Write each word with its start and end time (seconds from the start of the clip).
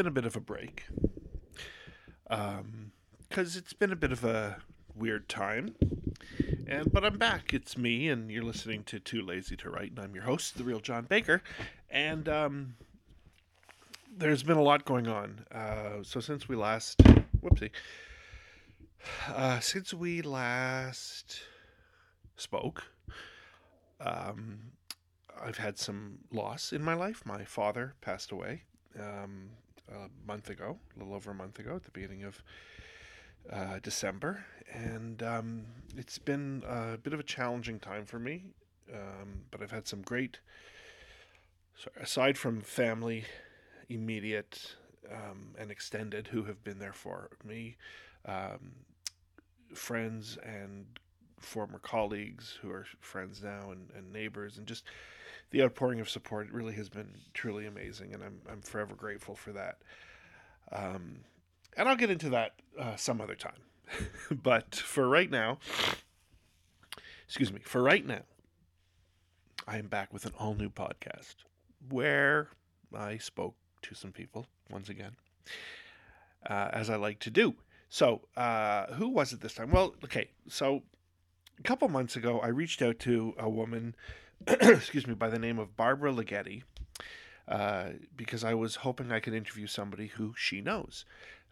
been 0.00 0.06
a 0.06 0.10
bit 0.10 0.24
of 0.24 0.34
a 0.34 0.40
break. 0.40 0.84
Um, 2.30 2.92
because 3.28 3.54
it's 3.54 3.74
been 3.74 3.92
a 3.92 3.96
bit 3.96 4.12
of 4.12 4.24
a 4.24 4.56
weird 4.96 5.28
time. 5.28 5.74
And 6.66 6.90
but 6.90 7.04
I'm 7.04 7.18
back. 7.18 7.52
It's 7.52 7.76
me, 7.76 8.08
and 8.08 8.30
you're 8.30 8.42
listening 8.42 8.82
to 8.84 8.98
Too 8.98 9.20
Lazy 9.20 9.56
to 9.56 9.68
Write, 9.68 9.90
and 9.90 9.98
I'm 9.98 10.14
your 10.14 10.24
host, 10.24 10.56
the 10.56 10.64
real 10.64 10.80
John 10.80 11.04
Baker. 11.04 11.42
And 11.90 12.30
um, 12.30 12.76
there's 14.16 14.42
been 14.42 14.56
a 14.56 14.62
lot 14.62 14.86
going 14.86 15.06
on. 15.06 15.44
Uh, 15.52 16.02
so 16.02 16.18
since 16.18 16.48
we 16.48 16.56
last, 16.56 16.96
whoopsie, 17.42 17.70
uh, 19.28 19.60
since 19.60 19.92
we 19.92 20.22
last 20.22 21.42
spoke, 22.36 22.84
um, 24.00 24.60
I've 25.38 25.58
had 25.58 25.78
some 25.78 26.20
loss 26.32 26.72
in 26.72 26.82
my 26.82 26.94
life. 26.94 27.26
My 27.26 27.44
father 27.44 27.96
passed 28.00 28.32
away 28.32 28.62
um, 28.98 29.50
a 29.90 30.26
month 30.26 30.50
ago, 30.50 30.78
a 30.94 30.98
little 30.98 31.14
over 31.14 31.30
a 31.30 31.34
month 31.34 31.58
ago, 31.58 31.76
at 31.76 31.84
the 31.84 31.90
beginning 31.90 32.24
of 32.24 32.42
uh, 33.50 33.78
December, 33.82 34.44
and 34.72 35.22
um, 35.22 35.64
it's 35.96 36.18
been 36.18 36.62
a 36.68 36.96
bit 36.98 37.12
of 37.12 37.20
a 37.20 37.24
challenging 37.24 37.78
time 37.80 38.04
for 38.04 38.18
me. 38.18 38.44
Um, 38.92 39.42
but 39.50 39.62
I've 39.62 39.70
had 39.70 39.86
some 39.86 40.02
great, 40.02 40.40
aside 42.00 42.36
from 42.36 42.60
family, 42.60 43.24
immediate 43.88 44.76
um, 45.10 45.54
and 45.58 45.70
extended, 45.70 46.28
who 46.28 46.44
have 46.44 46.62
been 46.64 46.78
there 46.78 46.92
for 46.92 47.30
me, 47.44 47.76
um, 48.26 48.72
friends 49.74 50.38
and 50.44 50.86
former 51.38 51.78
colleagues 51.78 52.58
who 52.60 52.70
are 52.70 52.86
friends 53.00 53.42
now 53.42 53.70
and, 53.70 53.90
and 53.96 54.12
neighbors, 54.12 54.58
and 54.58 54.66
just 54.66 54.84
the 55.50 55.62
outpouring 55.62 56.00
of 56.00 56.08
support 56.08 56.50
really 56.50 56.74
has 56.74 56.88
been 56.88 57.14
truly 57.34 57.66
amazing, 57.66 58.14
and 58.14 58.22
I'm 58.22 58.40
I'm 58.50 58.60
forever 58.60 58.94
grateful 58.94 59.34
for 59.34 59.52
that. 59.52 59.78
Um, 60.72 61.20
and 61.76 61.88
I'll 61.88 61.96
get 61.96 62.10
into 62.10 62.30
that 62.30 62.54
uh, 62.78 62.96
some 62.96 63.20
other 63.20 63.34
time. 63.34 63.60
but 64.42 64.74
for 64.74 65.08
right 65.08 65.30
now, 65.30 65.58
excuse 67.26 67.52
me, 67.52 67.60
for 67.64 67.82
right 67.82 68.06
now, 68.06 68.22
I 69.66 69.78
am 69.78 69.88
back 69.88 70.12
with 70.12 70.26
an 70.26 70.32
all 70.38 70.54
new 70.54 70.70
podcast 70.70 71.36
where 71.88 72.48
I 72.94 73.18
spoke 73.18 73.54
to 73.82 73.94
some 73.94 74.12
people 74.12 74.46
once 74.70 74.88
again, 74.88 75.12
uh, 76.48 76.70
as 76.72 76.90
I 76.90 76.96
like 76.96 77.18
to 77.20 77.30
do. 77.30 77.54
So, 77.88 78.22
uh, 78.36 78.86
who 78.94 79.08
was 79.08 79.32
it 79.32 79.40
this 79.40 79.54
time? 79.54 79.70
Well, 79.70 79.94
okay, 80.04 80.30
so 80.48 80.82
a 81.58 81.62
couple 81.62 81.88
months 81.88 82.16
ago, 82.16 82.40
I 82.40 82.48
reached 82.48 82.82
out 82.82 82.98
to 83.00 83.34
a 83.38 83.48
woman, 83.48 83.94
excuse 84.46 85.06
me, 85.06 85.14
by 85.14 85.28
the 85.28 85.38
name 85.38 85.58
of 85.58 85.76
Barbara 85.76 86.12
Ligeti, 86.12 86.62
uh, 87.48 87.90
because 88.16 88.44
I 88.44 88.54
was 88.54 88.76
hoping 88.76 89.12
I 89.12 89.20
could 89.20 89.34
interview 89.34 89.66
somebody 89.66 90.08
who 90.08 90.34
she 90.36 90.60
knows 90.60 91.04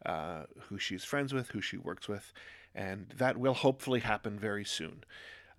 uh, 0.06 0.44
who 0.68 0.78
she's 0.78 1.04
friends 1.04 1.32
with, 1.32 1.48
who 1.50 1.60
she 1.60 1.76
works 1.76 2.08
with, 2.08 2.32
and 2.74 3.12
that 3.16 3.36
will 3.36 3.54
hopefully 3.54 4.00
happen 4.00 4.38
very 4.38 4.64
soon. 4.64 5.04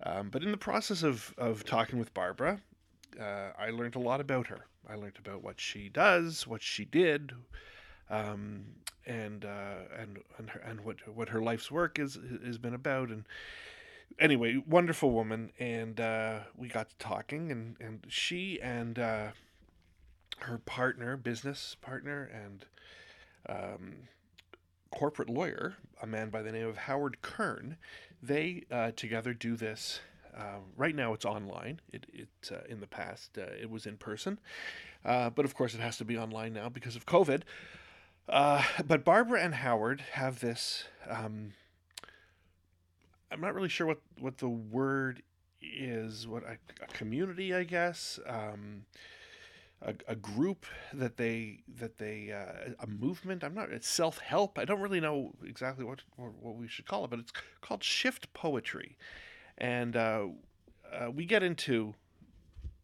Um, 0.02 0.30
but 0.30 0.42
in 0.42 0.50
the 0.50 0.56
process 0.56 1.02
of, 1.02 1.34
of 1.36 1.64
talking 1.64 1.98
with 1.98 2.14
Barbara, 2.14 2.60
uh, 3.20 3.50
I 3.58 3.70
learned 3.70 3.96
a 3.96 4.00
lot 4.00 4.20
about 4.20 4.46
her. 4.46 4.66
I 4.88 4.94
learned 4.94 5.18
about 5.18 5.42
what 5.42 5.60
she 5.60 5.88
does, 5.88 6.46
what 6.46 6.62
she 6.62 6.84
did, 6.84 7.32
um, 8.08 8.64
and 9.06 9.44
uh, 9.44 9.98
and 9.98 10.18
and, 10.38 10.50
her, 10.50 10.60
and 10.60 10.80
what 10.80 10.96
what 11.14 11.28
her 11.28 11.40
life's 11.40 11.70
work 11.70 11.98
is 11.98 12.18
has 12.44 12.58
been 12.58 12.74
about. 12.74 13.10
And 13.10 13.24
anyway, 14.18 14.62
wonderful 14.66 15.10
woman, 15.10 15.52
and 15.58 16.00
uh, 16.00 16.40
we 16.56 16.68
got 16.68 16.88
to 16.90 16.96
talking, 16.98 17.50
and 17.50 17.76
and 17.80 18.04
she 18.08 18.60
and 18.60 18.98
uh, 18.98 19.28
her 20.40 20.58
partner, 20.58 21.16
business 21.16 21.76
partner, 21.80 22.30
and 22.32 22.66
um, 23.48 23.94
corporate 24.90 25.30
lawyer, 25.30 25.76
a 26.02 26.06
man 26.06 26.30
by 26.30 26.42
the 26.42 26.52
name 26.52 26.66
of 26.66 26.76
Howard 26.76 27.22
Kern. 27.22 27.76
They 28.22 28.64
uh, 28.70 28.92
together 28.92 29.32
do 29.34 29.56
this. 29.56 30.00
Uh, 30.36 30.60
right 30.76 30.94
now, 30.94 31.12
it's 31.12 31.24
online. 31.24 31.80
It, 31.92 32.06
it 32.12 32.28
uh, 32.52 32.58
in 32.68 32.80
the 32.80 32.86
past 32.86 33.36
uh, 33.36 33.46
it 33.60 33.70
was 33.70 33.86
in 33.86 33.96
person, 33.96 34.38
but 35.02 35.44
of 35.44 35.54
course 35.54 35.74
it 35.74 35.80
has 35.80 35.96
to 35.98 36.04
be 36.04 36.16
online 36.16 36.52
now 36.52 36.68
because 36.68 36.96
of 36.96 37.06
COVID. 37.06 37.42
But 38.28 39.04
Barbara 39.04 39.42
and 39.42 39.56
Howard 39.56 40.02
have 40.12 40.40
this. 40.40 40.84
Um, 41.08 41.52
I'm 43.30 43.40
not 43.40 43.54
really 43.54 43.68
sure 43.68 43.86
what 43.86 44.00
what 44.18 44.38
the 44.38 44.48
word 44.48 45.22
is. 45.62 46.26
What 46.26 46.42
a, 46.44 46.56
a 46.82 46.86
community, 46.88 47.54
I 47.54 47.64
guess. 47.64 48.18
Um, 48.26 48.84
a, 49.82 49.94
a 50.08 50.16
group 50.16 50.66
that 50.92 51.16
they 51.16 51.60
that 51.78 51.98
they 51.98 52.32
uh, 52.32 52.72
a 52.80 52.86
movement. 52.86 53.44
I'm 53.44 53.54
not. 53.54 53.70
It's 53.70 53.88
self 53.88 54.18
help. 54.18 54.58
I 54.58 54.64
don't 54.64 54.80
really 54.80 55.00
know 55.00 55.32
exactly 55.44 55.84
what 55.84 56.00
what 56.16 56.56
we 56.56 56.68
should 56.68 56.86
call 56.86 57.04
it, 57.04 57.10
but 57.10 57.18
it's 57.18 57.32
called 57.60 57.82
shift 57.82 58.32
poetry, 58.34 58.96
and 59.58 59.96
uh, 59.96 60.26
uh, 60.92 61.10
we 61.10 61.24
get 61.24 61.42
into 61.42 61.94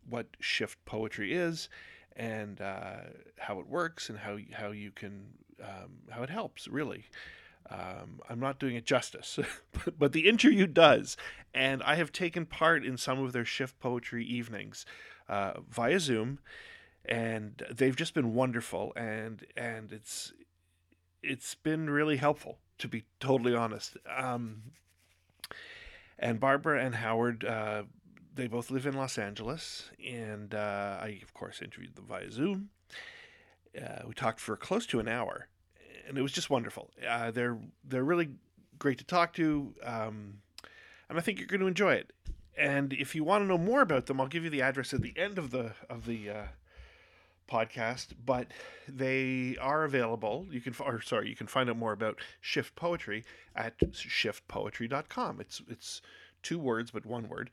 what 0.09 0.27
shift 0.41 0.83
poetry 0.85 1.35
is 1.35 1.69
and 2.15 2.61
uh, 2.61 2.97
how 3.39 3.61
it 3.61 3.67
works 3.67 4.09
and 4.09 4.19
how 4.19 4.39
how 4.53 4.71
you 4.71 4.91
can 4.91 5.27
um, 5.63 5.99
how 6.11 6.23
it 6.23 6.31
helps 6.31 6.69
really. 6.69 7.05
Um, 7.71 8.21
I'm 8.29 8.39
not 8.39 8.61
doing 8.61 8.77
it 8.77 8.87
justice, 8.87 9.39
but, 9.73 9.99
but 9.99 10.13
the 10.13 10.29
interview 10.29 10.67
does, 10.67 11.17
and 11.53 11.83
I 11.83 11.97
have 11.97 12.13
taken 12.13 12.47
part 12.47 12.85
in 12.85 12.97
some 12.97 13.23
of 13.23 13.33
their 13.33 13.45
shift 13.45 13.81
poetry 13.81 14.25
evenings 14.25 14.87
uh, 15.29 15.55
via 15.69 15.99
Zoom, 15.99 16.39
and 17.05 17.63
they've 17.71 17.97
just 17.97 18.15
been 18.15 18.35
wonderful. 18.35 18.93
And 18.97 19.45
and 19.57 19.93
it's 19.93 20.33
it's 21.23 21.55
been 21.55 21.91
really 21.91 22.17
helpful 22.17 22.59
to 22.79 22.89
be 22.89 23.05
totally 23.21 23.55
honest. 23.55 23.97
Um, 24.17 24.63
and 26.19 26.41
barbara 26.41 26.85
and 26.85 26.95
howard 26.95 27.45
uh, 27.45 27.83
they 28.35 28.47
both 28.47 28.71
live 28.71 28.87
in 28.87 28.95
los 28.95 29.19
angeles. 29.19 29.91
And 30.07 30.55
uh, 30.55 30.99
i 31.01 31.21
of 31.23 31.35
course 31.35 31.63
interviewed 31.63 31.97
them 31.97 32.07
via 32.07 32.31
zoom. 32.31 32.71
Uh, 33.77 34.03
we 34.07 34.15
talked 34.15 34.41
for 34.41 34.57
close 34.57 34.87
to 34.87 35.01
an 35.01 35.09
hour 35.09 35.49
and 36.07 36.19
it 36.19 36.23
was 36.23 36.33
just 36.33 36.51
wonderful 36.51 36.91
uh, 37.09 37.31
they're 37.31 37.59
they're 37.85 38.05
really 38.05 38.29
great 38.79 38.99
to 38.99 39.05
talk 39.05 39.33
to 39.33 39.75
um, 39.85 40.39
and 41.09 41.19
i 41.19 41.21
think 41.21 41.39
you're 41.39 41.49
going 41.49 41.61
to 41.61 41.67
enjoy 41.67 41.93
it 41.93 42.13
and 42.59 42.93
if 42.93 43.15
you 43.15 43.25
want 43.25 43.43
to 43.43 43.47
know 43.47 43.59
more 43.59 43.81
about 43.81 44.07
them 44.07 44.21
i'll 44.21 44.27
give 44.27 44.45
you 44.45 44.51
the 44.51 44.63
address 44.63 44.93
at 44.93 45.03
the 45.03 45.15
end 45.17 45.39
of 45.39 45.51
the 45.51 45.73
of 45.89 46.07
the 46.07 46.31
uh, 46.31 46.43
podcast, 47.47 48.09
but 48.25 48.49
they 48.89 49.57
are 49.61 49.85
available. 49.85 50.47
You 50.51 50.61
can, 50.61 50.75
or 50.81 51.01
sorry, 51.01 51.29
you 51.29 51.37
can 51.37 51.47
find 51.47 51.71
out 51.71 51.77
more 51.77 51.93
about 51.93 52.19
Shift 52.41 52.77
Poetry 52.77 53.25
at 53.55 53.79
shiftpoetry.com. 53.79 55.41
It's 55.41 55.63
it's 55.69 56.03
two 56.43 56.59
words 56.59 56.91
but 56.91 57.07
one 57.07 57.29
word. 57.29 57.51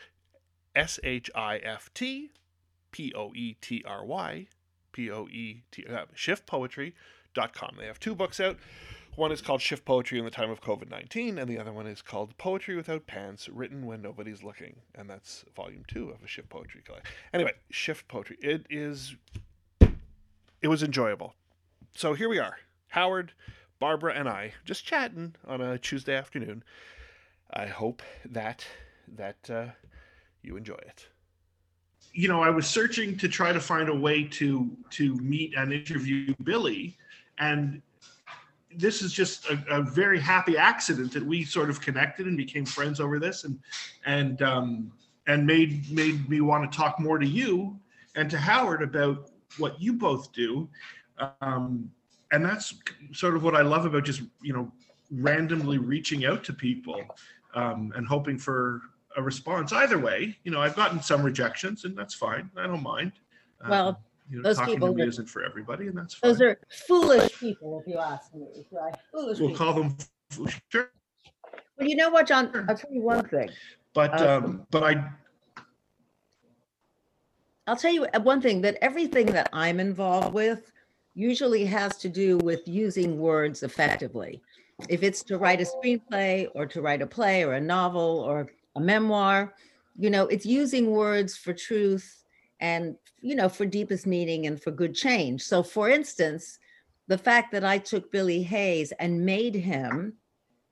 S 0.76 1.00
H 1.04 1.30
I 1.36 1.58
F 1.58 1.92
T 1.94 2.32
P 2.92 3.14
O 3.16 3.32
E 3.36 3.56
T 3.62 3.84
R 3.86 4.06
Y 4.06 4.48
P 4.92 5.12
O 5.12 5.28
E 5.28 5.64
T 5.72 5.86
uh, 5.88 6.06
shiftpoetry.com. 7.34 7.76
They 7.78 7.88
have 7.88 8.00
two 8.00 8.16
books 8.16 8.40
out. 8.40 8.58
One 9.16 9.32
is 9.32 9.42
called 9.42 9.62
Shift 9.62 9.86
Poetry 9.86 10.18
in 10.18 10.26
the 10.26 10.32
Time 10.32 10.50
of 10.50 10.62
COVID 10.62 10.90
19, 10.90 11.38
and 11.38 11.48
the 11.48 11.60
other 11.60 11.72
one 11.72 11.86
is 11.86 12.02
called 12.02 12.36
Poetry 12.40 12.76
Without 12.76 13.06
Pants, 13.06 13.48
written 13.48 13.86
when 13.86 14.02
nobody's 14.02 14.44
looking. 14.44 14.78
And 14.96 15.08
that's 15.08 15.46
volume 15.56 15.84
two 15.88 16.10
of 16.10 16.24
a 16.24 16.28
Shift 16.28 16.50
Poetry 16.50 16.82
collection. 16.84 17.14
Anyway, 17.32 17.54
Shift 17.70 18.08
Poetry. 18.08 18.38
It 18.42 18.66
is 18.72 19.16
it 20.62 20.68
was 20.68 20.82
enjoyable. 20.82 21.36
So 21.94 22.14
here 22.14 22.30
we 22.30 22.40
are, 22.40 22.58
Howard, 22.88 23.34
Barbara, 23.80 24.16
and 24.16 24.28
I 24.28 24.54
just 24.66 24.84
chatting 24.84 25.36
on 25.46 25.62
a 25.62 25.78
Tuesday 25.78 26.16
afternoon. 26.16 26.64
I 27.52 27.68
hope 27.68 28.02
that 28.26 28.66
that 29.16 29.50
uh, 29.50 29.66
you 30.42 30.58
enjoy 30.58 30.80
it. 30.88 31.08
You 32.14 32.28
know, 32.28 32.42
I 32.42 32.50
was 32.50 32.66
searching 32.68 33.16
to 33.18 33.28
try 33.28 33.54
to 33.54 33.60
find 33.60 33.90
a 33.90 33.96
way 33.96 34.24
to 34.24 34.76
to 34.92 35.16
meet 35.18 35.54
and 35.56 35.72
interview 35.72 36.34
Billy, 36.44 36.98
and 37.40 37.82
this 38.76 39.02
is 39.02 39.14
just 39.14 39.50
a, 39.50 39.64
a 39.70 39.82
very 39.82 40.20
happy 40.20 40.58
accident 40.58 41.12
that 41.14 41.24
we 41.24 41.44
sort 41.44 41.70
of 41.70 41.80
connected 41.80 42.26
and 42.26 42.36
became 42.38 42.66
friends 42.66 43.00
over 43.00 43.20
this, 43.20 43.44
and 43.44 43.60
and 44.06 44.42
um, 44.42 44.92
and 45.28 45.46
made 45.46 45.92
made 45.92 46.28
me 46.30 46.42
want 46.42 46.70
to 46.70 46.78
talk 46.78 47.00
more 47.00 47.18
to 47.18 47.28
you 47.28 47.80
and 48.16 48.30
to 48.30 48.38
Howard 48.38 48.82
about 48.82 49.30
what 49.58 49.82
you 49.82 49.94
both 49.94 50.32
do. 50.34 50.70
Um, 51.42 51.92
and 52.32 52.44
that's 52.44 52.74
sort 53.12 53.36
of 53.36 53.44
what 53.44 53.56
I 53.56 53.62
love 53.62 53.86
about 53.86 54.04
just, 54.04 54.24
you 54.42 54.54
know, 54.54 54.72
randomly 55.12 55.78
reaching 55.78 56.26
out 56.26 56.44
to 56.46 56.54
people 56.54 57.02
um, 57.54 57.94
and 57.96 58.08
hoping 58.08 58.38
for 58.38 58.82
a 59.16 59.22
response. 59.22 59.72
Either 59.72 60.00
way, 60.00 60.36
you 60.44 60.52
know, 60.52 60.60
I've 60.60 60.76
gotten 60.76 61.02
some 61.02 61.22
rejections 61.22 61.86
and 61.86 61.96
that's 61.96 62.16
fine. 62.16 62.50
I 62.58 62.66
don't 62.66 62.82
mind. 62.82 63.12
Um, 63.62 63.70
well, 63.70 64.02
you 64.30 64.38
know, 64.38 64.44
those 64.44 64.58
talking 64.58 64.76
people 64.76 64.90
to 64.90 64.94
me 64.96 65.02
that- 65.04 65.10
isn't 65.10 65.28
for 65.30 65.44
everybody, 65.44 65.88
and 65.88 65.98
that's 65.98 66.14
fine. 66.14 66.32
Those 66.32 66.42
are 66.42 66.60
foolish 66.88 67.40
people, 67.40 67.82
if 67.86 67.88
you 67.92 68.00
ask 68.00 68.34
me. 68.34 68.46
Right? 68.72 68.94
Foolish 69.12 69.40
we'll 69.40 69.50
people. 69.50 69.66
call 69.66 69.74
them 69.74 69.98
sure, 70.70 70.92
Well, 71.78 71.88
you 71.88 71.96
know 71.96 72.10
what, 72.10 72.28
John? 72.28 72.52
I'll 72.70 72.76
tell 72.78 72.92
you 72.92 73.02
one 73.02 73.28
thing. 73.28 73.50
but 73.94 74.20
Uh, 74.22 74.38
um, 74.44 74.68
but 74.72 74.84
I 74.84 75.12
I'll 77.68 77.78
tell 77.78 77.94
you 77.94 78.06
uh, 78.06 78.20
one 78.20 78.42
thing 78.42 78.62
that 78.62 78.78
everything 78.82 79.28
that 79.28 79.50
I'm 79.54 79.80
involved 79.80 80.34
with 80.34 80.72
usually 81.16 81.64
has 81.66 81.98
to 81.98 82.10
do 82.10 82.38
with 82.40 82.68
using 82.68 83.20
words 83.20 83.64
effectively. 83.64 84.42
If 84.90 85.04
it's 85.04 85.24
to 85.26 85.38
write 85.38 85.62
a 85.62 85.66
screenplay 85.66 86.48
or 86.56 86.66
to 86.66 86.82
write 86.82 87.02
a 87.02 87.08
play 87.08 87.44
or 87.46 87.54
a 87.54 87.62
novel 87.62 88.20
or 88.28 88.48
a 88.76 88.80
memoir, 88.82 89.54
you 89.98 90.10
know, 90.10 90.26
it's 90.28 90.46
using 90.46 90.90
words 90.92 91.38
for 91.38 91.54
truth 91.54 92.23
and, 92.60 92.96
you 93.22 93.36
know, 93.36 93.50
for 93.50 93.66
deepest 93.66 94.08
meaning 94.08 94.46
and 94.48 94.62
for 94.62 94.72
good 94.72 94.96
change. 94.96 95.42
So, 95.42 95.64
for 95.64 95.90
instance, 95.90 96.60
the 97.08 97.18
fact 97.18 97.52
that 97.52 97.64
I 97.66 97.78
took 97.78 98.12
Billy 98.12 98.42
Hayes 98.44 98.92
and 98.94 99.26
made 99.26 99.56
him 99.56 100.14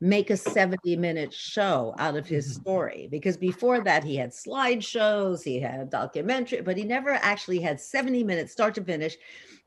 make 0.02 0.32
a 0.32 0.38
70 0.38 0.96
minute 0.96 1.32
show 1.32 1.94
out 2.00 2.16
of 2.18 2.28
his 2.28 2.50
Mm-hmm. 2.50 2.54
story 2.54 3.08
because 3.12 3.38
before 3.38 3.80
that 3.82 4.04
he 4.04 4.16
had 4.16 4.32
slideshows 4.32 5.44
he 5.44 5.60
had 5.60 5.92
documentary 5.92 6.62
but 6.62 6.76
he 6.76 6.84
never 6.84 7.12
actually 7.12 7.60
had 7.62 7.80
70 7.80 8.24
minutes 8.24 8.52
start 8.52 8.74
to 8.74 8.84
finish 8.84 9.16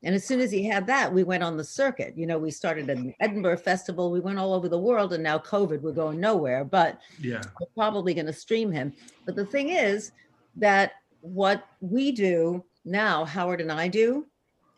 and 0.03 0.13
as 0.13 0.27
soon 0.27 0.41
as 0.41 0.51
he 0.51 0.65
had 0.67 0.89
that 0.89 1.13
we 1.13 1.23
went 1.23 1.45
on 1.45 1.57
the 1.57 1.63
circuit 1.63 2.15
you 2.17 2.27
know 2.27 2.37
we 2.37 2.51
started 2.51 2.91
an 2.91 3.15
edinburgh 3.21 3.57
festival 3.59 4.11
we 4.11 4.19
went 4.19 4.39
all 4.39 4.53
over 4.53 4.69
the 4.69 4.77
world 4.77 5.13
and 5.13 5.23
now 5.23 5.39
covid 5.39 5.81
we're 5.83 5.93
going 5.93 6.19
nowhere 6.19 6.65
but 6.65 7.01
Yeah. 7.21 7.45
we're 7.61 7.67
probably 7.77 8.13
going 8.13 8.27
to 8.27 8.33
stream 8.33 8.73
him 8.73 8.93
but 9.27 9.37
the 9.37 9.47
thing 9.47 9.69
is 9.69 10.11
that 10.57 10.93
what 11.25 11.65
we 11.81 12.13
do 12.13 12.63
now 12.85 13.25
howard 13.25 13.63
and 13.63 13.73
i 13.73 13.89
do 13.89 14.27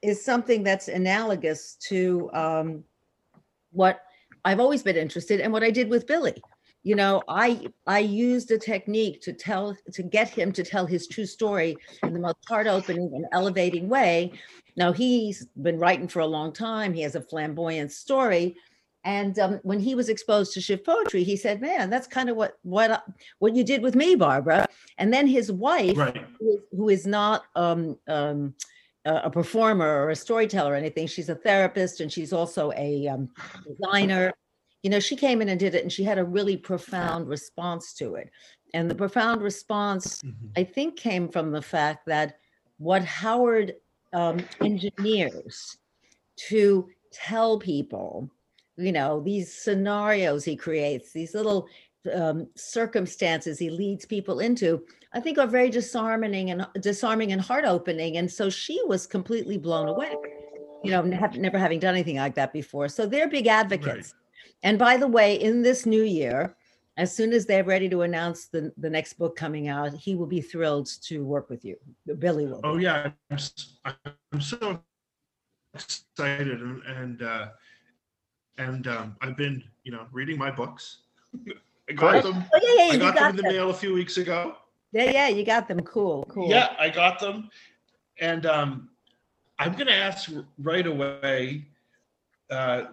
is 0.01 0.25
something 0.25 0.63
that's 0.63 0.87
analogous 0.87 1.75
to 1.81 2.31
um, 2.33 2.85
what 3.73 4.01
I've 4.45 4.61
always 4.61 4.83
been 4.83 4.97
interested 4.97 5.41
in 5.41 5.51
what 5.51 5.65
I 5.65 5.71
did 5.71 5.91
with 5.91 6.07
Billy. 6.07 6.41
You 6.85 6.95
know, 6.95 7.23
I 7.29 7.67
I 7.87 7.99
used 7.99 8.53
a 8.53 8.59
technique 8.59 9.21
to 9.23 9.33
tell 9.33 9.77
to 9.93 10.03
get 10.05 10.29
him 10.29 10.53
to 10.53 10.63
tell 10.63 10.87
his 10.87 11.09
true 11.09 11.27
story 11.27 11.77
in 12.05 12.13
the 12.13 12.21
most 12.21 12.37
heart-opening 12.47 13.11
and 13.13 13.27
elevating 13.33 13.89
way. 13.89 14.33
Now 14.77 14.93
he's 14.93 15.47
been 15.61 15.81
writing 15.81 16.07
for 16.07 16.21
a 16.21 16.27
long 16.27 16.53
time. 16.53 16.95
He 16.95 17.03
has 17.03 17.17
a 17.17 17.21
flamboyant 17.21 17.91
story, 17.91 18.55
and 19.07 19.39
um, 19.39 19.61
when 19.63 19.79
he 19.79 19.95
was 19.95 20.09
exposed 20.09 20.53
to 20.53 20.61
shift 20.61 20.85
poetry, 20.85 21.23
he 21.23 21.37
said, 21.37 21.61
"Man, 21.61 21.89
that's 21.89 22.09
kind 22.09 22.29
of 22.29 22.37
what 22.37 22.59
what 22.63 23.05
what 23.39 23.55
you 23.55 23.63
did 23.63 23.81
with 23.81 23.95
me, 23.95 24.17
Barbara." 24.17 24.67
And 24.99 25.15
then 25.15 25.27
his 25.29 25.51
wife, 25.51 25.97
Right. 25.97 26.25
who 26.41 26.51
is, 26.51 26.61
who 26.73 26.89
is 26.89 27.07
not 27.07 27.45
um, 27.55 27.97
um, 28.09 28.55
a 29.05 29.31
performer 29.31 29.87
or 30.05 30.11
a 30.11 30.17
storyteller 30.17 30.73
or 30.73 30.75
anything. 30.75 31.07
She's 31.07 31.29
a 31.29 31.37
therapist 31.37 32.01
and 32.01 32.13
she's 32.13 32.33
also 32.33 32.73
a 32.77 33.07
um, 33.07 33.31
designer. 33.67 34.33
You 34.83 34.91
know, 34.91 35.01
she 35.01 35.15
came 35.15 35.41
in 35.41 35.49
and 35.51 35.59
did 35.61 35.77
it, 35.77 35.83
and 35.83 35.93
she 35.93 36.03
had 36.03 36.19
a 36.19 36.25
really 36.25 36.57
profound 36.57 37.29
response 37.29 37.95
to 37.95 38.17
it. 38.17 38.31
And 38.75 38.91
the 38.91 38.95
profound 38.97 39.41
response, 39.41 40.21
Mhm. 40.23 40.51
I 40.57 40.65
think, 40.65 40.97
came 40.97 41.29
from 41.29 41.53
the 41.53 41.63
fact 41.63 42.07
that 42.07 42.39
what 42.79 43.05
Howard 43.05 43.77
um, 44.13 44.39
engineers 44.61 45.79
to 46.49 46.89
tell 47.13 47.59
people, 47.59 48.31
you 48.77 48.93
know, 48.93 49.21
these 49.21 49.53
scenarios 49.53 50.45
he 50.45 50.57
creates, 50.57 51.13
these 51.13 51.35
little 51.35 51.69
um, 52.15 52.49
circumstances 52.55 53.59
he 53.59 53.71
leads 53.71 54.05
people 54.05 54.41
into, 54.41 54.85
I 55.13 55.21
think 55.21 55.39
are 55.39 55.47
very 55.47 55.71
disarming 55.71 56.51
and 56.51 56.67
disarming 56.81 57.33
and 57.33 57.41
heart 57.41 57.65
opening. 57.65 58.19
And 58.19 58.31
so 58.31 58.51
she 58.51 58.81
was 58.87 59.07
completely 59.07 59.59
blown 59.59 59.89
away, 59.89 60.15
you 60.85 60.91
know, 60.91 61.03
ne- 61.03 61.39
never 61.39 61.59
having 61.59 61.79
done 61.79 61.95
anything 61.95 62.17
like 62.17 62.35
that 62.35 62.53
before. 62.53 62.89
So 62.89 63.07
they're 63.07 63.29
big 63.29 63.47
advocates. 63.47 64.15
And 64.63 64.79
by 64.79 64.97
the 64.97 65.09
way, 65.09 65.37
in 65.37 65.63
this 65.63 65.87
new 65.87 66.03
year, 66.03 66.57
as 66.99 67.15
soon 67.15 67.33
as 67.33 67.45
they're 67.45 67.65
ready 67.65 67.89
to 67.91 68.03
announce 68.03 68.47
the, 68.47 68.73
the 68.79 68.89
next 68.89 69.15
book 69.15 69.37
coming 69.37 69.69
out, 69.69 69.93
he 69.95 70.15
will 70.15 70.27
be 70.27 70.41
thrilled 70.41 70.89
to 71.03 71.25
work 71.25 71.51
with 71.51 71.65
you. 71.65 71.77
Billy 72.19 72.47
will. 72.47 72.63
be. 72.63 72.69
Oh 72.69 72.77
yeah, 72.79 73.11
I'm 73.31 74.41
so 74.41 74.83
excited 75.75 76.63
and 76.63 76.83
and 76.85 77.23
uh, 77.23 77.49
and 78.59 78.87
um, 78.87 79.17
I've 79.21 79.37
been 79.37 79.63
you 79.85 79.93
know 79.93 80.07
reading 80.13 80.39
my 80.39 80.51
books. 80.51 80.99
I 81.89 81.93
got 81.93 82.11
Great. 82.11 82.23
them. 82.25 82.45
Oh, 82.53 82.61
yeah, 82.63 82.85
yeah, 82.85 82.91
I 82.91 82.95
you 82.95 82.99
got 83.01 83.15
got 83.15 83.21
them 83.21 83.31
in 83.31 83.37
the 83.37 83.53
mail 83.53 83.71
a 83.71 83.75
few 83.75 83.95
weeks 83.95 84.17
ago. 84.17 84.57
Yeah, 84.93 85.11
yeah, 85.11 85.29
you 85.29 85.45
got 85.45 85.69
them. 85.69 85.81
Cool, 85.81 86.27
cool. 86.29 86.49
Yeah, 86.51 86.75
I 86.79 86.89
got 86.89 87.21
them, 87.21 87.49
and 88.19 88.45
um, 88.47 88.89
I'm 89.59 89.73
going 89.73 89.87
to 89.87 89.95
ask 89.95 90.31
right 90.59 90.87
away. 90.87 91.67
Uh, 92.51 92.85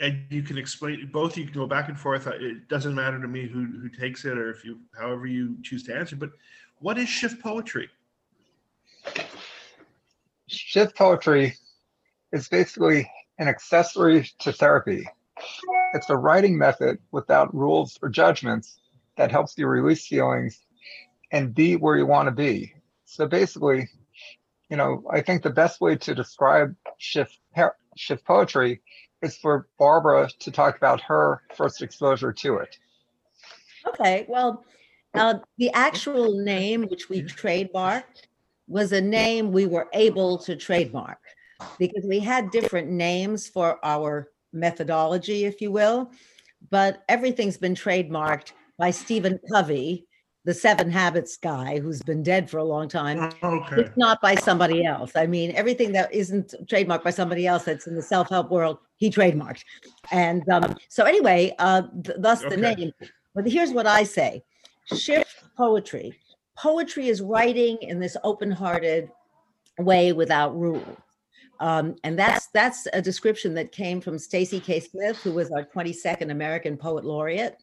and 0.00 0.24
you 0.30 0.42
can 0.42 0.56
explain. 0.58 1.10
Both 1.12 1.36
you 1.36 1.44
can 1.44 1.52
go 1.52 1.66
back 1.66 1.88
and 1.88 1.98
forth. 1.98 2.26
uh, 2.26 2.32
It 2.32 2.68
doesn't 2.68 2.94
matter 2.94 3.20
to 3.20 3.28
me 3.28 3.46
who 3.46 3.66
who 3.66 3.88
takes 3.88 4.24
it 4.24 4.38
or 4.38 4.50
if 4.50 4.64
you, 4.64 4.78
however 4.98 5.26
you 5.26 5.56
choose 5.62 5.82
to 5.84 5.94
answer. 5.94 6.16
But 6.16 6.30
what 6.78 6.98
is 6.98 7.08
shift 7.08 7.42
poetry? 7.42 7.88
Shift 10.48 10.96
poetry 10.96 11.54
is 12.32 12.48
basically 12.48 13.10
an 13.40 13.48
accessory 13.48 14.30
to 14.38 14.52
therapy. 14.52 15.08
It's 15.94 16.10
a 16.10 16.16
writing 16.16 16.56
method 16.56 16.98
without 17.10 17.52
rules 17.54 17.98
or 18.02 18.10
judgments 18.10 18.78
that 19.16 19.30
helps 19.30 19.54
you 19.56 19.66
release 19.66 20.06
feelings 20.06 20.60
and 21.32 21.54
be 21.54 21.76
where 21.76 21.96
you 21.96 22.06
want 22.06 22.26
to 22.28 22.32
be. 22.32 22.74
So 23.06 23.26
basically, 23.26 23.88
you 24.68 24.76
know, 24.76 25.02
I 25.10 25.22
think 25.22 25.42
the 25.42 25.50
best 25.50 25.80
way 25.80 25.96
to 25.96 26.14
describe 26.14 26.76
shift 26.98 27.38
shift 27.96 28.24
poetry 28.24 28.82
is 29.22 29.36
for 29.36 29.68
Barbara 29.78 30.28
to 30.38 30.50
talk 30.50 30.76
about 30.76 31.00
her 31.00 31.42
first 31.56 31.82
exposure 31.82 32.32
to 32.32 32.58
it. 32.58 32.76
Okay, 33.88 34.26
well, 34.28 34.64
uh, 35.14 35.34
the 35.58 35.70
actual 35.72 36.38
name 36.38 36.82
which 36.88 37.08
we 37.08 37.22
trademarked 37.22 38.28
was 38.68 38.92
a 38.92 39.00
name 39.00 39.50
we 39.50 39.66
were 39.66 39.88
able 39.92 40.38
to 40.38 40.54
trademark 40.54 41.18
because 41.78 42.04
we 42.06 42.18
had 42.18 42.50
different 42.50 42.88
names 42.88 43.48
for 43.48 43.78
our 43.84 44.30
methodology, 44.52 45.44
if 45.44 45.60
you 45.60 45.70
will, 45.70 46.10
but 46.70 47.02
everything's 47.08 47.56
been 47.56 47.74
trademarked 47.74 48.52
by 48.78 48.90
Stephen 48.90 49.38
Covey, 49.52 50.06
the 50.44 50.54
Seven 50.54 50.90
Habits 50.90 51.36
guy 51.36 51.78
who's 51.78 52.02
been 52.02 52.22
dead 52.22 52.48
for 52.48 52.58
a 52.58 52.64
long 52.64 52.88
time. 52.88 53.32
Okay. 53.42 53.82
It's 53.82 53.96
not 53.96 54.20
by 54.20 54.34
somebody 54.34 54.84
else. 54.84 55.12
I 55.14 55.26
mean, 55.26 55.52
everything 55.52 55.92
that 55.92 56.12
isn't 56.12 56.54
trademarked 56.66 57.04
by 57.04 57.10
somebody 57.10 57.46
else 57.46 57.64
that's 57.64 57.86
in 57.86 57.94
the 57.94 58.02
self-help 58.02 58.50
world, 58.50 58.78
he 58.96 59.10
trademarked. 59.10 59.62
And 60.10 60.48
um, 60.48 60.76
so 60.88 61.04
anyway, 61.04 61.54
uh, 61.58 61.82
th- 62.04 62.16
thus 62.18 62.40
the 62.40 62.56
Okay. 62.56 62.74
name. 62.74 62.92
But 63.34 63.46
here's 63.46 63.70
what 63.70 63.86
I 63.86 64.02
say: 64.02 64.42
shift 64.86 65.44
poetry. 65.56 66.18
Poetry 66.58 67.08
is 67.08 67.22
writing 67.22 67.78
in 67.80 68.00
this 68.00 68.16
open-hearted 68.24 69.08
way 69.78 70.12
without 70.12 70.58
rules. 70.58 70.84
Um, 71.60 71.94
and 72.04 72.18
that's 72.18 72.46
that's 72.48 72.88
a 72.94 73.02
description 73.02 73.54
that 73.54 73.70
came 73.70 74.00
from 74.00 74.18
Tracy 74.18 74.60
K. 74.60 74.80
Smith, 74.80 75.18
who 75.22 75.32
was 75.32 75.50
our 75.50 75.64
22nd 75.64 76.30
American 76.30 76.76
Poet 76.76 77.04
Laureate. 77.04 77.62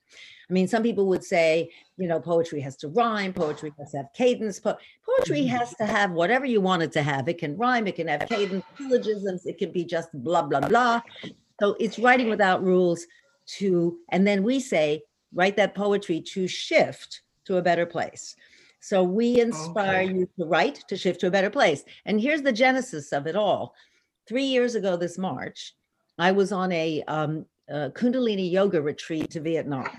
I 0.50 0.54
mean, 0.54 0.68
some 0.68 0.84
people 0.84 1.08
would 1.08 1.24
say, 1.25 1.70
you 1.98 2.08
know, 2.08 2.20
poetry 2.22 2.62
has 2.62 2.77
to 2.77 2.88
rhyme, 2.89 3.34
poetry 3.34 3.74
has 3.80 3.92
to 3.92 3.98
have 3.98 4.13
cadence. 4.13 4.60
Po- 4.60 4.77
poetry 5.06 5.42
Mhm. 5.42 5.48
has 5.50 5.75
to 5.75 5.86
have 5.86 6.12
whatever 6.12 6.46
you 6.46 6.62
want 6.62 6.84
it 6.84 6.92
to 6.94 7.01
have. 7.01 7.27
It 7.27 7.39
can 7.39 7.58
rhyme, 7.58 7.88
it 7.88 7.96
can 7.96 8.08
have 8.08 8.30
cadence, 8.30 8.63
syllogisms, 8.77 9.46
it 9.46 9.58
can 9.58 9.72
be 9.72 9.84
just 9.84 10.10
blah, 10.13 10.44
blah, 10.44 10.62
blah. 10.62 11.01
So 11.60 11.75
it's 11.80 12.00
writing 12.00 12.30
without 12.30 12.63
rules 12.63 13.06
to, 13.58 13.98
and 14.10 14.25
then 14.25 14.44
we 14.44 14.60
say, 14.62 15.04
write 15.34 15.58
that 15.58 15.75
poetry 15.75 16.22
to 16.22 16.48
shift 16.48 17.22
to 17.46 17.58
a 17.58 17.62
better 17.62 17.86
place. 17.86 18.36
So 18.80 19.04
we 19.04 19.40
inspire 19.40 20.02
Okay. 20.04 20.14
you 20.14 20.30
to 20.40 20.46
write 20.46 20.84
to 20.88 20.98
shift 20.98 21.22
to 21.22 21.28
a 21.28 21.32
better 21.32 21.50
place. 21.50 21.84
And 22.06 22.22
here's 22.22 22.42
the 22.42 22.52
genesis 22.52 23.12
of 23.12 23.28
it 23.28 23.36
all. 23.36 23.74
Three 24.28 24.46
years 24.46 24.76
ago 24.76 24.98
this 24.98 25.18
March, 25.18 25.76
I 26.18 26.32
was 26.32 26.52
on 26.52 26.72
a, 26.72 27.04
um, 27.08 27.46
a 27.70 27.90
Kundalini 27.90 28.50
yoga 28.52 28.82
retreat 28.82 29.30
to 29.32 29.40
Vietnam. 29.42 29.90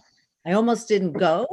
I 0.46 0.52
almost 0.52 0.88
didn't 0.88 1.12
go, 1.12 1.46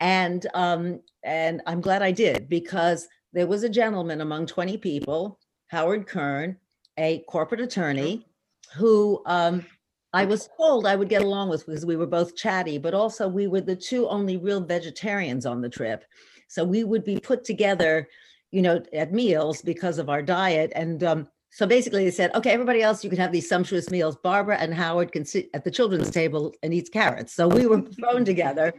and 0.00 0.46
um, 0.54 1.00
and 1.22 1.60
I'm 1.66 1.80
glad 1.80 2.02
I 2.02 2.10
did 2.12 2.48
because 2.48 3.08
there 3.32 3.46
was 3.46 3.62
a 3.62 3.68
gentleman 3.68 4.22
among 4.22 4.46
20 4.46 4.78
people, 4.78 5.38
Howard 5.68 6.06
Kern, 6.06 6.56
a 6.96 7.18
corporate 7.28 7.60
attorney, 7.60 8.26
who 8.74 9.22
um, 9.26 9.64
I 10.12 10.24
was 10.24 10.48
told 10.56 10.86
I 10.86 10.96
would 10.96 11.08
get 11.08 11.22
along 11.22 11.50
with 11.50 11.66
because 11.66 11.84
we 11.84 11.96
were 11.96 12.06
both 12.06 12.34
chatty, 12.36 12.78
but 12.78 12.94
also 12.94 13.28
we 13.28 13.46
were 13.46 13.60
the 13.60 13.76
two 13.76 14.08
only 14.08 14.36
real 14.36 14.60
vegetarians 14.60 15.44
on 15.46 15.60
the 15.60 15.68
trip. 15.68 16.04
So 16.50 16.64
we 16.64 16.82
would 16.82 17.04
be 17.04 17.20
put 17.20 17.44
together, 17.44 18.08
you 18.50 18.60
know, 18.60 18.82
at 18.92 19.12
meals 19.12 19.62
because 19.62 19.98
of 19.98 20.08
our 20.08 20.20
diet. 20.20 20.72
And 20.74 21.04
um, 21.04 21.28
so 21.50 21.64
basically 21.64 22.04
they 22.04 22.10
said, 22.10 22.34
okay, 22.34 22.50
everybody 22.50 22.82
else, 22.82 23.04
you 23.04 23.10
can 23.10 23.20
have 23.20 23.30
these 23.30 23.48
sumptuous 23.48 23.88
meals. 23.88 24.16
Barbara 24.16 24.56
and 24.58 24.74
Howard 24.74 25.12
can 25.12 25.24
sit 25.24 25.48
at 25.54 25.62
the 25.62 25.70
children's 25.70 26.10
table 26.10 26.52
and 26.64 26.74
eat 26.74 26.90
carrots. 26.92 27.32
So 27.32 27.46
we 27.46 27.66
were 27.66 27.82
thrown 27.82 28.24
together 28.24 28.74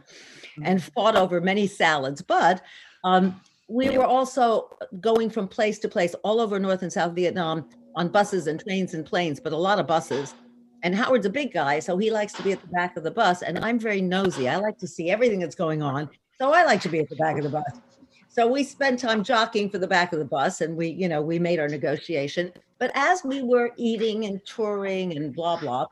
and 0.62 0.82
fought 0.82 1.16
over 1.16 1.40
many 1.40 1.66
salads. 1.66 2.20
But 2.20 2.62
um, 3.04 3.40
we 3.68 3.96
were 3.96 4.04
also 4.04 4.68
going 5.00 5.30
from 5.30 5.48
place 5.48 5.78
to 5.78 5.88
place 5.88 6.14
all 6.24 6.40
over 6.40 6.58
North 6.58 6.82
and 6.82 6.92
South 6.92 7.14
Vietnam 7.14 7.70
on 7.96 8.08
buses 8.08 8.48
and 8.48 8.60
trains 8.60 8.92
and 8.92 9.06
planes, 9.06 9.40
but 9.40 9.54
a 9.54 9.56
lot 9.56 9.78
of 9.78 9.86
buses. 9.86 10.34
And 10.82 10.94
Howard's 10.94 11.26
a 11.26 11.30
big 11.30 11.54
guy, 11.54 11.78
so 11.78 11.96
he 11.96 12.10
likes 12.10 12.34
to 12.34 12.42
be 12.42 12.52
at 12.52 12.60
the 12.60 12.68
back 12.68 12.98
of 12.98 13.02
the 13.02 13.10
bus. 13.10 13.40
And 13.40 13.58
I'm 13.60 13.78
very 13.78 14.02
nosy. 14.02 14.46
I 14.46 14.56
like 14.56 14.76
to 14.78 14.86
see 14.86 15.10
everything 15.10 15.38
that's 15.38 15.54
going 15.54 15.80
on. 15.80 16.10
So 16.38 16.52
I 16.52 16.64
like 16.64 16.80
to 16.82 16.88
be 16.88 16.98
at 17.00 17.08
the 17.08 17.16
back 17.16 17.36
of 17.38 17.44
the 17.44 17.50
bus. 17.50 17.80
So 18.28 18.46
we 18.46 18.64
spent 18.64 18.98
time 18.98 19.22
jockeying 19.22 19.68
for 19.68 19.78
the 19.78 19.86
back 19.86 20.12
of 20.14 20.18
the 20.18 20.24
bus 20.24 20.62
and 20.62 20.74
we, 20.74 20.88
you 20.88 21.08
know, 21.08 21.20
we 21.20 21.38
made 21.38 21.60
our 21.60 21.68
negotiation. 21.68 22.50
But 22.78 22.90
as 22.94 23.22
we 23.24 23.42
were 23.42 23.72
eating 23.76 24.24
and 24.24 24.44
touring 24.46 25.14
and 25.16 25.34
blah, 25.34 25.60
blah, 25.60 25.86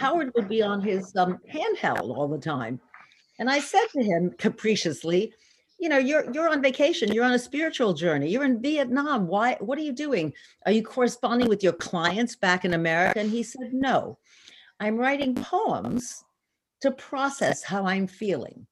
Howard 0.00 0.32
would 0.34 0.48
be 0.48 0.60
on 0.60 0.80
his 0.80 1.14
um, 1.16 1.38
handheld 1.48 2.16
all 2.16 2.26
the 2.26 2.38
time. 2.38 2.80
And 3.38 3.48
I 3.48 3.60
said 3.60 3.86
to 3.92 4.02
him 4.02 4.34
capriciously, 4.38 5.32
you 5.78 5.88
know, 5.88 5.98
you're 5.98 6.30
you're 6.32 6.48
on 6.48 6.62
vacation, 6.62 7.12
you're 7.12 7.24
on 7.24 7.32
a 7.32 7.38
spiritual 7.38 7.94
journey, 7.94 8.28
you're 8.30 8.44
in 8.44 8.60
Vietnam. 8.60 9.26
Why 9.26 9.56
what 9.60 9.78
are 9.78 9.82
you 9.82 9.92
doing? 9.92 10.32
Are 10.66 10.72
you 10.72 10.82
corresponding 10.82 11.48
with 11.48 11.62
your 11.62 11.72
clients 11.72 12.36
back 12.36 12.64
in 12.64 12.74
America? 12.74 13.20
And 13.20 13.30
he 13.30 13.42
said, 13.42 13.72
No, 13.72 14.18
I'm 14.80 14.96
writing 14.96 15.34
poems 15.34 16.24
to 16.80 16.90
process 16.90 17.62
how 17.62 17.86
I'm 17.86 18.06
feeling 18.06 18.66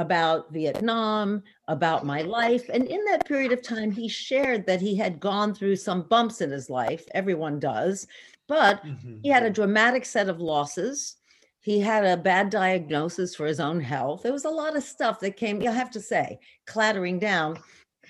about 0.00 0.52
Vietnam, 0.52 1.42
about 1.68 2.06
my 2.06 2.22
life. 2.22 2.68
And 2.72 2.86
in 2.86 3.04
that 3.04 3.26
period 3.26 3.52
of 3.52 3.62
time, 3.62 3.90
he 3.90 4.08
shared 4.08 4.66
that 4.66 4.80
he 4.80 4.96
had 4.96 5.20
gone 5.20 5.54
through 5.54 5.76
some 5.76 6.02
bumps 6.02 6.40
in 6.40 6.50
his 6.50 6.70
life. 6.70 7.04
Everyone 7.14 7.58
does. 7.58 8.06
But 8.48 8.82
Mhm. 8.84 9.20
he 9.22 9.28
had 9.28 9.44
a 9.44 9.50
dramatic 9.50 10.04
set 10.04 10.28
of 10.28 10.40
losses. 10.40 11.16
He 11.60 11.80
had 11.80 12.04
a 12.06 12.16
bad 12.16 12.48
diagnosis 12.50 13.34
for 13.34 13.46
his 13.46 13.60
own 13.60 13.80
health. 13.80 14.22
There 14.22 14.32
was 14.32 14.46
a 14.46 14.50
lot 14.50 14.76
of 14.76 14.82
stuff 14.82 15.20
that 15.20 15.36
came, 15.36 15.60
you 15.60 15.70
have 15.70 15.90
to 15.90 16.00
say, 16.00 16.40
clattering 16.66 17.18
down. 17.18 17.58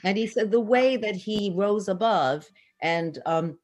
And 0.05 0.17
he 0.17 0.27
said 0.27 0.51
the 0.51 0.61
way 0.61 0.97
that 0.97 1.17
he 1.17 1.53
rose 1.55 1.89
above 1.89 2.49
and 2.81 3.19
um, 3.27 3.59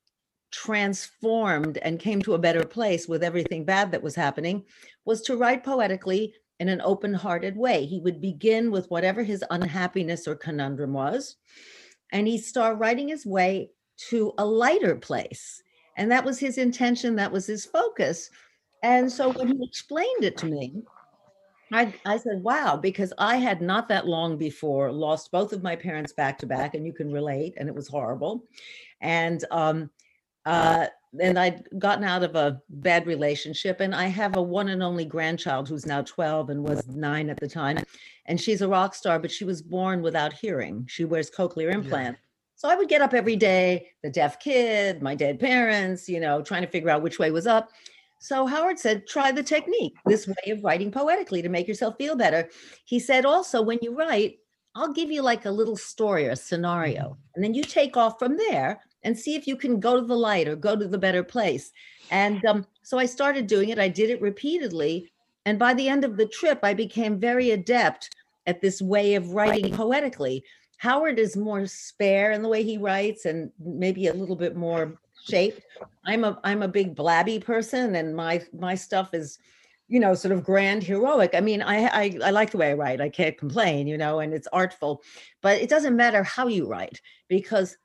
transformed 0.51 1.79
and 1.79 2.01
came 2.01 2.21
to 2.23 2.35
a 2.35 2.39
better 2.39 2.65
place 2.65 3.07
with 3.07 3.23
everything 3.23 3.65
bad 3.65 3.93
that 3.93 4.03
was 4.03 4.15
happening 4.15 4.65
was 5.05 5.23
to 5.23 5.37
write 5.37 5.63
poetically 5.63 6.35
in 6.59 6.69
an 6.69 6.81
open 6.83 7.13
hearted 7.13 7.57
way. 7.57 7.85
He 7.85 8.01
would 8.01 8.21
begin 8.21 8.71
with 8.71 8.91
whatever 8.91 9.23
his 9.23 9.45
unhappiness 9.51 10.27
or 10.27 10.35
conundrum 10.35 10.93
was, 10.93 11.37
and 12.13 12.27
he'd 12.27 12.45
start 12.45 12.79
writing 12.79 13.09
his 13.09 13.27
way 13.27 13.71
to 14.09 14.33
a 14.39 14.45
lighter 14.45 14.97
place. 14.97 15.63
And 15.97 16.11
that 16.11 16.25
was 16.25 16.39
his 16.39 16.59
intention, 16.59 17.17
that 17.17 17.33
was 17.33 17.47
his 17.47 17.65
focus. 17.65 18.31
And 18.83 19.11
so 19.11 19.31
when 19.31 19.49
he 19.49 19.65
explained 19.65 20.25
it 20.25 20.37
to 20.39 20.47
me, 20.47 20.83
I, 21.73 21.93
I 22.05 22.19
said, 22.19 22.43
wow, 22.43 22.77
because 22.77 23.13
I 23.19 23.37
had 23.37 23.61
not 23.61 23.89
that 23.89 24.07
long 24.07 24.37
before 24.37 24.93
lost 24.93 25.33
both 25.33 25.53
of 25.53 25.63
my 25.63 25.75
parents 25.75 26.13
back 26.13 26.39
to 26.39 26.47
back, 26.47 26.75
and 26.75 26.87
you 26.87 26.93
can 26.93 27.13
relate, 27.13 27.55
and 27.57 27.69
it 27.69 27.75
was 27.75 27.89
horrible. 27.89 28.45
And 29.01 29.45
um, 29.51 29.91
uh, 30.45 30.87
and 31.21 31.39
I'd 31.39 31.65
gotten 31.79 32.05
out 32.05 32.23
of 32.23 32.35
a 32.35 32.61
bad 32.69 33.07
relationship, 33.07 33.81
and 33.81 33.95
I 33.95 34.07
have 34.07 34.37
a 34.37 34.43
one 34.43 34.69
and 34.69 34.83
only 34.83 35.05
grandchild 35.05 35.69
who's 35.69 35.87
now 35.87 36.03
12 36.03 36.51
and 36.51 36.63
was 36.63 36.87
nine 36.89 37.31
at 37.31 37.41
the 37.41 37.49
time. 37.49 37.79
And 38.27 38.41
she's 38.41 38.63
a 38.63 38.69
rock 38.69 38.95
star, 38.95 39.19
but 39.19 39.31
she 39.31 39.45
was 39.45 39.63
born 39.63 40.03
without 40.03 40.33
hearing. 40.33 40.87
She 40.89 41.05
wears 41.05 41.31
cochlear 41.31 41.73
implant. 41.73 42.17
So 42.57 42.69
I 42.69 42.75
would 42.75 42.89
get 42.89 43.03
up 43.03 43.13
every 43.13 43.37
day, 43.37 43.89
the 44.03 44.11
deaf 44.11 44.41
kid, 44.41 45.03
my 45.03 45.15
dead 45.15 45.39
parents, 45.39 46.09
you 46.09 46.21
know, 46.21 46.43
trying 46.43 46.63
to 46.63 46.69
figure 46.69 46.91
out 46.91 47.03
which 47.03 47.19
way 47.19 47.31
was 47.31 47.47
up. 47.47 47.69
So 48.19 48.47
Howard 48.47 48.79
said, 48.79 49.07
try 49.07 49.31
the 49.31 49.43
technique, 49.43 49.95
this 50.07 50.27
way 50.27 50.51
of 50.51 50.65
writing 50.65 50.91
poetically 50.91 51.43
to 51.43 51.51
make 51.51 51.69
yourself 51.69 51.97
feel 51.99 52.17
better. 52.17 52.49
He 52.87 52.99
said 52.99 53.27
also, 53.27 53.61
when 53.61 53.79
you 53.83 53.95
write, 53.95 54.39
I'll 54.75 54.93
give 54.93 55.11
you 55.11 55.23
like 55.23 55.45
a 55.45 55.51
little 55.51 55.77
story 55.77 56.27
or 56.27 56.33
a 56.33 56.37
scenario, 56.37 57.17
and 57.35 57.45
then 57.45 57.55
you 57.55 57.63
take 57.63 57.97
off 57.97 58.19
from 58.19 58.37
there 58.37 58.81
and 59.07 59.17
see 59.17 59.37
if 59.37 59.47
you 59.47 59.57
can 59.57 59.79
go 59.79 59.99
to 59.99 60.05
the 60.05 60.17
light 60.17 60.49
or 60.49 60.57
go 60.57 60.77
to 60.77 60.89
the 60.89 60.99
better 60.99 61.23
place. 61.23 61.71
And 62.11 62.45
um, 62.45 62.67
so 62.83 62.99
I 62.99 63.07
started 63.07 63.47
doing 63.47 63.69
it. 63.69 63.79
I 63.79 63.89
did 63.89 64.11
it 64.11 64.21
repeatedly. 64.21 65.13
And 65.47 65.61
by 65.61 65.75
the 65.75 65.89
end 65.89 66.05
of 66.05 66.17
the 66.17 66.27
trip, 66.27 66.59
I 66.65 66.75
became 66.75 67.21
very 67.21 67.53
adept 67.53 68.11
at 68.49 68.61
this 68.61 68.83
way 68.83 69.15
of 69.15 69.31
writing 69.31 69.73
poetically. 69.73 70.45
Howard 70.79 71.21
is 71.21 71.37
more 71.37 71.67
spare 71.67 72.33
in 72.33 72.43
the 72.43 72.49
way 72.49 72.65
he 72.65 72.79
writes 72.79 73.27
and 73.27 73.51
maybe 73.61 74.09
a 74.09 74.13
little 74.13 74.35
bit 74.35 74.57
more 74.57 74.99
shaped. 75.25 75.63
I'm 76.05 76.25
a 76.25 76.39
I'm 76.43 76.63
a 76.63 76.69
big 76.69 76.97
blabby 76.97 77.39
person 77.39 77.95
and 77.95 78.15
my 78.15 78.43
my 78.53 78.75
stuff 78.75 79.15
is 79.15 79.39
you 79.89 80.01
know 80.01 80.15
sort 80.15 80.33
of 80.33 80.45
grand 80.45 80.83
heroic. 80.83 81.31
I 81.33 81.41
mean, 81.41 81.63
I 81.63 81.87
I, 81.87 82.19
I 82.25 82.31
like 82.31 82.51
the 82.51 82.59
way 82.59 82.71
I 82.71 82.75
write. 82.75 83.01
I 83.01 83.09
can't 83.09 83.39
complain, 83.39 83.87
you 83.87 83.97
know, 83.97 84.19
and 84.19 84.35
it's 84.35 84.49
artful. 84.53 85.03
But 85.43 85.61
it 85.61 85.71
doesn't 85.71 85.97
matter 85.97 86.25
how 86.25 86.49
you 86.49 86.67
write 86.67 87.01
because 87.29 87.79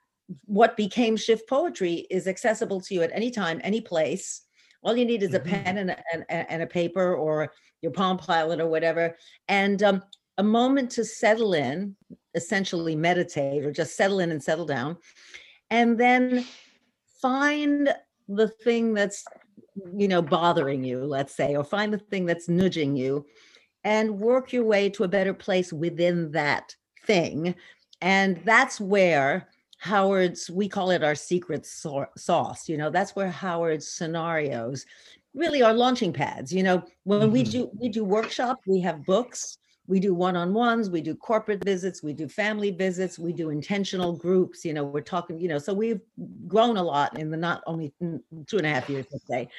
what 0.45 0.77
became 0.77 1.15
shift 1.17 1.47
poetry 1.49 2.07
is 2.09 2.27
accessible 2.27 2.81
to 2.81 2.93
you 2.93 3.01
at 3.01 3.11
any 3.13 3.31
time, 3.31 3.59
any 3.63 3.81
place. 3.81 4.41
All 4.83 4.95
you 4.95 5.05
need 5.05 5.23
is 5.23 5.33
a 5.33 5.39
Mhm. 5.39 5.63
pen 5.63 5.77
and 5.77 5.89
a, 5.91 6.03
and, 6.13 6.25
and 6.29 6.61
a 6.63 6.67
paper 6.67 7.15
or 7.15 7.53
your 7.81 7.91
Palm 7.91 8.17
Pilot 8.17 8.59
or 8.59 8.67
whatever, 8.67 9.15
and 9.47 9.81
um, 9.83 10.03
a 10.37 10.43
moment 10.43 10.89
to 10.91 11.03
settle 11.05 11.53
in, 11.53 11.95
essentially 12.35 12.95
meditate 12.95 13.65
or 13.65 13.71
just 13.71 13.95
settle 13.95 14.19
in 14.19 14.31
and 14.31 14.43
settle 14.43 14.65
down, 14.65 14.97
and 15.69 15.99
then 15.99 16.45
find 17.21 17.93
the 18.27 18.47
thing 18.47 18.93
that's 18.93 19.23
you 19.95 20.07
know 20.07 20.21
bothering 20.21 20.83
you, 20.83 21.03
let's 21.05 21.35
say, 21.35 21.55
or 21.55 21.63
find 21.63 21.93
the 21.93 21.97
thing 21.97 22.25
that's 22.25 22.49
nudging 22.49 22.95
you, 22.95 23.25
and 23.83 24.19
work 24.19 24.53
your 24.53 24.63
way 24.63 24.89
to 24.89 25.03
a 25.03 25.07
better 25.07 25.33
place 25.33 25.73
within 25.73 26.31
that 26.31 26.75
thing, 27.05 27.55
and 28.01 28.41
that's 28.45 28.79
where 28.79 29.49
Howard's, 29.81 30.47
we 30.47 30.69
call 30.69 30.91
it 30.91 31.03
our 31.03 31.15
secret 31.15 31.65
sauce. 31.65 32.69
You 32.69 32.77
know, 32.77 32.91
that's 32.91 33.15
where 33.15 33.31
Howard's 33.31 33.87
scenarios 33.87 34.85
really 35.33 35.63
are 35.63 35.73
launching 35.73 36.13
pads. 36.13 36.53
You 36.53 36.61
know, 36.61 36.83
when 37.03 37.31
we 37.31 37.43
Mhm. 37.43 37.51
do 37.51 37.71
we 37.79 37.89
do 37.89 38.03
workshops, 38.03 38.61
we 38.67 38.79
have 38.81 39.03
books, 39.07 39.57
we 39.87 39.99
do 39.99 40.13
one-on-ones, 40.13 40.91
we 40.91 41.01
do 41.01 41.15
corporate 41.15 41.63
visits, 41.63 42.03
we 42.03 42.13
do 42.13 42.27
family 42.27 42.69
visits, 42.69 43.17
we 43.17 43.33
do 43.33 43.49
intentional 43.49 44.13
groups. 44.13 44.63
You 44.63 44.73
know, 44.75 44.83
we're 44.83 45.01
talking. 45.01 45.39
You 45.39 45.47
know, 45.47 45.57
so 45.57 45.73
we've 45.73 46.01
grown 46.47 46.77
a 46.77 46.83
lot 46.83 47.17
in 47.17 47.31
the 47.31 47.37
not 47.37 47.63
only 47.65 47.91
mm, 48.03 48.21
two 48.45 48.57
and 48.57 48.67
a 48.67 48.69
half 48.69 48.87
years, 48.87 49.07
let's 49.11 49.25
say, 49.25 49.49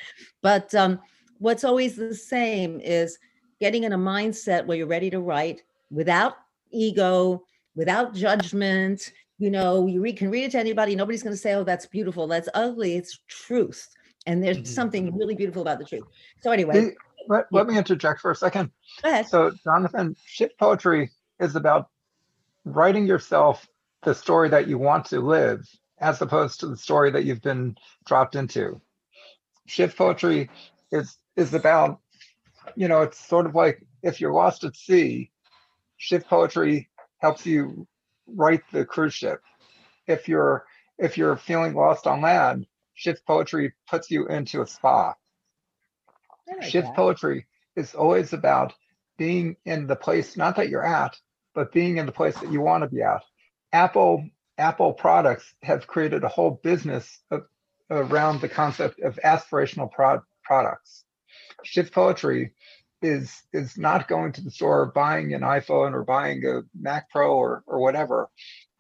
but 0.41 0.73
um, 0.77 1.01
what's 1.39 1.65
always 1.65 1.97
the 1.97 2.15
same 2.15 2.79
is 2.79 3.19
getting 3.61 3.83
in 3.83 3.93
a 3.93 3.99
mindset 3.99 4.67
where 4.67 4.79
you're 4.79 4.87
ready 4.87 5.11
to 5.11 5.19
write 5.19 5.65
without 5.91 6.37
ego, 6.71 7.43
without 7.75 8.15
judgment 8.15 9.13
you 9.43 9.51
know, 9.51 9.89
you 9.89 10.01
read, 10.01 10.17
can 10.17 10.31
read 10.31 10.45
it 10.45 10.53
to 10.53 10.59
anybody. 10.61 10.95
Nobody's 10.95 11.25
going 11.25 11.33
to 11.33 11.37
say, 11.37 11.55
"Oh, 11.55 11.65
that's 11.65 11.87
beautiful. 11.87 12.29
That's 12.29 12.49
ugly." 12.55 12.95
It's 12.95 13.19
truth, 13.27 13.89
and 14.25 14.41
there's 14.41 14.59
Mhm. 14.59 14.67
something 14.69 15.17
really 15.17 15.35
beautiful 15.35 15.63
about 15.63 15.81
the 15.81 15.85
truth. 15.85 16.05
So 16.43 16.53
anyway, 16.53 16.75
The- 16.75 16.97
Let, 17.29 17.47
let 17.53 17.67
me 17.67 17.77
interject 17.77 18.21
for 18.21 18.31
a 18.31 18.37
second. 18.37 18.71
go 19.03 19.09
ahead. 19.09 19.27
So, 19.27 19.51
Jonathan, 19.65 20.15
shift 20.25 20.59
poetry 20.59 21.11
is 21.41 21.57
about 21.57 21.89
writing 22.65 23.05
yourself 23.05 23.69
the 24.03 24.15
story 24.15 24.49
that 24.49 24.69
you 24.69 24.79
want 24.79 25.07
to 25.07 25.21
live, 25.21 25.69
as 25.99 26.23
opposed 26.23 26.61
to 26.61 26.67
the 26.69 26.77
story 26.77 27.11
that 27.11 27.25
you've 27.25 27.43
been 27.43 27.77
dropped 28.07 28.37
into. 28.37 28.81
Shift 29.67 29.99
poetry 29.99 30.51
is 30.93 31.19
is 31.37 31.53
about, 31.53 32.01
you 32.77 32.87
know, 32.87 33.03
it's 33.03 33.19
sort 33.19 33.47
of 33.47 33.57
like 33.57 33.83
if 34.05 34.21
you're 34.21 34.33
lost 34.33 34.63
at 34.63 34.77
sea, 34.77 35.33
shift 35.97 36.29
poetry 36.29 36.89
helps 37.19 37.45
you 37.47 37.89
write 38.35 38.63
the 38.73 38.85
cruise 38.85 39.15
ship. 39.15 39.43
If 40.07 40.29
you're 40.29 40.65
if 40.99 41.19
you're 41.19 41.37
feeling 41.37 41.75
lost 41.75 42.07
on 42.07 42.21
land, 42.21 42.67
shift 42.95 43.27
poetry 43.27 43.73
puts 43.89 44.11
you 44.11 44.27
into 44.29 44.63
a 44.63 44.67
spa 44.67 45.15
like 46.49 46.63
shift 46.63 46.89
that. 46.89 46.97
poetry 46.97 47.47
is 47.77 47.95
always 47.95 48.33
about 48.33 48.75
being 49.19 49.57
in 49.65 49.87
the 49.87 49.97
place 49.97 50.37
not 50.37 50.57
that 50.57 50.69
you're 50.69 50.85
at 50.85 51.17
but 51.55 51.73
being 51.73 51.99
in 51.99 52.07
the 52.07 52.13
place 52.13 52.39
that 52.39 52.53
you 52.53 52.61
want 52.61 52.83
to 52.83 52.89
be 52.89 53.03
at 53.03 53.23
apple 53.73 54.25
apple 54.59 54.93
products 54.93 55.55
have 55.63 55.87
created 55.87 56.25
a 56.25 56.29
whole 56.29 56.61
business 56.63 57.21
of, 57.31 57.45
around 57.91 58.41
the 58.41 58.49
concept 58.49 59.01
of 59.01 59.19
aspirational 59.25 59.91
pro- 59.91 60.23
products 60.45 61.05
shift 61.65 61.93
poetry 61.93 62.53
is 63.03 63.43
is 63.53 63.77
not 63.77 64.09
going 64.09 64.33
to 64.33 64.41
the 64.41 64.51
store 64.51 64.93
buying 64.95 65.35
an 65.35 65.43
iphone 65.43 65.93
or 65.93 66.05
buying 66.05 66.45
a 66.47 66.63
mac 66.79 67.11
pro 67.11 67.35
or 67.35 67.65
or 67.67 67.81
whatever. 67.81 68.31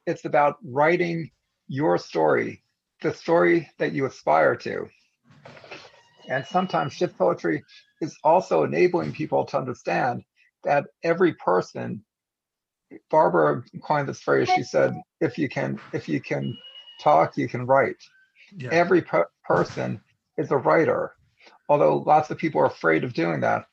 It's 0.07 0.25
about 0.25 0.57
writing 0.64 1.31
your 1.69 1.99
story 1.99 2.62
the 3.02 3.12
story 3.12 3.69
that 3.79 3.93
you 3.93 4.07
aspire 4.07 4.57
to. 4.57 4.88
And 6.29 6.47
sometimes 6.47 6.93
shift 6.93 7.19
poetry 7.19 7.64
is 8.00 8.17
also 8.23 8.62
enabling 8.62 9.12
people 9.12 9.45
to 9.47 9.59
understand 9.59 10.23
that 10.64 10.87
every 11.02 11.35
person 11.35 12.05
barbara 13.11 13.62
coined 13.83 14.07
this 14.07 14.21
phrase 14.21 14.50
she 14.55 14.62
said 14.62 14.95
if 15.21 15.38
you 15.38 15.49
can 15.49 15.81
if 15.95 16.11
you 16.11 16.21
can 16.21 16.57
talk 17.00 17.37
you 17.37 17.49
can 17.49 17.64
write. 17.67 17.97
Yeah. 18.55 18.69
every 18.71 19.00
per- 19.00 19.31
person 19.45 19.99
is 20.37 20.50
a 20.50 20.59
writer 20.59 21.12
although 21.71 21.99
lots 21.99 22.29
of 22.29 22.37
people 22.37 22.61
are 22.61 22.67
afraid 22.67 23.02
of 23.02 23.14
doing 23.14 23.41
that 23.41 23.64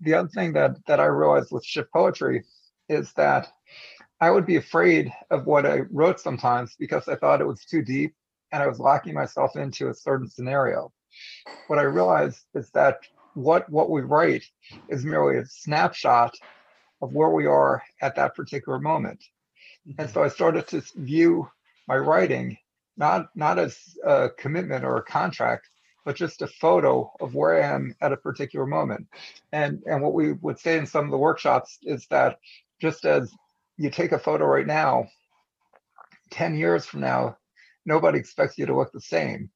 the 0.00 0.14
other 0.14 0.28
thing 0.28 0.52
that 0.52 0.76
that 0.86 1.00
i 1.00 1.04
realized 1.04 1.52
with 1.52 1.64
shift 1.64 1.92
poetry 1.92 2.44
is 2.88 3.12
that 3.14 3.48
i 4.20 4.30
would 4.30 4.46
be 4.46 4.56
afraid 4.56 5.12
of 5.30 5.46
what 5.46 5.66
i 5.66 5.80
wrote 5.90 6.20
sometimes 6.20 6.74
because 6.78 7.08
i 7.08 7.14
thought 7.16 7.40
it 7.40 7.46
was 7.46 7.64
too 7.64 7.82
deep 7.82 8.14
and 8.52 8.62
i 8.62 8.66
was 8.66 8.78
locking 8.78 9.14
myself 9.14 9.56
into 9.56 9.88
a 9.88 9.94
certain 9.94 10.28
scenario. 10.28 10.92
What 11.66 11.78
i 11.78 11.82
realized 11.82 12.40
is 12.54 12.70
that 12.70 13.00
what 13.34 13.68
what 13.68 13.90
we 13.90 14.02
write 14.02 14.44
is 14.88 15.04
merely 15.04 15.38
a 15.38 15.46
snapshot 15.46 16.34
of 17.02 17.12
where 17.12 17.30
we 17.30 17.46
are 17.46 17.82
at 18.00 18.14
that 18.16 18.34
particular 18.34 18.78
moment. 18.78 19.22
And 19.98 20.08
so 20.08 20.22
I 20.22 20.28
started 20.28 20.66
to 20.68 20.82
view 20.96 21.48
my 21.88 21.96
writing 21.96 22.56
not 22.96 23.28
not 23.34 23.58
as 23.58 23.76
a 24.04 24.30
commitment 24.38 24.84
or 24.84 24.98
a 24.98 25.02
contract, 25.02 25.68
but 26.04 26.16
just 26.16 26.42
a 26.42 26.46
photo 26.46 27.10
of 27.20 27.34
where 27.34 27.62
I 27.62 27.66
am 27.74 27.94
at 28.00 28.12
a 28.12 28.16
particular 28.16 28.66
moment. 28.66 29.06
And 29.52 29.82
and 29.86 30.02
what 30.02 30.14
we 30.14 30.32
would 30.32 30.58
say 30.58 30.76
in 30.78 30.86
some 30.86 31.04
of 31.06 31.10
the 31.10 31.18
workshops 31.18 31.78
is 31.82 32.06
that 32.10 32.38
just 32.80 33.04
as 33.04 33.32
you 33.76 33.90
take 33.90 34.12
a 34.12 34.18
photo 34.18 34.44
right 34.44 34.66
now, 34.66 35.06
10 36.30 36.56
years 36.56 36.84
from 36.86 37.00
now, 37.00 37.36
nobody 37.86 38.18
expects 38.18 38.58
you 38.58 38.66
to 38.66 38.76
look 38.76 38.92
the 38.92 39.00
same. 39.00 39.50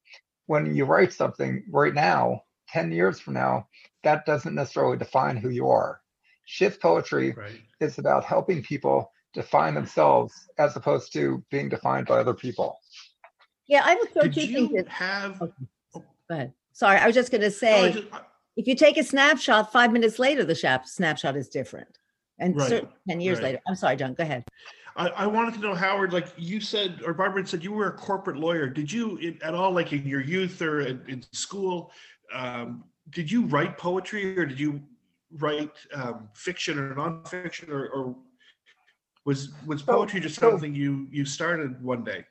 When 0.46 0.74
you 0.74 0.84
write 0.86 1.12
something 1.12 1.64
right 1.70 1.94
now, 1.94 2.42
10 2.70 2.92
years 2.92 3.20
from 3.20 3.34
now, 3.34 3.68
that 4.02 4.24
doesn't 4.26 4.54
necessarily 4.54 4.96
define 4.96 5.36
who 5.36 5.50
you 5.50 5.68
are. 5.68 6.00
Shift 6.46 6.80
poetry 6.80 7.32
Right. 7.36 7.60
is 7.80 7.98
about 7.98 8.24
helping 8.24 8.62
people 8.62 9.12
define 9.34 9.74
themselves 9.74 10.32
as 10.58 10.74
opposed 10.76 11.12
to 11.12 11.44
being 11.50 11.68
defined 11.68 12.06
by 12.06 12.18
other 12.18 12.34
people. 12.34 12.78
Yeah, 13.66 13.82
I 13.84 13.94
would 13.96 14.10
throw 14.12 14.22
Did 14.22 14.34
two 14.34 14.40
things. 14.40 14.70
you 14.70 14.76
in- 14.78 14.86
have? 14.86 15.52
Okay. 16.30 16.34
Go 16.36 16.42
ahead. 16.42 16.52
Sorry, 16.72 16.98
I 16.98 17.06
was 17.06 17.14
just 17.14 17.30
going 17.30 17.40
to 17.40 17.48
no, 17.48 17.52
say, 17.52 17.92
just- 17.92 18.06
I- 18.12 18.20
if 18.56 18.66
you 18.66 18.74
take 18.74 18.96
a 18.96 19.04
snapshot, 19.04 19.70
five 19.72 19.92
minutes 19.92 20.18
later, 20.18 20.44
the 20.44 20.54
shap- 20.54 20.86
snapshot 20.86 21.36
is 21.36 21.48
different. 21.48 21.96
And 22.40 22.56
Right, 22.56 22.68
certainly 22.68 22.94
10 23.08 23.20
years 23.20 23.38
right. 23.38 23.44
later. 23.44 23.60
I'm 23.68 23.76
sorry, 23.76 23.94
John, 23.96 24.14
go 24.14 24.24
ahead. 24.24 24.44
I, 24.96 25.08
I 25.10 25.26
wanted 25.28 25.54
to 25.54 25.60
know, 25.60 25.74
Howard, 25.76 26.12
like 26.12 26.26
you 26.36 26.60
said, 26.60 27.00
or 27.06 27.14
Barbara 27.14 27.46
said 27.46 27.62
you 27.62 27.70
were 27.72 27.86
a 27.86 27.92
corporate 27.92 28.36
lawyer. 28.36 28.68
Did 28.68 28.90
you 28.90 29.36
at 29.42 29.54
all, 29.54 29.70
like 29.70 29.92
in 29.92 30.04
your 30.04 30.20
youth 30.20 30.60
or 30.60 30.80
in, 30.80 31.00
in 31.06 31.24
school, 31.32 31.92
um, 32.34 32.82
did 33.10 33.30
you 33.30 33.46
write 33.46 33.78
poetry 33.78 34.36
or 34.36 34.44
did 34.44 34.58
you 34.58 34.82
write 35.38 35.70
um, 35.94 36.28
fiction 36.34 36.78
or 36.80 36.94
nonfiction 36.96 37.68
or, 37.68 37.88
or 37.90 38.16
was 39.24 39.50
was 39.66 39.80
So- 39.84 39.92
poetry 39.92 40.18
just 40.20 40.34
so- 40.34 40.50
something 40.50 40.74
you 40.74 41.06
you 41.12 41.24
started 41.24 41.80
one 41.82 42.02
day? 42.02 42.24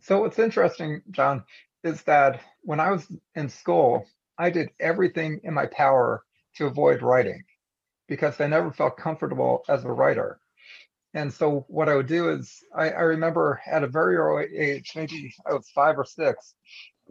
So 0.00 0.24
it's 0.24 0.38
interesting, 0.38 1.02
John, 1.10 1.44
is 1.84 2.02
that 2.02 2.40
when 2.62 2.80
I 2.80 2.90
was 2.90 3.06
in 3.34 3.48
school, 3.48 4.06
I 4.38 4.50
did 4.50 4.70
everything 4.78 5.40
in 5.44 5.54
my 5.54 5.66
power 5.66 6.24
to 6.56 6.66
avoid 6.66 7.02
writing 7.02 7.42
because 8.08 8.40
I 8.40 8.46
never 8.46 8.72
felt 8.72 8.96
comfortable 8.96 9.64
as 9.68 9.84
a 9.84 9.92
writer. 9.92 10.40
And 11.14 11.32
so 11.32 11.64
what 11.68 11.88
I 11.88 11.96
would 11.96 12.06
do 12.06 12.30
is 12.30 12.62
I, 12.74 12.90
I 12.90 13.00
remember 13.00 13.60
at 13.66 13.82
a 13.82 13.88
very 13.88 14.16
early 14.16 14.56
age, 14.56 14.92
maybe 14.94 15.34
I 15.46 15.52
was 15.52 15.68
five 15.70 15.98
or 15.98 16.04
six, 16.04 16.54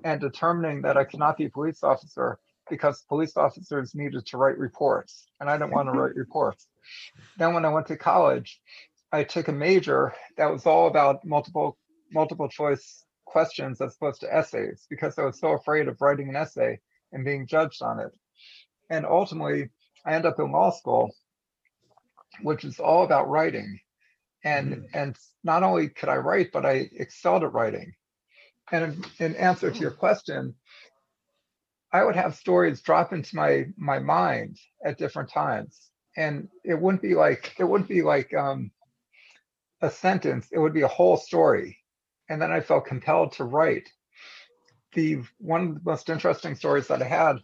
and 0.04 0.22
determining 0.22 0.82
that 0.84 0.98
I 0.98 1.04
could 1.04 1.20
not 1.20 1.38
be 1.38 1.46
a 1.46 1.50
police 1.50 1.84
officer 1.84 2.40
because 2.70 3.04
police 3.10 3.36
officers 3.36 3.96
needed 3.96 4.26
to 4.28 4.38
write 4.38 4.58
reports 4.58 5.28
and 5.40 5.50
I 5.50 5.58
didn't 5.58 5.72
want 5.72 5.88
to 5.88 5.92
write 6.00 6.16
reports. 6.16 6.68
Then 7.38 7.54
when 7.54 7.66
I 7.66 7.70
went 7.70 7.88
to 7.88 7.98
college, 7.98 8.60
I 9.12 9.24
took 9.24 9.48
a 9.48 9.54
major 9.54 10.14
that 10.38 10.52
was 10.52 10.66
all 10.66 10.88
about 10.88 11.26
multiple 11.26 11.78
multiple 12.12 12.48
choice 12.48 13.06
questions 13.30 13.80
as 13.80 13.96
opposed 13.96 14.22
to 14.22 14.34
essays 14.34 14.88
because 14.90 15.18
I 15.18 15.24
was 15.24 15.40
so 15.40 15.50
afraid 15.50 15.88
of 15.88 16.02
writing 16.02 16.30
an 16.30 16.36
essay 16.36 16.80
and 17.12 17.26
being 17.26 17.48
judged 17.48 17.82
on 17.82 18.00
it. 18.00 18.12
And 18.90 19.06
ultimately, 19.06 19.70
I 20.06 20.14
end 20.14 20.26
up 20.26 20.40
in 20.40 20.52
law 20.52 20.72
school, 20.72 21.14
which 22.42 22.64
is 22.64 22.80
all 22.80 23.04
about 23.04 23.30
writing. 23.30 23.80
And 24.44 24.86
and 24.94 25.18
not 25.44 25.64
only 25.64 25.90
could 25.90 26.10
I 26.10 26.16
write, 26.16 26.52
but 26.52 26.66
I 26.66 26.90
excelled 26.94 27.44
at 27.44 27.54
writing. 27.54 27.94
And 28.72 29.06
in, 29.20 29.26
in 29.26 29.36
answer 29.36 29.70
to 29.70 29.80
your 29.80 29.92
question, 29.92 30.56
I 31.92 32.04
would 32.04 32.16
have 32.16 32.36
stories 32.36 32.82
drop 32.82 33.14
into 33.14 33.36
my 33.36 33.66
my 33.78 34.00
mind 34.00 34.58
at 34.84 34.98
different 34.98 35.30
times. 35.30 35.92
And 36.16 36.48
it 36.64 36.80
wouldn't 36.80 37.02
be 37.02 37.16
like 37.16 37.56
it 37.60 37.66
wouldn't 37.66 37.90
be 37.90 38.02
like 38.02 38.34
um 38.34 38.72
a 39.82 39.90
sentence, 39.90 40.48
it 40.52 40.60
would 40.60 40.74
be 40.74 40.82
a 40.82 40.88
whole 40.88 41.18
story 41.18 41.79
and 42.30 42.42
then 42.42 42.52
I 42.52 42.62
felt 42.62 42.86
compelled 42.86 43.34
to 43.34 43.44
write. 43.44 43.90
The 44.94 45.22
one 45.40 45.62
of 45.62 45.76
the 45.76 45.82
most 45.84 46.10
interesting 46.10 46.56
stories 46.56 46.88
that 46.88 47.02
I 47.02 47.08
had 47.08 47.38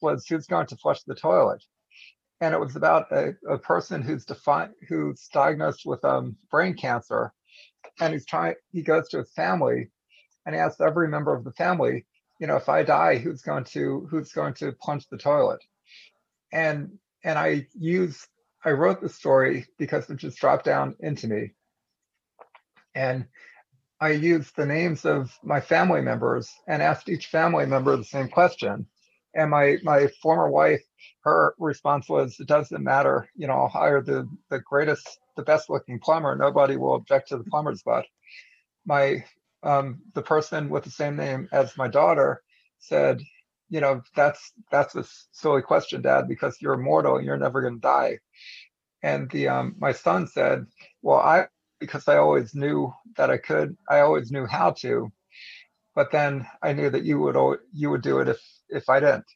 was 0.00 0.26
who's 0.26 0.46
going 0.46 0.66
to 0.68 0.76
flush 0.76 1.02
the 1.02 1.14
toilet, 1.14 1.64
and 2.40 2.54
it 2.54 2.60
was 2.60 2.76
about 2.76 3.10
a, 3.10 3.34
a 3.48 3.58
person 3.58 4.02
who's 4.02 4.24
defined 4.24 4.72
who's 4.88 5.28
diagnosed 5.32 5.82
with 5.84 6.04
um, 6.04 6.36
brain 6.50 6.74
cancer, 6.74 7.32
and 8.00 8.12
he's 8.12 8.26
trying. 8.26 8.54
He 8.72 8.82
goes 8.82 9.08
to 9.08 9.18
his 9.18 9.32
family, 9.32 9.90
and 10.46 10.54
asks 10.54 10.80
every 10.80 11.08
member 11.08 11.34
of 11.34 11.44
the 11.44 11.52
family, 11.52 12.06
you 12.38 12.46
know, 12.46 12.56
if 12.56 12.68
I 12.68 12.82
die, 12.82 13.18
who's 13.18 13.42
going 13.42 13.64
to 13.64 14.06
who's 14.10 14.32
going 14.32 14.54
to 14.54 14.72
plunge 14.72 15.08
the 15.08 15.18
toilet, 15.18 15.62
and 16.52 16.98
and 17.24 17.38
I 17.38 17.66
use 17.74 18.26
I 18.64 18.70
wrote 18.70 19.00
the 19.00 19.08
story 19.08 19.66
because 19.78 20.08
it 20.08 20.16
just 20.18 20.38
dropped 20.38 20.64
down 20.64 20.96
into 21.00 21.26
me, 21.26 21.52
and 22.94 23.26
I 24.02 24.10
used 24.10 24.56
the 24.56 24.66
names 24.66 25.04
of 25.04 25.38
my 25.44 25.60
family 25.60 26.00
members 26.00 26.52
and 26.66 26.82
asked 26.82 27.08
each 27.08 27.28
family 27.28 27.66
member 27.66 27.96
the 27.96 28.02
same 28.04 28.28
question. 28.28 28.88
And 29.36 29.48
my 29.48 29.78
my 29.84 30.08
former 30.20 30.50
wife, 30.50 30.82
her 31.22 31.54
response 31.56 32.08
was, 32.08 32.40
"It 32.40 32.48
doesn't 32.48 32.82
matter. 32.82 33.28
You 33.36 33.46
know, 33.46 33.52
I'll 33.52 33.68
hire 33.68 34.02
the 34.02 34.28
the 34.50 34.58
greatest, 34.58 35.20
the 35.36 35.44
best 35.44 35.70
looking 35.70 36.00
plumber. 36.00 36.34
Nobody 36.34 36.76
will 36.76 36.96
object 36.96 37.28
to 37.28 37.38
the 37.38 37.44
plumber's 37.44 37.84
butt." 37.84 38.06
My 38.84 39.24
um, 39.62 40.02
the 40.14 40.22
person 40.22 40.68
with 40.68 40.82
the 40.82 40.90
same 40.90 41.14
name 41.14 41.48
as 41.52 41.78
my 41.78 41.86
daughter 41.86 42.42
said, 42.80 43.22
"You 43.70 43.80
know, 43.82 44.02
that's 44.16 44.52
that's 44.72 44.96
a 44.96 45.04
silly 45.30 45.62
question, 45.62 46.02
Dad, 46.02 46.26
because 46.26 46.60
you're 46.60 46.74
immortal 46.74 47.22
you're 47.22 47.36
never 47.36 47.62
going 47.62 47.76
to 47.76 47.80
die." 47.80 48.18
And 49.04 49.30
the 49.30 49.46
um, 49.48 49.76
my 49.78 49.92
son 49.92 50.26
said, 50.26 50.66
"Well, 51.02 51.20
I 51.20 51.46
because 51.82 52.08
I 52.08 52.18
always 52.18 52.54
knew 52.54 52.94
that 53.16 53.30
I 53.30 53.38
could. 53.38 53.76
I 53.90 54.00
always 54.00 54.32
knew 54.32 54.46
how 54.46 54.72
to, 54.82 55.12
but 55.94 56.12
then 56.12 56.46
I 56.62 56.72
knew 56.72 56.90
that 56.90 57.04
you 57.04 57.20
would 57.20 57.36
you 57.74 57.90
would 57.90 58.02
do 58.02 58.20
it 58.20 58.28
if 58.28 58.40
if 58.70 58.88
I 58.88 59.00
didn't. 59.00 59.26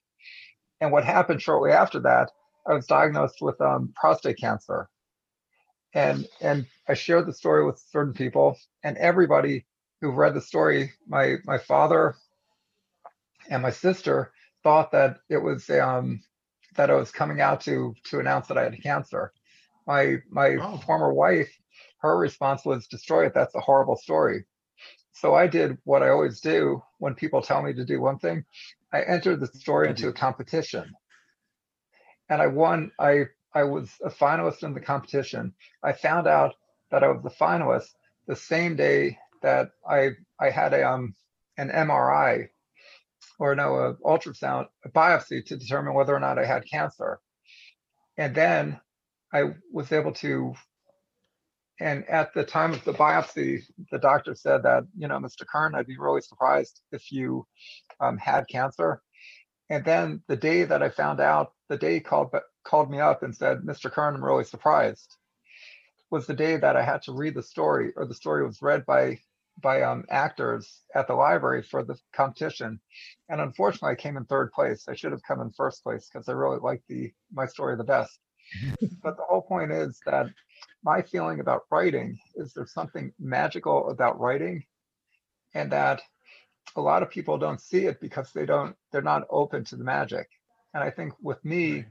And 0.80 0.92
what 0.92 1.04
happened 1.04 1.42
shortly 1.42 1.72
after 1.72 2.00
that, 2.00 2.30
I 2.68 2.74
was 2.74 2.86
diagnosed 2.86 3.38
with 3.42 3.60
um, 3.60 3.92
prostate 3.96 4.38
cancer, 4.38 4.88
and 5.94 6.26
and 6.40 6.66
I 6.88 6.94
shared 6.94 7.26
the 7.26 7.34
story 7.34 7.66
with 7.66 7.82
certain 7.92 8.14
people, 8.14 8.58
and 8.84 8.96
everybody 8.98 9.66
who 10.00 10.10
read 10.12 10.34
the 10.34 10.40
story, 10.42 10.92
my 11.08 11.36
my 11.44 11.58
father 11.58 12.16
and 13.50 13.62
my 13.62 13.70
sister 13.70 14.32
thought 14.62 14.92
that 14.92 15.18
it 15.30 15.38
was 15.38 15.68
um, 15.70 16.22
that 16.76 16.90
I 16.90 16.94
was 16.94 17.10
coming 17.12 17.40
out 17.40 17.62
to 17.62 17.94
to 18.10 18.20
announce 18.20 18.48
that 18.48 18.58
I 18.58 18.64
had 18.64 18.82
cancer. 18.82 19.32
My 19.86 20.16
my 20.30 20.56
Oh. 20.60 20.78
former 20.78 21.12
wife 21.12 21.52
her 22.00 22.16
response 22.18 22.64
was 22.64 22.86
destroy 22.88 23.26
it. 23.26 23.34
That's 23.34 23.54
a 23.54 23.60
horrible 23.60 23.96
story. 23.96 24.44
So 25.12 25.34
i 25.34 25.46
did 25.46 25.78
what 25.84 26.02
i 26.02 26.10
always 26.10 26.40
do 26.40 26.82
when 26.98 27.14
people 27.14 27.42
tell 27.42 27.62
me 27.62 27.72
to 27.74 27.84
do 27.84 28.00
one 28.00 28.18
thing. 28.18 28.44
I 28.92 29.02
entered 29.02 29.40
the 29.40 29.46
story 29.48 29.88
into 29.90 30.08
a 30.08 30.12
competition. 30.12 30.92
And 32.30 32.42
i 32.42 32.46
won 32.48 32.92
i 33.00 33.24
i 33.54 33.64
was 33.64 33.90
a 34.04 34.10
finalist 34.10 34.62
in 34.64 34.74
the 34.74 34.80
competition. 34.80 35.54
I 35.82 35.92
found 35.92 36.26
out 36.28 36.54
that 36.90 37.04
i 37.04 37.08
was 37.08 37.22
the 37.22 37.30
finalist 37.44 37.90
the 38.26 38.36
same 38.36 38.76
day 38.76 39.18
that 39.42 39.70
i 39.88 40.10
i 40.40 40.50
had 40.50 40.74
a 40.74 40.88
um 40.88 41.14
an 41.58 41.70
mri 41.70 42.48
or 43.38 43.54
no 43.54 43.76
a 43.76 43.94
ultrasound 43.96 44.68
a 44.84 44.90
biopsy 44.90 45.44
to 45.46 45.56
determine 45.56 45.94
whether 45.94 46.14
or 46.14 46.20
not 46.20 46.38
i 46.38 46.44
had 46.46 46.64
cancer. 46.70 47.20
And 48.18 48.34
then 48.34 48.80
i 49.36 49.42
was 49.72 49.92
able 49.92 50.12
to 50.12 50.54
and 51.78 52.08
at 52.08 52.32
the 52.32 52.44
time 52.44 52.72
of 52.72 52.82
the 52.84 52.94
biopsy, 52.94 53.62
the 53.90 53.98
doctor 53.98 54.34
said 54.34 54.62
that, 54.62 54.84
you 54.96 55.08
know, 55.08 55.18
Mr. 55.18 55.46
Kern, 55.46 55.74
I'd 55.74 55.86
be 55.86 55.98
really 55.98 56.22
surprised 56.22 56.80
if 56.90 57.12
you 57.12 57.46
um, 58.00 58.16
had 58.16 58.48
cancer. 58.48 59.02
And 59.68 59.84
then 59.84 60.22
the 60.26 60.36
day 60.36 60.64
that 60.64 60.82
I 60.82 60.88
found 60.88 61.20
out, 61.20 61.52
the 61.68 61.76
day 61.76 61.94
he 61.94 62.00
called 62.00 62.34
called 62.64 62.90
me 62.90 62.98
up 62.98 63.22
and 63.22 63.36
said, 63.36 63.58
Mr. 63.58 63.90
Kern, 63.90 64.14
I'm 64.14 64.24
really 64.24 64.44
surprised, 64.44 65.16
was 66.10 66.26
the 66.26 66.34
day 66.34 66.56
that 66.56 66.76
I 66.76 66.82
had 66.82 67.02
to 67.02 67.12
read 67.12 67.34
the 67.34 67.42
story, 67.42 67.92
or 67.96 68.06
the 68.06 68.14
story 68.14 68.46
was 68.46 68.62
read 68.62 68.86
by 68.86 69.18
by 69.62 69.82
um, 69.82 70.04
actors 70.10 70.82
at 70.94 71.06
the 71.06 71.14
library 71.14 71.62
for 71.62 71.82
the 71.82 71.96
competition. 72.14 72.80
And 73.28 73.40
unfortunately, 73.40 73.92
I 73.92 73.94
came 73.96 74.16
in 74.16 74.24
third 74.24 74.52
place. 74.52 74.86
I 74.88 74.94
should 74.94 75.12
have 75.12 75.22
come 75.26 75.40
in 75.40 75.50
first 75.50 75.82
place 75.82 76.08
because 76.10 76.28
I 76.28 76.32
really 76.32 76.58
liked 76.58 76.84
the 76.88 77.12
my 77.32 77.46
story 77.46 77.76
the 77.76 77.84
best. 77.84 78.18
but 79.02 79.16
the 79.16 79.24
whole 79.28 79.42
point 79.42 79.72
is 79.72 80.00
that 80.06 80.26
my 80.82 81.02
feeling 81.02 81.40
about 81.40 81.62
writing 81.70 82.18
is 82.36 82.52
there's 82.52 82.72
something 82.72 83.12
magical 83.18 83.90
about 83.90 84.20
writing? 84.20 84.64
And 85.54 85.72
that 85.72 86.02
a 86.76 86.80
lot 86.80 87.02
of 87.02 87.10
people 87.10 87.38
don't 87.38 87.60
see 87.60 87.86
it 87.86 88.00
because 88.00 88.32
they 88.32 88.46
don't 88.46 88.76
they're 88.92 89.02
not 89.02 89.26
open 89.30 89.64
to 89.64 89.76
the 89.76 89.84
magic. 89.84 90.28
And 90.74 90.82
i 90.84 90.90
think 90.90 91.12
with 91.22 91.42
me 91.44 91.84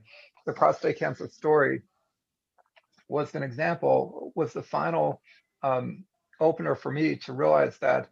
the 0.46 0.54
prostate 0.54 1.00
cancer 1.00 1.28
story 1.28 1.82
was 3.08 3.34
an 3.36 3.44
example 3.44 4.32
was 4.36 4.54
the 4.54 4.64
final 4.64 5.22
um, 5.64 6.04
opener 6.40 6.76
for 6.76 6.92
me 6.92 7.16
to 7.16 7.34
realize 7.34 7.78
that 7.80 8.10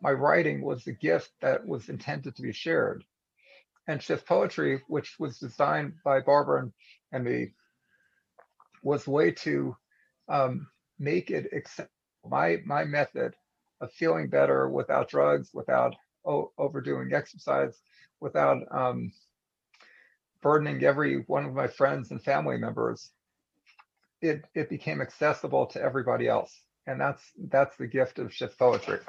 my 0.00 0.12
writing 0.12 0.62
was 0.62 0.86
a 0.86 0.92
gift 0.92 1.30
that 1.40 1.66
was 1.66 1.88
intended 1.88 2.36
to 2.36 2.42
be 2.42 2.52
shared. 2.52 3.04
And 3.86 4.02
shift 4.02 4.26
poetry 4.26 4.82
which 4.88 5.16
was 5.18 5.38
designed 5.38 5.94
by 6.04 6.20
barbara 6.20 6.62
and, 6.62 6.72
and 7.12 7.24
me 7.24 7.52
was 8.84 9.08
way 9.08 9.32
to 9.32 9.76
um, 10.28 10.68
make 10.98 11.30
it 11.30 11.52
accept 11.52 11.90
my 12.24 12.58
my 12.64 12.84
method 12.84 13.34
of 13.80 13.92
feeling 13.92 14.28
better 14.28 14.68
without 14.68 15.08
drugs, 15.08 15.50
without 15.52 15.94
o- 16.24 16.52
overdoing 16.58 17.12
exercise, 17.12 17.80
without 18.20 18.58
um, 18.70 19.12
burdening 20.40 20.84
every 20.84 21.24
one 21.26 21.44
of 21.44 21.54
my 21.54 21.66
friends 21.66 22.10
and 22.10 22.22
family 22.22 22.56
members. 22.56 23.10
It 24.22 24.44
it 24.54 24.70
became 24.70 25.00
accessible 25.00 25.66
to 25.66 25.82
everybody 25.82 26.28
else, 26.28 26.54
and 26.86 27.00
that's 27.00 27.22
that's 27.50 27.76
the 27.76 27.86
gift 27.86 28.18
of 28.18 28.32
shift 28.32 28.58
poetry. 28.58 29.00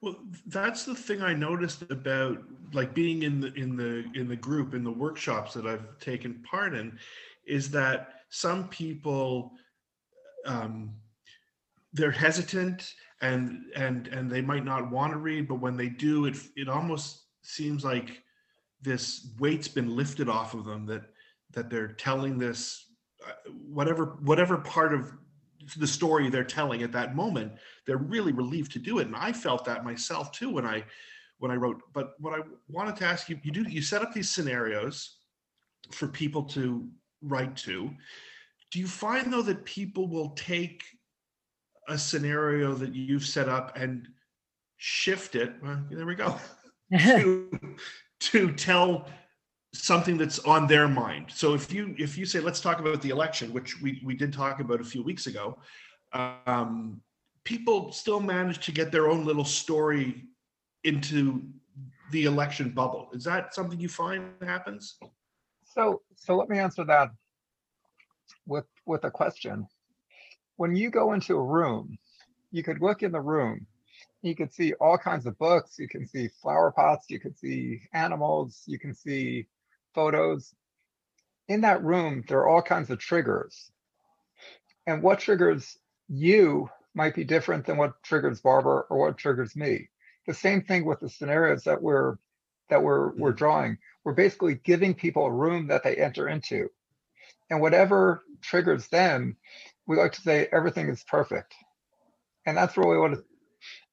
Well, 0.00 0.16
that's 0.46 0.84
the 0.84 0.94
thing 0.94 1.22
I 1.22 1.34
noticed 1.34 1.82
about 1.90 2.38
like 2.72 2.94
being 2.94 3.22
in 3.22 3.40
the 3.40 3.52
in 3.54 3.76
the 3.76 4.04
in 4.14 4.28
the 4.28 4.36
group 4.36 4.74
in 4.74 4.84
the 4.84 4.92
workshops 4.92 5.54
that 5.54 5.66
I've 5.66 5.98
taken 5.98 6.34
part 6.48 6.74
in, 6.74 6.98
is 7.46 7.70
that 7.70 8.17
some 8.30 8.68
people 8.68 9.52
um, 10.46 10.94
they're 11.92 12.10
hesitant 12.10 12.94
and 13.20 13.64
and 13.74 14.08
and 14.08 14.30
they 14.30 14.40
might 14.40 14.64
not 14.64 14.90
want 14.90 15.12
to 15.12 15.18
read, 15.18 15.48
but 15.48 15.56
when 15.60 15.76
they 15.76 15.88
do, 15.88 16.26
it 16.26 16.36
it 16.56 16.68
almost 16.68 17.24
seems 17.42 17.84
like 17.84 18.22
this 18.80 19.32
weight's 19.38 19.68
been 19.68 19.96
lifted 19.96 20.28
off 20.28 20.54
of 20.54 20.64
them 20.64 20.86
that 20.86 21.02
that 21.52 21.70
they're 21.70 21.88
telling 21.88 22.38
this 22.38 22.86
uh, 23.26 23.32
whatever 23.66 24.18
whatever 24.22 24.58
part 24.58 24.94
of 24.94 25.12
the 25.76 25.86
story 25.86 26.30
they're 26.30 26.44
telling 26.44 26.82
at 26.82 26.92
that 26.92 27.14
moment 27.16 27.52
they're 27.84 27.98
really 27.98 28.32
relieved 28.32 28.72
to 28.72 28.78
do 28.78 28.98
it. 29.00 29.06
And 29.06 29.16
i 29.16 29.32
felt 29.32 29.64
that 29.64 29.84
myself 29.84 30.30
too 30.32 30.50
when 30.50 30.64
i 30.64 30.84
when 31.38 31.50
i 31.50 31.54
wrote. 31.54 31.80
But 31.92 32.14
what 32.20 32.38
i 32.38 32.42
wanted 32.68 32.96
to 32.96 33.04
ask 33.04 33.28
you 33.28 33.38
you 33.42 33.50
do 33.50 33.62
you 33.62 33.82
set 33.82 34.02
up 34.02 34.12
these 34.12 34.30
scenarios 34.30 35.16
for 35.90 36.06
people 36.06 36.42
to 36.44 36.88
write 37.22 37.56
to 37.56 37.90
do 38.70 38.78
you 38.78 38.86
find 38.86 39.32
though 39.32 39.42
that 39.42 39.64
people 39.64 40.08
will 40.08 40.30
take 40.30 40.84
a 41.88 41.96
scenario 41.98 42.74
that 42.74 42.94
you've 42.94 43.24
set 43.26 43.48
up 43.48 43.76
and 43.76 44.08
shift 44.76 45.34
it 45.34 45.54
well, 45.62 45.82
there 45.90 46.06
we 46.06 46.14
go 46.14 46.38
to 46.98 47.50
to 48.20 48.52
tell 48.52 49.08
something 49.72 50.16
that's 50.16 50.38
on 50.40 50.66
their 50.66 50.88
mind. 50.88 51.26
So 51.34 51.54
if 51.54 51.72
you 51.72 51.94
if 51.98 52.16
you 52.16 52.26
say 52.26 52.40
let's 52.40 52.60
talk 52.60 52.80
about 52.80 53.02
the 53.02 53.10
election, 53.10 53.52
which 53.52 53.80
we 53.80 54.00
we 54.04 54.14
did 54.14 54.32
talk 54.32 54.60
about 54.60 54.80
a 54.80 54.84
few 54.84 55.02
weeks 55.02 55.26
ago, 55.26 55.58
um, 56.12 57.00
people 57.44 57.92
still 57.92 58.20
manage 58.20 58.64
to 58.66 58.72
get 58.72 58.90
their 58.90 59.08
own 59.08 59.24
little 59.24 59.44
story 59.44 60.24
into 60.84 61.42
the 62.10 62.24
election 62.24 62.70
bubble. 62.70 63.08
Is 63.12 63.24
that 63.24 63.54
something 63.54 63.78
you 63.78 63.88
find 63.88 64.30
happens? 64.42 64.96
So 65.74 66.02
so 66.16 66.36
let 66.36 66.48
me 66.48 66.58
answer 66.58 66.84
that 66.84 67.10
with 68.46 68.66
with 68.86 69.04
a 69.04 69.10
question. 69.10 69.66
When 70.56 70.74
you 70.74 70.90
go 70.90 71.12
into 71.12 71.36
a 71.36 71.44
room, 71.44 71.98
you 72.50 72.62
could 72.62 72.80
look 72.80 73.02
in 73.02 73.12
the 73.12 73.20
room 73.20 73.66
you 74.22 74.34
could 74.34 74.52
see 74.52 74.72
all 74.74 74.98
kinds 74.98 75.26
of 75.26 75.38
books. 75.38 75.78
You 75.78 75.88
can 75.88 76.06
see 76.06 76.28
flower 76.42 76.72
pots. 76.72 77.06
You 77.08 77.20
can 77.20 77.34
see 77.36 77.82
animals. 77.92 78.62
You 78.66 78.78
can 78.78 78.94
see 78.94 79.46
photos. 79.94 80.54
In 81.48 81.60
that 81.62 81.82
room, 81.82 82.24
there 82.28 82.38
are 82.38 82.48
all 82.48 82.62
kinds 82.62 82.90
of 82.90 82.98
triggers. 82.98 83.70
And 84.86 85.02
what 85.02 85.20
triggers 85.20 85.78
you 86.08 86.68
might 86.94 87.14
be 87.14 87.24
different 87.24 87.66
than 87.66 87.76
what 87.76 88.02
triggers 88.02 88.40
Barbara 88.40 88.82
or 88.90 88.98
what 88.98 89.18
triggers 89.18 89.54
me. 89.54 89.88
The 90.26 90.34
same 90.34 90.62
thing 90.62 90.84
with 90.84 91.00
the 91.00 91.08
scenarios 91.08 91.64
that 91.64 91.80
we're 91.80 92.16
that 92.70 92.82
we're 92.82 93.14
we're 93.16 93.32
drawing. 93.32 93.78
We're 94.04 94.14
basically 94.14 94.54
giving 94.54 94.94
people 94.94 95.26
a 95.26 95.32
room 95.32 95.68
that 95.68 95.82
they 95.82 95.96
enter 95.96 96.28
into. 96.28 96.68
And 97.50 97.60
whatever 97.60 98.22
triggers 98.42 98.88
them, 98.88 99.36
we 99.86 99.96
like 99.96 100.12
to 100.12 100.20
say 100.20 100.48
everything 100.52 100.88
is 100.88 101.04
perfect. 101.04 101.54
And 102.46 102.56
that's 102.56 102.76
really 102.76 102.98
what 102.98 103.18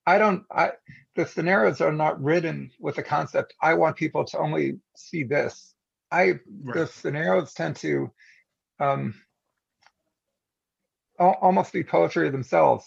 I 0.05 0.17
don't, 0.17 0.43
I, 0.51 0.71
the 1.15 1.25
scenarios 1.25 1.81
are 1.81 1.91
not 1.91 2.21
written 2.21 2.71
with 2.79 2.95
the 2.95 3.03
concept, 3.03 3.53
I 3.61 3.73
want 3.73 3.97
people 3.97 4.25
to 4.25 4.37
only 4.37 4.79
see 4.95 5.23
this. 5.23 5.73
I, 6.11 6.39
the 6.63 6.85
scenarios 6.85 7.53
tend 7.53 7.77
to 7.77 8.11
um, 8.79 9.15
almost 11.17 11.73
be 11.73 11.83
poetry 11.83 12.29
themselves. 12.29 12.85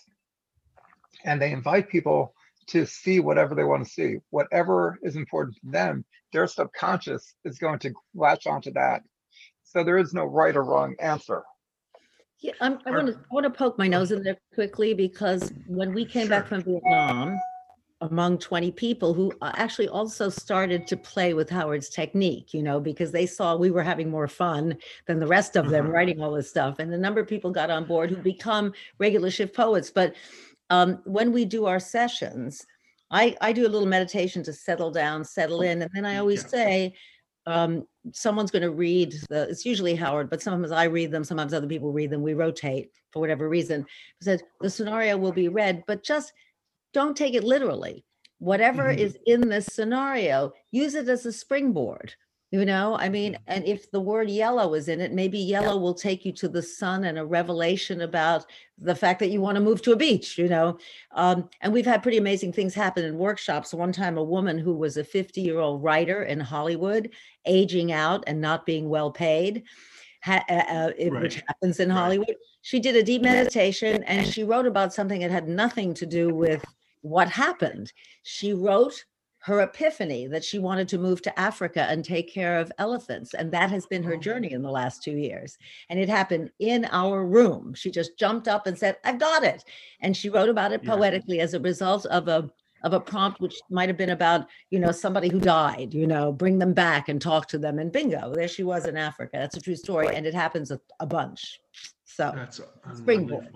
And 1.24 1.42
they 1.42 1.50
invite 1.50 1.88
people 1.88 2.34
to 2.68 2.86
see 2.86 3.20
whatever 3.20 3.54
they 3.54 3.64
want 3.64 3.84
to 3.84 3.90
see. 3.90 4.16
Whatever 4.30 4.98
is 5.02 5.16
important 5.16 5.56
to 5.56 5.70
them, 5.70 6.04
their 6.32 6.46
subconscious 6.46 7.34
is 7.44 7.58
going 7.58 7.78
to 7.80 7.92
latch 8.14 8.46
onto 8.46 8.72
that. 8.72 9.02
So 9.64 9.82
there 9.84 9.98
is 9.98 10.14
no 10.14 10.24
right 10.24 10.54
or 10.56 10.64
wrong 10.64 10.94
answer. 11.00 11.42
Yeah, 12.40 12.52
I'm, 12.60 12.78
I 12.86 12.90
want 12.92 13.08
to, 13.08 13.14
I 13.14 13.34
want 13.34 13.44
to 13.44 13.50
poke 13.50 13.78
my 13.78 13.88
nose 13.88 14.12
in 14.12 14.22
there 14.22 14.38
quickly 14.54 14.94
because 14.94 15.52
when 15.66 15.92
we 15.92 16.04
came 16.04 16.28
back 16.28 16.46
from 16.46 16.62
Vietnam, 16.62 17.40
among 18.00 18.38
20 18.38 18.70
people 18.72 19.12
who 19.12 19.32
uh, 19.42 19.50
actually 19.56 19.88
also 19.88 20.28
started 20.28 20.86
to 20.86 20.96
play 20.96 21.34
with 21.34 21.50
Howard's 21.50 21.88
technique, 21.88 22.54
you 22.54 22.62
know, 22.62 22.78
because 22.78 23.10
they 23.10 23.26
saw 23.26 23.56
we 23.56 23.72
were 23.72 23.82
having 23.82 24.08
more 24.08 24.28
fun 24.28 24.76
than 25.06 25.18
the 25.18 25.26
rest 25.26 25.56
of 25.56 25.68
them 25.68 25.86
Uh-huh. 25.86 25.94
writing 25.94 26.22
all 26.22 26.30
this 26.30 26.48
stuff. 26.48 26.78
And 26.78 26.94
a 26.94 26.98
number 26.98 27.20
of 27.20 27.26
people 27.26 27.50
got 27.50 27.70
on 27.70 27.86
board 27.86 28.10
who 28.10 28.16
become 28.16 28.72
regular 28.98 29.30
shift 29.32 29.52
poets. 29.54 29.90
But 29.90 30.14
um, 30.70 31.00
when 31.04 31.32
we 31.32 31.44
do 31.44 31.66
our 31.66 31.80
sessions, 31.80 32.64
I, 33.10 33.36
I 33.40 33.52
do 33.52 33.66
a 33.66 33.68
little 33.70 33.86
meditation 33.88 34.42
to 34.44 34.52
settle 34.52 34.90
down, 34.90 35.24
settle 35.24 35.62
in. 35.62 35.82
And 35.82 35.90
then 35.94 36.04
I 36.04 36.18
always 36.18 36.42
Yeah. 36.42 36.48
say, 36.48 36.94
um, 37.46 37.86
someone's 38.12 38.50
going 38.50 38.62
to 38.62 38.70
read 38.70 39.14
the, 39.30 39.48
it's 39.48 39.64
usually 39.64 39.94
Howard, 39.94 40.28
but 40.28 40.42
sometimes 40.42 40.70
I 40.70 40.84
read 40.84 41.10
them, 41.10 41.24
sometimes 41.24 41.54
other 41.54 41.66
people 41.66 41.92
read 41.92 42.10
them. 42.10 42.22
We 42.22 42.34
rotate 42.34 42.90
for 43.10 43.20
whatever 43.20 43.48
reason. 43.48 43.86
Says 44.20 44.42
the 44.60 44.68
scenario 44.68 45.16
will 45.16 45.32
be 45.32 45.48
read, 45.48 45.84
but 45.86 46.04
just 46.04 46.32
don't 46.92 47.16
take 47.16 47.34
it 47.34 47.44
literally. 47.44 48.04
Whatever 48.38 48.92
Mhm. 48.92 48.98
is 48.98 49.18
in 49.26 49.48
this 49.48 49.66
scenario, 49.66 50.52
use 50.70 50.94
it 50.94 51.08
as 51.08 51.24
a 51.24 51.32
springboard. 51.32 52.14
You 52.50 52.64
know, 52.64 52.96
I 52.98 53.10
mean, 53.10 53.38
and 53.46 53.66
if 53.66 53.90
the 53.90 54.00
word 54.00 54.30
yellow 54.30 54.72
is 54.72 54.88
in 54.88 55.02
it, 55.02 55.12
maybe 55.12 55.38
yellow 55.38 55.76
will 55.76 55.92
take 55.92 56.24
you 56.24 56.32
to 56.32 56.48
the 56.48 56.62
sun 56.62 57.04
and 57.04 57.18
a 57.18 57.24
revelation 57.26 58.00
about 58.00 58.46
the 58.78 58.94
fact 58.94 59.20
that 59.20 59.28
you 59.28 59.42
want 59.42 59.56
to 59.56 59.60
move 59.60 59.82
to 59.82 59.92
a 59.92 59.96
beach, 59.96 60.38
you 60.38 60.48
know. 60.48 60.78
Um, 61.12 61.50
and 61.60 61.74
we've 61.74 61.84
had 61.84 62.02
pretty 62.02 62.16
amazing 62.16 62.54
things 62.54 62.72
happen 62.74 63.04
in 63.04 63.18
workshops. 63.18 63.74
One 63.74 63.92
time, 63.92 64.16
a 64.16 64.24
woman 64.24 64.56
who 64.56 64.72
was 64.74 64.96
a 64.96 65.04
50 65.04 65.42
year 65.42 65.58
old 65.58 65.82
writer 65.82 66.22
in 66.22 66.40
Hollywood, 66.40 67.10
aging 67.44 67.92
out 67.92 68.24
and 68.26 68.40
not 68.40 68.64
being 68.64 68.88
well 68.88 69.10
paid, 69.10 69.64
ha- 70.22 70.44
uh, 70.48 70.52
uh, 70.52 70.92
it- 70.96 71.12
which 71.12 71.42
happens 71.46 71.80
in 71.80 71.90
Right. 71.90 71.96
Hollywood. 71.98 72.34
She 72.62 72.80
did 72.80 72.96
a 72.96 73.02
deep 73.02 73.20
meditation 73.20 74.02
and 74.04 74.26
she 74.26 74.42
wrote 74.42 74.66
about 74.66 74.94
something 74.94 75.20
that 75.20 75.30
had 75.30 75.48
nothing 75.48 75.92
to 75.94 76.06
do 76.06 76.34
with 76.34 76.64
what 77.02 77.28
happened. 77.28 77.92
She 78.22 78.54
wrote 78.54 79.04
her 79.40 79.60
epiphany 79.60 80.26
that 80.26 80.44
she 80.44 80.58
wanted 80.58 80.88
to 80.88 80.98
move 80.98 81.22
to 81.22 81.38
Africa 81.38 81.86
and 81.88 82.04
take 82.04 82.32
care 82.32 82.58
of 82.58 82.72
elephants. 82.78 83.34
And 83.34 83.52
that 83.52 83.70
has 83.70 83.86
been 83.86 84.02
her 84.02 84.14
Oh. 84.16 84.20
journey 84.20 84.52
in 84.52 84.62
the 84.62 84.70
last 84.70 85.02
two 85.02 85.12
years. 85.16 85.58
And 85.88 85.98
it 85.98 86.08
happened 86.08 86.50
in 86.58 86.86
our 86.90 87.24
room. 87.24 87.72
She 87.74 87.90
just 87.90 88.18
jumped 88.18 88.48
up 88.48 88.66
and 88.66 88.76
said, 88.76 88.96
I've 89.04 89.18
got 89.20 89.44
it. 89.44 89.64
And 90.00 90.16
she 90.16 90.28
wrote 90.28 90.48
about 90.48 90.72
it 90.72 90.82
Yeah. 90.82 90.94
poetically 90.94 91.40
as 91.40 91.54
a 91.54 91.60
result 91.60 92.04
of 92.06 92.28
a 92.28 92.50
of 92.84 92.92
a 92.92 93.00
prompt 93.00 93.40
which 93.40 93.56
might 93.70 93.88
have 93.88 93.96
been 93.98 94.10
about 94.10 94.46
you 94.70 94.78
know 94.78 94.92
somebody 94.92 95.28
who 95.28 95.40
died 95.40 95.92
you 95.92 96.06
know 96.06 96.30
bring 96.30 96.60
them 96.60 96.72
back 96.72 97.08
and 97.08 97.20
talk 97.20 97.48
to 97.48 97.58
them 97.58 97.80
and 97.80 97.90
bingo 97.90 98.32
there 98.32 98.46
she 98.46 98.62
was 98.62 98.86
in 98.86 98.96
africa 98.96 99.32
that's 99.34 99.56
a 99.56 99.60
true 99.60 99.74
story 99.74 100.14
and 100.14 100.24
it 100.24 100.32
happens 100.32 100.70
a, 100.70 100.80
a 101.00 101.06
bunch 101.06 101.58
so 102.04 102.30
That's 102.36 102.60
Springboard. 102.96 103.48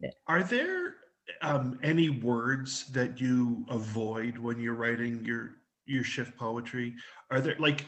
Yeah. 0.00 0.10
Are 0.26 0.42
there 0.42 0.96
um, 1.42 1.78
any 1.82 2.10
words 2.10 2.86
that 2.92 3.20
you 3.20 3.64
avoid 3.68 4.38
when 4.38 4.58
you're 4.60 4.74
writing 4.74 5.24
your 5.24 5.56
your 5.86 6.04
shift 6.04 6.36
poetry? 6.36 6.94
Are 7.30 7.40
there 7.40 7.56
like, 7.58 7.82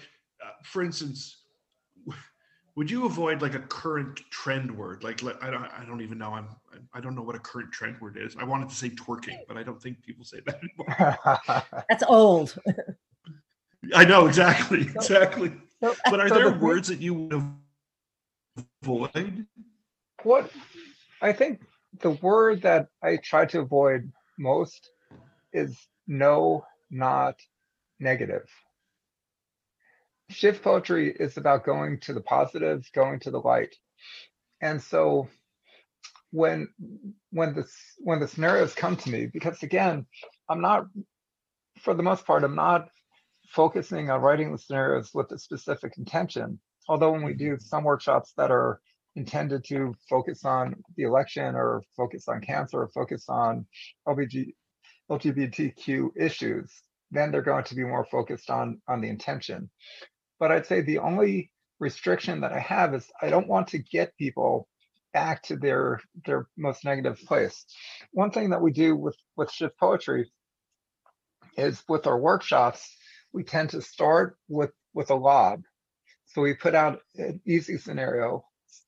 uh, 0.44 0.50
for 0.64 0.83
instance, 0.83 1.42
would 2.76 2.90
you 2.90 3.07
avoid 3.07 3.42
like 3.42 3.55
a 3.55 3.61
current 3.61 4.20
trend 4.31 4.70
word? 4.76 5.05
Like, 5.05 5.22
let- 5.22 5.42
I 5.42 5.50
don't, 5.50 5.64
I 5.64 5.85
don't 5.87 6.00
even 6.00 6.18
know. 6.18 6.33
I'm, 6.33 6.48
I 6.94 7.00
don't 7.00 7.14
know 7.14 7.22
what 7.22 7.37
a 7.37 7.38
current 7.40 7.70
trend 7.72 8.00
word 8.00 8.16
is. 8.20 8.35
I 8.38 8.44
wanted 8.44 8.68
to 8.70 8.74
say 8.74 8.90
twerking, 8.90 9.38
but 9.46 9.57
I 9.57 9.62
don't 9.62 9.81
think 9.81 10.02
people 10.02 10.24
say 10.24 10.40
that 10.46 10.59
anymore. 10.62 11.85
that's 11.88 12.02
old 12.09 12.57
I 13.94 14.05
know 14.05 14.26
exactly, 14.26 14.83
exactly. 14.83 15.52
So- 15.81 15.94
But 16.11 16.20
are 16.20 16.28
so 16.28 16.35
there 16.37 16.50
the 16.50 16.59
words 16.59 16.88
that 16.88 17.00
you 17.00 17.14
would 17.14 17.44
avoid? 18.83 19.46
What 20.22 20.50
I 21.20 21.33
think 21.33 21.61
the 22.00 22.11
word 22.11 22.62
that 22.62 22.88
I 23.02 23.16
try 23.16 23.46
to 23.46 23.61
avoid 23.61 24.11
most 24.38 24.90
is 25.52 25.76
no, 26.07 26.64
not 26.90 27.37
negative. 28.00 28.48
Shift 30.31 30.62
poetry 30.62 31.14
is 31.18 31.37
about 31.37 31.64
going 31.64 32.00
to 32.00 32.14
the 32.14 32.20
positive, 32.20 32.88
going 32.94 33.20
to 33.20 33.31
the 33.31 33.40
light. 33.40 33.74
And 34.61 34.83
so 34.83 35.28
when 36.31 36.68
when 37.31 37.55
the 37.55 37.66
when 37.98 38.20
the 38.20 38.28
scenarios 38.28 38.74
come 38.74 38.96
to 38.96 39.11
me, 39.11 39.26
because 39.26 39.62
again, 39.62 40.07
I'm 40.48 40.61
not 40.61 40.87
for 41.81 41.94
the 41.94 42.02
most 42.02 42.24
part, 42.26 42.44
I'm 42.44 42.55
not 42.55 42.88
focusing 43.48 44.09
on 44.09 44.22
writing 44.22 44.50
the 44.50 44.59
scenarios 44.59 45.11
with 45.12 45.31
a 45.33 45.38
specific 45.38 45.98
intention. 45.98 46.59
Although 46.88 47.12
when 47.12 47.22
we 47.22 47.35
do 47.35 47.59
some 47.61 47.85
workshops 47.85 48.33
that 48.37 48.50
are 48.50 48.81
intended 49.16 49.64
to 49.64 49.94
focus 50.09 50.44
on 50.44 50.75
the 50.96 51.05
election 51.05 51.55
or 51.55 51.83
focus 51.96 52.29
on 52.29 52.40
cancer 52.40 52.83
or 52.83 52.88
focus 52.88 53.25
on 53.29 53.66
LBG, 54.09 54.55
LGBTQ 55.11 56.11
issues, 56.16 56.72
then 57.11 57.31
they're 57.31 57.42
going 57.42 57.64
to 57.64 57.75
be 57.75 57.85
more 57.85 58.07
focused 58.11 58.51
on 58.51 58.81
on 58.88 59.01
the 59.01 59.09
intention. 59.09 59.70
But 60.40 60.51
I'd 60.51 60.66
say 60.66 60.81
the 60.81 60.98
only 60.98 61.51
restriction 61.79 62.40
that 62.40 62.53
I 62.53 62.61
have 62.61 62.94
is 62.94 63.11
I 63.20 63.29
don't 63.29 63.48
want 63.48 63.68
to 63.68 63.79
get 63.79 64.16
people 64.16 64.68
back 65.12 65.42
to 65.42 65.57
their 65.57 66.01
their 66.25 66.46
most 66.57 66.85
negative 66.85 67.20
place. 67.27 67.66
One 68.12 68.31
thing 68.31 68.51
that 68.51 68.62
we 68.62 68.72
do 68.72 68.96
with 68.96 69.16
with 69.37 69.51
shift 69.51 69.79
poetry 69.79 70.31
is 71.57 71.83
with 71.88 72.07
our 72.07 72.18
workshops, 72.18 72.96
we 73.33 73.44
tend 73.44 73.70
to 73.70 73.83
start 73.83 74.37
with 74.48 74.72
with 74.94 75.11
a 75.11 75.14
lob. 75.14 75.62
So 76.27 76.40
we 76.40 76.55
put 76.55 76.75
out 76.75 77.01
an 77.16 77.42
easy 77.46 77.77
scenario 77.77 78.44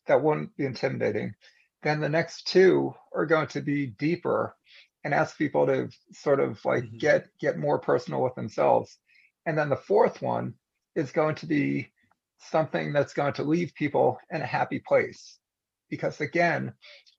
that 0.07 0.23
won't 0.23 0.57
be 0.57 0.67
intimidating. 0.67 1.35
Then 1.83 2.01
the 2.01 2.09
next 2.09 2.47
two 2.49 2.95
are 3.15 3.27
going 3.27 3.49
to 3.49 3.61
be 3.61 3.87
deeper 3.89 4.57
and 5.05 5.13
ask 5.13 5.37
people 5.37 5.67
to 5.67 5.91
sort 6.13 6.41
of 6.41 6.65
like 6.65 6.85
Mhm. 6.85 6.99
get 6.99 7.29
get 7.39 7.59
more 7.59 7.79
personal 7.79 8.23
with 8.23 8.35
themselves. 8.35 8.99
And 9.47 9.57
then 9.59 9.69
the 9.69 9.77
fourth 9.77 10.23
one 10.23 10.55
is 10.95 11.13
going 11.13 11.35
to 11.37 11.47
be 11.47 11.93
something 12.39 12.93
that's 12.93 13.15
going 13.15 13.35
to 13.35 13.43
leave 13.43 13.75
people 13.75 14.19
in 14.31 14.41
a 14.43 14.47
happy 14.47 14.79
place. 14.81 15.39
Because 15.91 16.21
again, 16.21 16.75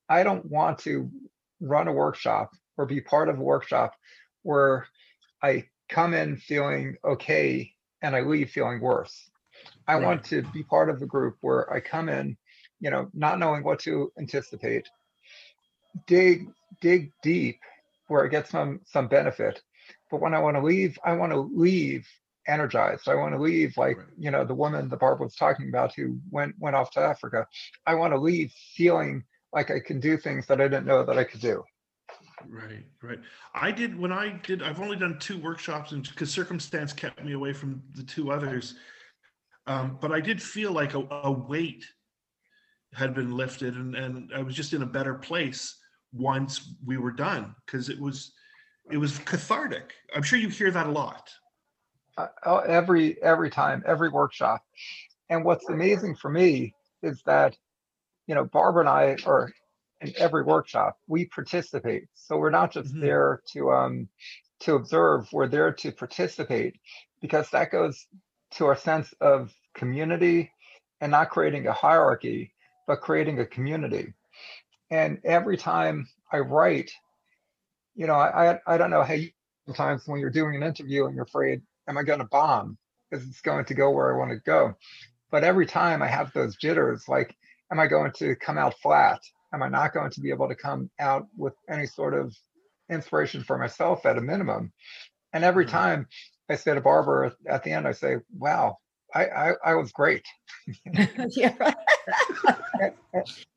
I 0.09 0.23
don't 0.23 0.45
want 0.45 0.79
to 0.79 1.11
run 1.59 1.87
a 1.87 1.93
workshop 1.93 2.55
or 2.77 2.85
be 2.85 3.01
part 3.01 3.29
of 3.29 3.39
a 3.39 3.43
workshop 3.43 3.95
where 4.43 4.87
I 5.41 5.69
come 5.89 6.13
in 6.13 6.37
feeling 6.37 6.97
okay 7.03 7.73
and 8.01 8.15
I 8.15 8.21
leave 8.21 8.49
feeling 8.49 8.81
worse. 8.81 9.29
I 9.87 9.95
want 9.97 10.23
to 10.25 10.41
be 10.53 10.63
part 10.63 10.89
of 10.89 11.01
a 11.01 11.05
group 11.07 11.37
where 11.41 11.71
I 11.71 11.79
come 11.79 12.09
in, 12.09 12.37
you 12.79 12.89
know, 12.89 13.09
not 13.13 13.39
knowing 13.39 13.63
what 13.63 13.79
to 13.79 14.11
anticipate, 14.19 14.87
dig 16.07 16.47
dig 16.81 17.11
deep 17.23 17.59
where 18.07 18.25
I 18.25 18.27
get 18.27 18.47
some 18.47 18.81
some 18.85 19.07
benefit. 19.07 19.61
But 20.11 20.21
when 20.21 20.33
I 20.33 20.39
want 20.39 20.55
to 20.57 20.61
leave, 20.61 20.97
I 21.03 21.13
want 21.13 21.31
to 21.31 21.39
leave 21.39 22.07
energized. 22.47 23.07
I 23.07 23.15
want 23.15 23.33
to 23.33 23.41
leave 23.41 23.75
like, 23.77 23.97
Right. 23.97 24.07
you 24.17 24.31
know, 24.31 24.45
the 24.45 24.53
woman 24.53 24.89
the 24.89 24.97
Barbara 24.97 25.25
was 25.25 25.35
talking 25.35 25.69
about 25.69 25.93
who 25.95 26.19
went 26.29 26.55
went 26.59 26.75
off 26.75 26.91
to 26.91 26.99
Africa. 26.99 27.47
I 27.85 27.95
want 27.95 28.13
to 28.13 28.19
leave 28.19 28.51
feeling 28.75 29.23
like 29.53 29.71
I 29.71 29.79
can 29.79 29.99
do 29.99 30.17
things 30.17 30.45
that 30.47 30.61
I 30.61 30.67
didn't 30.67 30.85
know 30.85 31.03
that 31.03 31.17
I 31.17 31.23
could 31.23 31.41
do. 31.41 31.63
Right, 32.47 32.85
right. 33.01 33.19
I 33.53 33.71
did 33.71 33.97
when 33.97 34.11
I 34.11 34.39
did. 34.43 34.61
I've 34.61 34.81
only 34.81 34.97
done 34.97 35.17
two 35.19 35.39
workshops, 35.39 35.93
and 35.93 36.07
because 36.07 36.29
circumstance 36.29 36.93
kept 36.93 37.23
me 37.23 37.31
away 37.31 37.53
from 37.53 37.81
the 37.93 38.03
two 38.03 38.31
others. 38.31 38.75
Um, 39.67 39.97
but 39.99 40.11
I 40.11 40.19
did 40.19 40.41
feel 40.41 40.71
like 40.71 40.93
a, 40.93 41.07
a 41.09 41.31
weight 41.31 41.85
had 42.95 43.13
been 43.13 43.35
lifted, 43.37 43.75
and 43.75 43.95
and 43.95 44.31
I 44.35 44.41
was 44.43 44.55
just 44.55 44.73
in 44.73 44.81
a 44.83 44.87
better 44.87 45.15
place 45.15 45.77
once 46.13 46.75
we 46.85 46.97
were 46.97 47.11
done 47.11 47.55
because 47.65 47.89
it 47.89 47.99
was 47.99 48.33
it 48.91 48.97
was 48.97 49.19
cathartic. 49.19 49.93
I'm 50.15 50.23
sure 50.23 50.39
you 50.39 50.49
hear 50.49 50.71
that 50.71 50.87
a 50.87 50.91
lot. 50.91 51.31
uh, 52.17 52.27
uh, 52.45 52.57
every 52.67 53.21
every 53.23 53.49
time, 53.49 53.83
every 53.85 54.09
workshop. 54.09 54.63
And 55.29 55.43
what's 55.45 55.69
amazing 55.69 56.15
for 56.15 56.29
me 56.29 56.75
is 57.03 57.21
that, 57.25 57.57
you 58.27 58.35
know, 58.35 58.45
Barbara 58.45 58.81
and 58.81 58.89
I 58.89 59.17
are 59.25 59.51
in 60.01 60.13
every 60.17 60.43
workshop. 60.43 60.97
We 61.07 61.25
participate, 61.25 62.05
so 62.15 62.37
we're 62.37 62.51
not 62.51 62.71
just 62.71 62.95
Mhm. 62.95 63.01
there 63.01 63.41
to 63.53 63.71
um 63.71 64.09
to 64.61 64.75
observe. 64.75 65.31
We're 65.33 65.47
there 65.49 65.73
to 65.73 65.91
participate 65.91 66.79
because 67.21 67.49
that 67.51 67.71
goes 67.71 68.07
to 68.53 68.67
our 68.67 68.77
sense 68.77 69.13
of 69.21 69.53
community 69.75 70.51
and 71.01 71.11
not 71.11 71.29
creating 71.31 71.67
a 71.67 71.73
hierarchy, 71.73 72.54
but 72.87 73.01
creating 73.01 73.39
a 73.39 73.45
community. 73.45 74.13
And 74.91 75.19
every 75.23 75.57
time 75.57 76.07
I 76.31 76.39
write, 76.39 76.91
you 77.95 78.07
know, 78.07 78.15
I 78.15 78.59
I, 78.67 78.77
don't 78.77 78.91
know 78.91 79.03
how 79.03 79.13
you 79.13 79.29
sometimes 79.65 80.07
when 80.07 80.19
you're 80.19 80.29
doing 80.29 80.55
an 80.55 80.63
interview 80.63 81.05
and 81.05 81.15
you're 81.15 81.23
afraid 81.25 81.61
am 81.87 81.97
I 81.97 82.03
going 82.03 82.19
to 82.19 82.25
bomb? 82.25 82.77
Because 83.09 83.27
it's 83.27 83.41
going 83.41 83.65
to 83.65 83.73
go 83.75 83.91
where 83.91 84.13
I 84.13 84.17
want 84.17 84.31
to 84.31 84.37
go. 84.37 84.73
But 85.31 85.43
every 85.43 85.65
time 85.67 86.01
I 86.01 86.07
have 86.07 86.33
those 86.33 86.55
jitters, 86.55 87.07
like, 87.07 87.35
am 87.71 87.79
I 87.79 87.87
going 87.87 88.11
to 88.17 88.35
come 88.35 88.57
out 88.57 88.75
flat? 88.79 89.19
Am 89.53 89.61
I 89.63 89.69
not 89.69 89.93
going 89.93 90.11
to 90.11 90.21
be 90.21 90.31
able 90.31 90.47
to 90.49 90.55
come 90.55 90.89
out 90.99 91.27
with 91.37 91.53
any 91.69 91.85
sort 91.85 92.13
of 92.15 92.35
inspiration 92.89 93.43
for 93.43 93.57
myself 93.57 94.05
at 94.05 94.17
a 94.17 94.21
minimum? 94.21 94.71
And 95.33 95.43
every 95.43 95.65
Mhm. 95.65 95.69
time 95.71 96.07
I 96.49 96.55
say 96.55 96.73
to 96.73 96.81
Barbara 96.81 97.27
at- 97.27 97.53
at 97.55 97.63
the 97.63 97.71
end, 97.71 97.87
I 97.87 97.91
say, 97.91 98.17
wow, 98.37 98.77
I, 99.13 99.25
I, 99.27 99.53
I 99.65 99.75
was 99.75 99.91
great. 99.91 100.25
yeah, 101.35 101.55
right. 101.59 101.75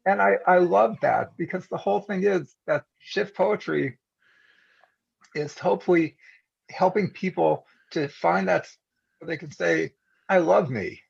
And 0.07 0.23
I, 0.23 0.39
I 0.47 0.59
love 0.59 0.97
that 1.03 1.37
because 1.37 1.67
the 1.67 1.77
whole 1.77 2.01
thing 2.01 2.25
is 2.25 2.55
that 2.67 2.85
shift 2.99 3.37
poetry 3.37 3.99
is 5.35 5.59
hopefully 5.59 6.17
helping 6.71 7.11
people 7.11 7.67
to 7.93 8.09
find 8.09 8.49
that 8.49 8.69
they 9.23 9.37
can 9.37 9.51
say, 9.51 9.93
I 10.29 10.39
love 10.39 10.71
me. 10.71 11.03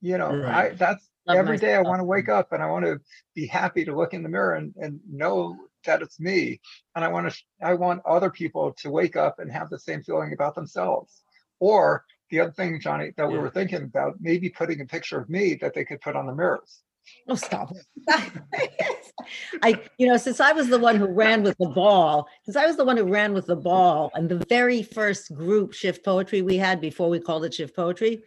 You 0.00 0.18
know, 0.18 0.44
I 0.44 0.70
that's 0.70 1.08
Love 1.26 1.36
every 1.36 1.56
day 1.56 1.74
I 1.74 1.82
want 1.82 2.00
to 2.00 2.04
wake 2.04 2.28
up 2.28 2.50
and 2.50 2.60
I 2.60 2.66
want 2.66 2.84
to 2.84 3.00
be 3.34 3.46
happy 3.46 3.84
to 3.84 3.96
look 3.96 4.12
in 4.12 4.24
the 4.24 4.28
mirror 4.28 4.54
and, 4.54 4.74
and 4.76 4.98
know 5.08 5.56
that 5.84 6.02
it's 6.02 6.18
me. 6.18 6.60
And 6.96 7.04
I 7.04 7.08
want 7.08 7.30
to 7.30 7.36
I 7.64 7.74
want 7.74 8.02
other 8.04 8.30
people 8.30 8.72
to 8.78 8.90
wake 8.90 9.14
up 9.14 9.38
and 9.38 9.50
have 9.52 9.70
the 9.70 9.78
same 9.78 10.02
feeling 10.02 10.32
about 10.32 10.56
themselves. 10.56 11.22
Or 11.60 12.04
the 12.32 12.40
other 12.40 12.50
thing, 12.50 12.80
Johnny, 12.80 13.12
that 13.18 13.30
we 13.30 13.36
were 13.36 13.50
thinking 13.50 13.82
about, 13.82 14.14
maybe 14.18 14.48
putting 14.48 14.80
a 14.80 14.86
picture 14.86 15.20
of 15.20 15.28
me 15.28 15.54
that 15.60 15.74
they 15.74 15.84
could 15.84 16.00
put 16.00 16.16
on 16.16 16.26
the 16.26 16.34
mirrors. 16.34 16.80
Oh, 17.28 17.34
stop 17.34 17.70
it. 17.72 17.84
I, 19.62 19.78
you 19.98 20.06
know, 20.08 20.16
since 20.16 20.40
I 20.40 20.52
was 20.52 20.68
the 20.68 20.78
one 20.78 20.96
who 20.96 21.06
ran 21.06 21.42
with 21.42 21.58
the 21.58 21.68
ball, 21.68 22.26
since 22.44 22.56
I 22.56 22.66
was 22.66 22.76
the 22.76 22.86
one 22.86 22.96
who 22.96 23.04
ran 23.04 23.34
with 23.34 23.46
the 23.46 23.56
ball, 23.56 24.10
and 24.14 24.30
the 24.30 24.42
very 24.48 24.82
first 24.82 25.34
group 25.34 25.74
shift 25.74 26.04
poetry 26.06 26.40
we 26.40 26.56
had 26.56 26.80
before 26.80 27.10
we 27.10 27.20
called 27.20 27.44
it 27.44 27.52
shift 27.52 27.76
poetry 27.76 28.22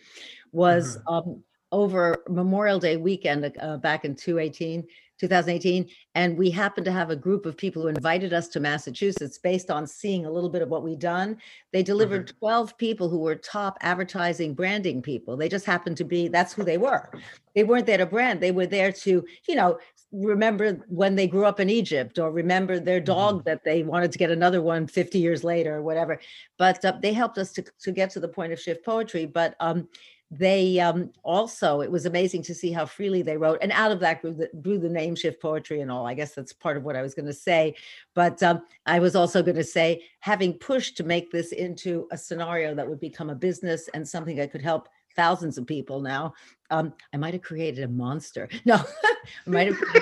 was 0.51 0.99
um, 1.07 1.41
over 1.71 2.23
Memorial 2.29 2.77
Day 2.77 2.97
weekend 2.97 3.51
uh, 3.59 3.77
back 3.77 4.05
in 4.05 4.15
2018, 4.15 4.83
2018. 5.19 5.88
And 6.15 6.38
we 6.38 6.49
happened 6.49 6.86
to 6.86 6.91
have 6.91 7.10
a 7.10 7.15
group 7.15 7.45
of 7.45 7.58
people 7.58 7.82
who 7.82 7.88
invited 7.88 8.34
us 8.34 8.47
to 8.49 8.60
Massachusetts 8.60 9.38
based 9.38 9.71
on 9.71 9.88
seeing 9.88 10.25
a 10.25 10.32
little 10.32 10.49
bit 10.49 10.62
of 10.62 10.69
what 10.69 10.84
we'd 10.84 10.99
done. 10.99 11.38
They 11.71 11.84
delivered 11.84 12.34
12 12.39 12.78
people 12.78 13.10
who 13.10 13.19
were 13.19 13.36
top 13.36 13.78
advertising 13.82 14.54
branding 14.54 15.01
people. 15.01 15.38
They 15.38 15.49
just 15.49 15.65
happened 15.65 15.97
to 15.97 16.04
be, 16.04 16.28
that's 16.28 16.54
who 16.54 16.63
they 16.63 16.78
were. 16.78 17.10
They 17.54 17.63
weren't 17.63 17.86
there 17.86 17.97
to 17.97 18.06
brand, 18.06 18.41
they 18.41 18.51
were 18.51 18.67
there 18.67 18.91
to, 18.91 19.25
you 19.47 19.56
know, 19.56 19.80
remember 20.12 20.80
when 20.88 21.15
they 21.15 21.28
grew 21.28 21.45
up 21.45 21.60
in 21.60 21.69
Egypt 21.69 22.19
or 22.19 22.32
remember 22.32 22.80
their 22.80 22.99
dog 22.99 23.43
that 23.45 23.63
they 23.63 23.84
wanted 23.84 24.12
to 24.12 24.17
get 24.17 24.32
another 24.32 24.62
one 24.62 24.88
50 24.88 25.19
years 25.19 25.43
later 25.43 25.75
or 25.75 25.82
whatever. 25.82 26.19
But 26.58 26.84
uh, 26.86 26.93
they 27.01 27.13
helped 27.13 27.38
us 27.38 27.51
to, 27.54 27.65
to 27.82 27.91
get 27.91 28.12
to 28.12 28.19
the 28.19 28.28
point 28.28 28.54
of 28.54 28.60
shift 28.60 28.86
poetry. 28.86 29.25
But 29.25 29.56
um, 29.60 29.88
they 30.31 30.79
um, 30.79 31.11
also, 31.23 31.81
it 31.81 31.91
was 31.91 32.05
amazing 32.05 32.41
to 32.43 32.55
see 32.55 32.71
how 32.71 32.85
freely 32.85 33.21
they 33.21 33.38
wrote. 33.38 33.59
And 33.61 33.71
out 33.71 33.91
of 33.91 33.99
that 33.99 34.21
grew 34.21 34.33
the, 34.33 34.49
grew 34.61 34.79
the 34.79 34.89
name 34.89 35.15
shift 35.15 35.41
poetry 35.41 35.81
and 35.81 35.91
all. 35.91 36.07
I 36.07 36.13
guess 36.13 36.33
that's 36.33 36.51
part 36.51 36.77
of 36.77 36.83
what 36.83 36.95
I 36.95 37.01
was 37.01 37.13
going 37.13 37.27
to 37.27 37.33
say. 37.33 37.75
But 38.15 38.41
um, 38.41 38.63
I 38.85 38.99
was 38.99 39.15
also 39.15 39.43
going 39.43 39.55
to 39.55 39.63
say, 39.63 40.03
having 40.19 40.53
pushed 40.53 40.97
to 40.97 41.03
make 41.03 41.31
this 41.31 41.51
into 41.51 42.07
a 42.11 42.17
scenario 42.17 42.73
that 42.73 42.88
would 42.88 42.99
become 42.99 43.29
a 43.29 43.35
business 43.35 43.88
and 43.93 44.07
something 44.07 44.35
that 44.38 44.51
could 44.51 44.63
help 44.63 44.89
thousands 45.15 45.57
of 45.57 45.67
people 45.67 46.01
now, 46.01 46.33
um, 46.71 46.93
I 47.13 47.17
might 47.17 47.33
have 47.33 47.43
created 47.43 47.83
a 47.83 47.88
monster. 47.88 48.49
No, 48.65 48.75
I 48.75 49.49
might 49.49 49.67
have 49.67 49.77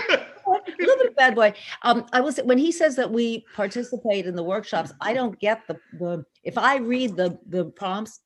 a 0.47 0.71
little 0.79 0.97
bit 0.97 1.07
of 1.07 1.15
bad 1.15 1.36
boy. 1.36 1.53
Um, 1.81 2.05
I 2.13 2.21
was 2.21 2.38
when 2.38 2.57
he 2.57 2.71
says 2.71 2.95
that 2.95 3.12
we 3.12 3.45
participate 3.53 4.25
in 4.25 4.36
the 4.36 4.43
workshops. 4.43 4.93
I 5.01 5.13
don't 5.13 5.38
get 5.39 5.67
the 5.67 5.79
the 5.99 6.25
if 6.43 6.57
I 6.57 6.77
read 6.77 7.15
the 7.15 7.38
the 7.47 7.65
prompts, 7.65 8.21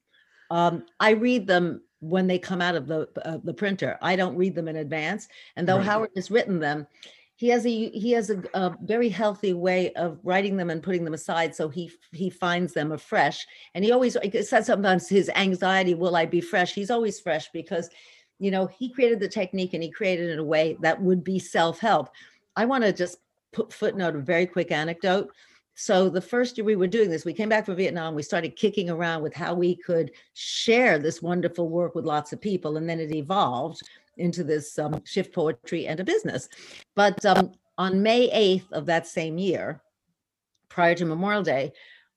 um, 0.49 0.85
I 0.99 1.11
read 1.11 1.47
them 1.47 1.81
when 1.99 2.27
they 2.27 2.39
come 2.39 2.61
out 2.61 2.75
of 2.75 2.87
the 2.87 3.07
uh, 3.25 3.39
the 3.43 3.53
printer. 3.53 3.97
I 4.01 4.15
don't 4.15 4.35
read 4.35 4.55
them 4.55 4.67
in 4.67 4.77
advance. 4.77 5.27
And 5.55 5.67
though 5.67 5.77
Right. 5.77 5.85
Howard 5.85 6.11
has 6.15 6.29
written 6.29 6.59
them, 6.59 6.87
he 7.37 7.49
has 7.49 7.65
a 7.65 7.89
he 7.91 8.11
has 8.11 8.29
a, 8.29 8.41
a 8.53 8.75
very 8.81 9.09
healthy 9.09 9.53
way 9.53 9.93
of 9.93 10.19
writing 10.23 10.57
them 10.57 10.69
and 10.69 10.83
putting 10.83 11.05
them 11.05 11.13
aside 11.13 11.55
so 11.55 11.69
he 11.69 11.89
he 12.11 12.29
finds 12.29 12.73
them 12.73 12.91
afresh 12.91 13.47
and 13.73 13.85
he 13.85 13.91
always 13.91 14.17
says 14.41 14.65
sometimes 14.65 15.07
his 15.07 15.29
anxiety 15.35 15.93
will 15.93 16.15
i 16.15 16.25
be 16.25 16.41
fresh 16.41 16.73
he's 16.73 16.91
always 16.91 17.19
fresh 17.19 17.47
because 17.53 17.89
you 18.39 18.51
know 18.51 18.65
he 18.65 18.89
created 18.91 19.19
the 19.19 19.27
technique 19.27 19.73
and 19.73 19.83
he 19.83 19.89
created 19.89 20.29
it 20.29 20.33
in 20.33 20.39
a 20.39 20.43
way 20.43 20.77
that 20.81 20.99
would 21.01 21.23
be 21.23 21.37
self-help 21.37 22.09
i 22.55 22.65
want 22.65 22.83
to 22.83 22.91
just 22.91 23.19
put 23.53 23.71
footnote 23.71 24.15
a 24.15 24.19
very 24.19 24.47
quick 24.47 24.71
anecdote 24.71 25.31
so 25.79 26.09
the 26.09 26.19
first 26.19 26.57
year 26.57 26.65
we 26.65 26.75
were 26.75 26.87
doing 26.87 27.09
this 27.09 27.23
we 27.23 27.33
came 27.33 27.49
back 27.49 27.65
from 27.65 27.75
vietnam 27.75 28.15
we 28.15 28.23
started 28.23 28.55
kicking 28.55 28.89
around 28.89 29.21
with 29.21 29.33
how 29.33 29.53
we 29.53 29.75
could 29.75 30.11
share 30.33 30.97
this 30.97 31.21
wonderful 31.21 31.69
work 31.69 31.95
with 31.95 32.05
lots 32.05 32.33
of 32.33 32.41
people 32.41 32.77
and 32.77 32.89
then 32.89 32.99
it 32.99 33.13
evolved 33.13 33.81
into 34.17 34.43
this 34.43 34.77
um, 34.79 35.01
shift 35.05 35.33
poetry 35.33 35.87
and 35.87 35.99
a 35.99 36.03
business. 36.03 36.49
But 36.95 37.23
um, 37.25 37.51
on 37.77 38.01
May 38.01 38.29
8th 38.29 38.71
of 38.71 38.85
that 38.87 39.07
same 39.07 39.37
year, 39.37 39.81
prior 40.69 40.95
to 40.95 41.05
Memorial 41.05 41.43
Day, 41.43 41.73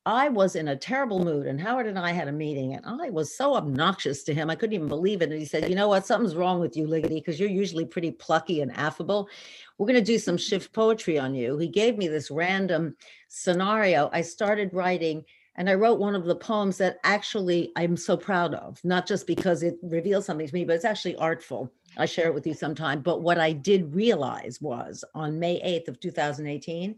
I 0.06 0.30
was 0.30 0.56
in 0.56 0.68
a 0.68 0.76
terrible 0.76 1.22
mood, 1.22 1.46
and 1.46 1.60
Howard 1.60 1.86
and 1.86 1.98
I 1.98 2.12
had 2.12 2.26
a 2.26 2.32
meeting, 2.32 2.72
and 2.72 2.86
I 2.86 3.10
was 3.10 3.36
so 3.36 3.54
obnoxious 3.54 4.22
to 4.24 4.34
him. 4.34 4.48
I 4.48 4.54
couldn't 4.54 4.72
even 4.72 4.88
believe 4.88 5.20
it. 5.20 5.30
And 5.30 5.38
he 5.38 5.44
said, 5.44 5.68
You 5.68 5.74
know 5.74 5.88
what? 5.88 6.06
Something's 6.06 6.34
wrong 6.34 6.58
with 6.58 6.74
you, 6.74 6.86
Liggety, 6.86 7.16
because 7.16 7.38
you're 7.38 7.50
usually 7.50 7.84
pretty 7.84 8.10
plucky 8.10 8.62
and 8.62 8.74
affable. 8.74 9.28
We're 9.76 9.86
going 9.86 10.02
to 10.02 10.12
do 10.12 10.18
some 10.18 10.38
shift 10.38 10.72
poetry 10.72 11.18
on 11.18 11.34
you. 11.34 11.58
He 11.58 11.68
gave 11.68 11.98
me 11.98 12.08
this 12.08 12.30
random 12.30 12.96
scenario. 13.28 14.08
I 14.10 14.22
started 14.22 14.72
writing, 14.72 15.22
and 15.56 15.68
I 15.68 15.74
wrote 15.74 16.00
one 16.00 16.14
of 16.14 16.24
the 16.24 16.34
poems 16.34 16.78
that 16.78 16.96
actually 17.04 17.70
I'm 17.76 17.98
so 17.98 18.16
proud 18.16 18.54
of, 18.54 18.82
not 18.82 19.06
just 19.06 19.26
because 19.26 19.62
it 19.62 19.76
reveals 19.82 20.24
something 20.24 20.46
to 20.46 20.54
me, 20.54 20.64
but 20.64 20.76
it's 20.76 20.86
actually 20.86 21.16
artful. 21.16 21.70
I 21.98 22.06
share 22.06 22.28
it 22.28 22.34
with 22.34 22.46
you 22.46 22.54
sometime. 22.54 23.02
But 23.02 23.20
what 23.20 23.38
I 23.38 23.52
did 23.52 23.94
realize 23.94 24.62
was 24.62 25.04
on 25.14 25.38
May 25.38 25.60
8th 25.60 25.88
of 25.88 26.00
2018, 26.00 26.96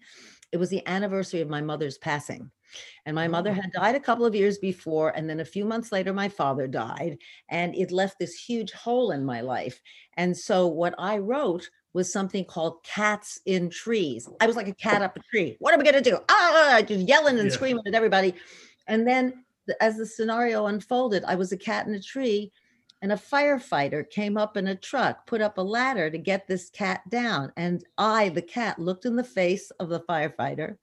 it 0.52 0.56
was 0.56 0.70
the 0.70 0.86
anniversary 0.86 1.40
of 1.40 1.48
my 1.48 1.60
mother's 1.60 1.98
passing. 1.98 2.48
And 3.06 3.14
my 3.14 3.28
mother 3.28 3.50
Oh. 3.50 3.54
had 3.54 3.72
died 3.72 3.94
a 3.94 4.00
couple 4.00 4.24
of 4.24 4.34
years 4.34 4.58
before. 4.58 5.10
And 5.10 5.28
then 5.28 5.40
a 5.40 5.44
few 5.44 5.64
months 5.64 5.92
later, 5.92 6.12
my 6.12 6.28
father 6.28 6.66
died. 6.66 7.18
And 7.48 7.74
it 7.74 7.90
left 7.90 8.18
this 8.18 8.34
huge 8.34 8.72
hole 8.72 9.10
in 9.10 9.24
my 9.24 9.40
life. 9.40 9.80
And 10.16 10.36
so 10.36 10.66
what 10.66 10.94
I 10.98 11.18
wrote 11.18 11.68
was 11.92 12.10
something 12.12 12.44
called 12.44 12.82
Cats 12.84 13.40
in 13.44 13.68
Trees. 13.68 14.28
I 14.40 14.46
was 14.46 14.56
like 14.56 14.68
a 14.68 14.74
cat 14.74 15.02
up 15.02 15.16
a 15.16 15.20
tree. 15.20 15.56
What 15.58 15.74
am 15.74 15.80
I 15.80 15.84
going 15.84 16.02
to 16.02 16.10
do? 16.10 16.18
Ah, 16.28 16.80
just 16.86 17.06
yelling 17.06 17.38
and 17.38 17.50
Yeah. 17.50 17.54
screaming 17.54 17.82
at 17.86 17.94
everybody. 17.94 18.34
And 18.86 19.06
then 19.06 19.44
as 19.80 19.96
the 19.96 20.06
scenario 20.06 20.66
unfolded, 20.66 21.24
I 21.24 21.34
was 21.34 21.52
a 21.52 21.56
cat 21.56 21.86
in 21.86 21.94
a 21.94 22.00
tree. 22.00 22.50
And 23.02 23.10
a 23.10 23.16
firefighter 23.16 24.08
came 24.08 24.36
up 24.36 24.56
in 24.56 24.68
a 24.68 24.76
truck, 24.76 25.26
put 25.26 25.40
up 25.40 25.58
a 25.58 25.62
ladder 25.62 26.08
to 26.08 26.18
get 26.18 26.46
this 26.46 26.70
cat 26.70 27.00
down. 27.10 27.52
And 27.56 27.84
I, 27.98 28.28
the 28.28 28.42
cat, 28.42 28.78
looked 28.78 29.06
in 29.06 29.16
the 29.16 29.24
face 29.24 29.72
of 29.72 29.88
the 29.88 29.98
firefighter 30.00 30.76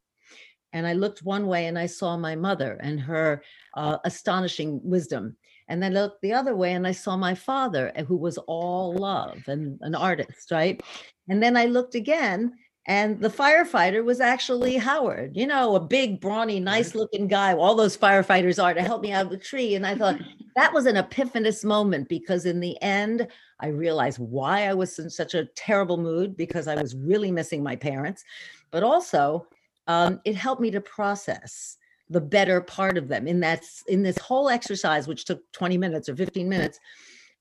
and 0.74 0.86
I 0.86 0.94
looked 0.94 1.24
one 1.24 1.48
way 1.48 1.66
and 1.66 1.78
I 1.78 1.86
saw 1.86 2.18
my 2.18 2.36
mother 2.36 2.78
and 2.82 3.00
her 3.00 3.44
uh, 3.76 3.98
astonishing 4.04 4.80
wisdom. 4.84 5.36
And 5.68 5.82
then 5.82 5.96
I 5.96 6.02
looked 6.02 6.22
the 6.22 6.34
other 6.34 6.56
way 6.56 6.74
and 6.74 6.86
I 6.86 6.92
saw 6.92 7.16
my 7.16 7.36
father, 7.36 7.92
uh, 7.96 8.04
who 8.04 8.18
was 8.18 8.38
all 8.40 8.94
love 8.96 9.38
and 9.48 9.78
an 9.82 9.96
artist, 9.96 10.52
right? 10.52 10.82
And 11.28 11.42
then 11.42 11.56
I 11.56 11.66
looked 11.66 11.96
again 11.96 12.54
and 12.88 13.20
the 13.20 13.30
firefighter 13.30 14.04
was 14.04 14.20
actually 14.20 14.78
Howard, 14.78 15.38
you 15.38 15.46
know, 15.46 15.76
a 15.76 15.80
big, 15.80 16.20
brawny, 16.20 16.60
nice 16.60 16.96
looking 16.96 17.28
guy. 17.28 17.54
All 17.54 17.76
those 17.76 17.96
firefighters 17.96 18.62
are 18.62 18.74
to 18.74 18.82
help 18.82 19.04
me 19.04 19.12
out 19.12 19.26
of 19.26 19.32
the 19.32 19.38
tree. 19.38 19.76
And 19.76 19.86
I 19.86 19.96
thought 19.96 20.20
that 20.56 20.74
was 20.74 20.88
an 20.88 20.98
epiphanous 20.98 21.64
moment 21.64 22.10
because 22.10 22.46
in 22.46 22.60
the 22.60 22.82
end, 22.82 23.28
I 23.60 23.68
realized 23.68 24.18
why 24.18 24.68
I 24.68 24.74
was 24.74 24.98
in 24.98 25.10
such 25.10 25.36
a 25.36 25.46
terrible 25.56 25.98
mood 25.98 26.36
because 26.36 26.68
I 26.68 26.82
was 26.82 26.96
really 26.96 27.32
missing 27.32 27.62
my 27.62 27.76
parents, 27.76 28.24
but 28.72 28.82
also 28.82 29.46
um, 29.90 30.22
it 30.24 30.36
helped 30.36 30.62
me 30.62 30.72
to 30.72 30.80
process 30.80 31.76
the 32.10 32.22
better 32.22 32.62
part 32.62 32.98
of 32.98 33.08
them. 33.08 33.28
In 33.28 33.40
that 33.42 33.66
in 33.88 34.04
this 34.04 34.18
whole 34.18 34.48
exercise 34.48 35.08
which 35.08 35.26
took 35.26 35.42
20 35.52 35.78
minutes 35.78 36.08
or 36.08 36.16
15 36.16 36.48
minutes 36.48 36.80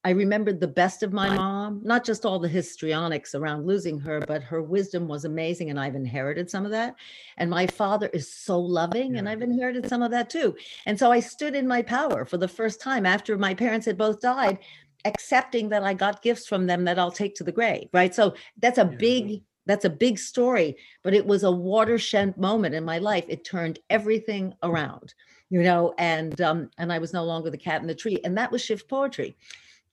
i 0.05 0.11
remembered 0.11 0.61
the 0.61 0.69
best 0.69 1.03
of 1.03 1.13
my 1.13 1.35
mom 1.35 1.81
not 1.83 2.05
just 2.05 2.25
all 2.25 2.39
the 2.39 2.49
histrionics 2.49 3.35
around 3.35 3.67
losing 3.67 3.99
her 3.99 4.21
but 4.21 4.45
her 4.45 4.63
wisdom 4.63 5.09
was 5.09 5.25
amazing 5.25 5.71
and 5.71 5.81
i've 5.81 5.97
inherited 5.97 6.49
some 6.49 6.65
of 6.65 6.71
that. 6.71 6.95
And 7.37 7.51
my 7.51 7.67
father 7.67 8.09
is 8.13 8.33
so 8.33 8.59
loving 8.61 9.17
and 9.17 9.29
i've 9.29 9.43
inherited 9.43 9.89
some 9.89 10.03
of 10.03 10.11
that 10.13 10.31
too. 10.31 10.57
And 10.87 10.99
so 10.99 11.11
i 11.11 11.21
stood 11.21 11.55
in 11.55 11.67
my 11.67 11.83
power 11.83 12.25
for 12.25 12.39
the 12.39 12.49
first 12.49 12.81
time 12.81 13.05
after 13.07 13.37
my 13.37 13.55
parents 13.55 13.87
had 13.87 13.99
both 13.99 14.21
died 14.21 14.59
accepting 15.05 15.69
that 15.69 15.85
i 15.85 15.95
got 15.95 16.23
gifts 16.23 16.47
from 16.47 16.67
them 16.67 16.85
that 16.85 16.99
i'll 16.99 17.13
take 17.13 17.35
to 17.37 17.45
the 17.45 17.53
grave 17.53 17.89
right? 17.93 18.15
So 18.15 18.35
that's 18.59 18.79
a 18.79 18.85
big 18.85 19.43
that's 19.69 19.85
a 19.85 19.91
big 19.91 20.19
story 20.19 20.77
but 21.05 21.15
it 21.15 21.25
was 21.25 21.45
a 21.45 21.51
watershed 21.51 22.37
moment 22.37 22.75
in 22.75 22.85
my 22.85 22.99
life 22.99 23.25
it 23.29 23.45
turned 23.45 23.79
everything 23.91 24.53
around 24.65 25.15
you 25.51 25.63
know 25.63 25.95
and 25.99 26.41
um 26.41 26.69
and 26.79 26.93
i 26.93 26.99
was 26.99 27.13
no 27.13 27.23
longer 27.25 27.51
the 27.51 27.57
cat 27.57 27.81
in 27.81 27.87
the 27.87 27.95
tree 27.95 28.19
and 28.25 28.37
that 28.37 28.51
was 28.51 28.65
shift 28.65 28.89
poetry 28.89 29.37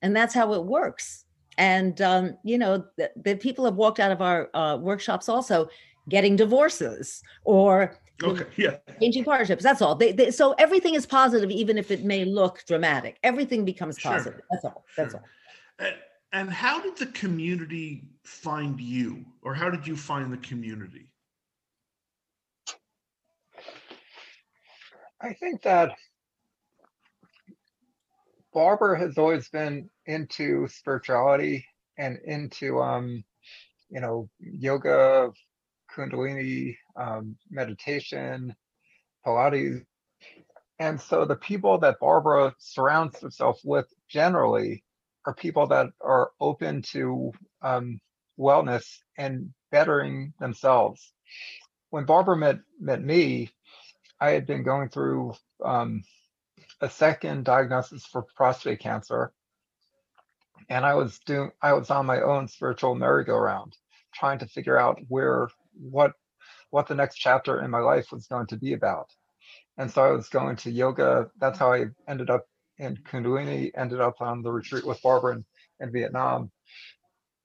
and 0.02 0.16
that's 0.16 0.34
how 0.34 0.54
it 0.54 0.64
works 0.64 1.26
and 1.58 2.02
um 2.02 2.36
you 2.44 2.58
know 2.58 2.84
the, 2.98 3.12
the 3.24 3.36
people 3.36 3.64
have 3.66 3.76
walked 3.76 4.00
out 4.00 4.12
of 4.12 4.22
our 4.22 4.50
uh, 4.56 4.76
workshops 4.78 5.30
also 5.30 5.68
getting 6.10 6.36
divorces 6.36 7.22
or 7.44 7.98
Okay, 8.24 8.46
yeah. 8.56 8.78
changing 9.02 9.26
partnerships 9.26 9.62
that's 9.64 9.82
all 9.82 9.94
they, 9.94 10.14
they, 10.14 10.32
so 10.32 10.54
everything 10.54 10.96
is 10.96 11.06
positive 11.06 11.52
even 11.52 11.78
if 11.78 11.92
it 11.92 12.04
may 12.06 12.24
look 12.24 12.64
dramatic 12.66 13.18
everything 13.24 13.66
becomes 13.66 14.00
Sure. 14.00 14.14
positive 14.14 14.42
that's 14.50 14.64
all 14.66 14.86
that's 14.98 15.12
Sure. 15.12 15.20
all 15.22 15.28
And, 15.86 15.96
and 16.32 16.50
how 16.50 16.82
did 16.82 16.98
the 16.98 17.08
community 17.08 18.04
find 18.24 18.80
you, 18.80 19.26
or 19.42 19.54
how 19.54 19.70
did 19.70 19.88
you 19.88 19.96
find 19.96 20.32
the 20.32 20.38
community? 20.38 21.12
I 25.22 25.34
think 25.34 25.62
that 25.64 25.92
Barbara 28.54 28.98
has 29.00 29.18
always 29.18 29.50
been 29.50 29.90
into 30.06 30.68
spirituality 30.68 31.66
and 31.98 32.18
into 32.26 32.80
um, 32.82 33.24
you 33.90 34.02
know, 34.02 34.30
yoga, 34.40 35.32
kundalini, 35.94 36.78
um, 36.96 37.36
meditation, 37.50 38.56
Pilates. 39.26 39.84
And 40.80 41.00
so 41.00 41.26
the 41.26 41.36
people 41.36 41.78
that 41.80 42.00
Barbara 42.00 42.54
surrounds 42.58 43.22
herself 43.22 43.60
with 43.64 43.88
generally 44.10 44.84
are 45.26 45.34
people 45.34 45.68
that 45.68 45.88
are 46.02 46.32
open 46.40 46.82
to 46.82 47.32
um, 47.62 48.00
wellness 48.40 48.86
and 49.18 49.54
bettering 49.72 50.34
themselves. 50.40 51.14
When 51.90 52.06
Barbara 52.06 52.38
met 52.38 52.60
met 52.80 53.02
me, 53.02 53.50
I 54.20 54.32
had 54.32 54.46
been 54.46 54.64
going 54.64 54.90
through 54.90 55.34
um, 55.64 56.04
a 56.82 56.90
second 56.90 57.46
diagnosis 57.46 58.06
for 58.06 58.26
prostate 58.36 58.80
cancer, 58.80 59.32
and 60.70 60.86
I 60.86 60.96
was 60.96 61.20
doing 61.26 61.52
I 61.62 61.74
was 61.74 61.90
on 61.90 62.06
my 62.06 62.22
own 62.22 62.48
spiritual 62.48 62.96
merry-go-round, 62.96 63.76
trying 64.14 64.40
to 64.40 64.48
figure 64.48 64.78
out 64.78 65.00
where 65.08 65.50
what 65.74 66.14
what 66.70 66.88
the 66.88 66.96
next 66.96 67.18
chapter 67.18 67.62
in 67.62 67.72
my 67.72 67.80
life 67.80 68.12
was 68.12 68.28
going 68.28 68.48
to 68.48 68.58
be 68.58 68.74
about. 68.74 69.10
And 69.78 69.92
so 69.92 70.04
I 70.04 70.12
was 70.12 70.30
going 70.30 70.56
to 70.58 70.72
yoga. 70.72 71.30
That's 71.40 71.60
how 71.60 71.74
I 71.74 71.86
ended 72.08 72.30
up 72.30 72.46
in 72.78 72.98
Kundalini. 72.98 73.72
Ended 73.76 74.02
up 74.02 74.22
on 74.22 74.42
the 74.42 74.52
retreat 74.52 74.86
with 74.86 75.02
Barbara 75.02 75.36
in, 75.36 75.46
in 75.80 75.92
Vietnam. 75.92 76.52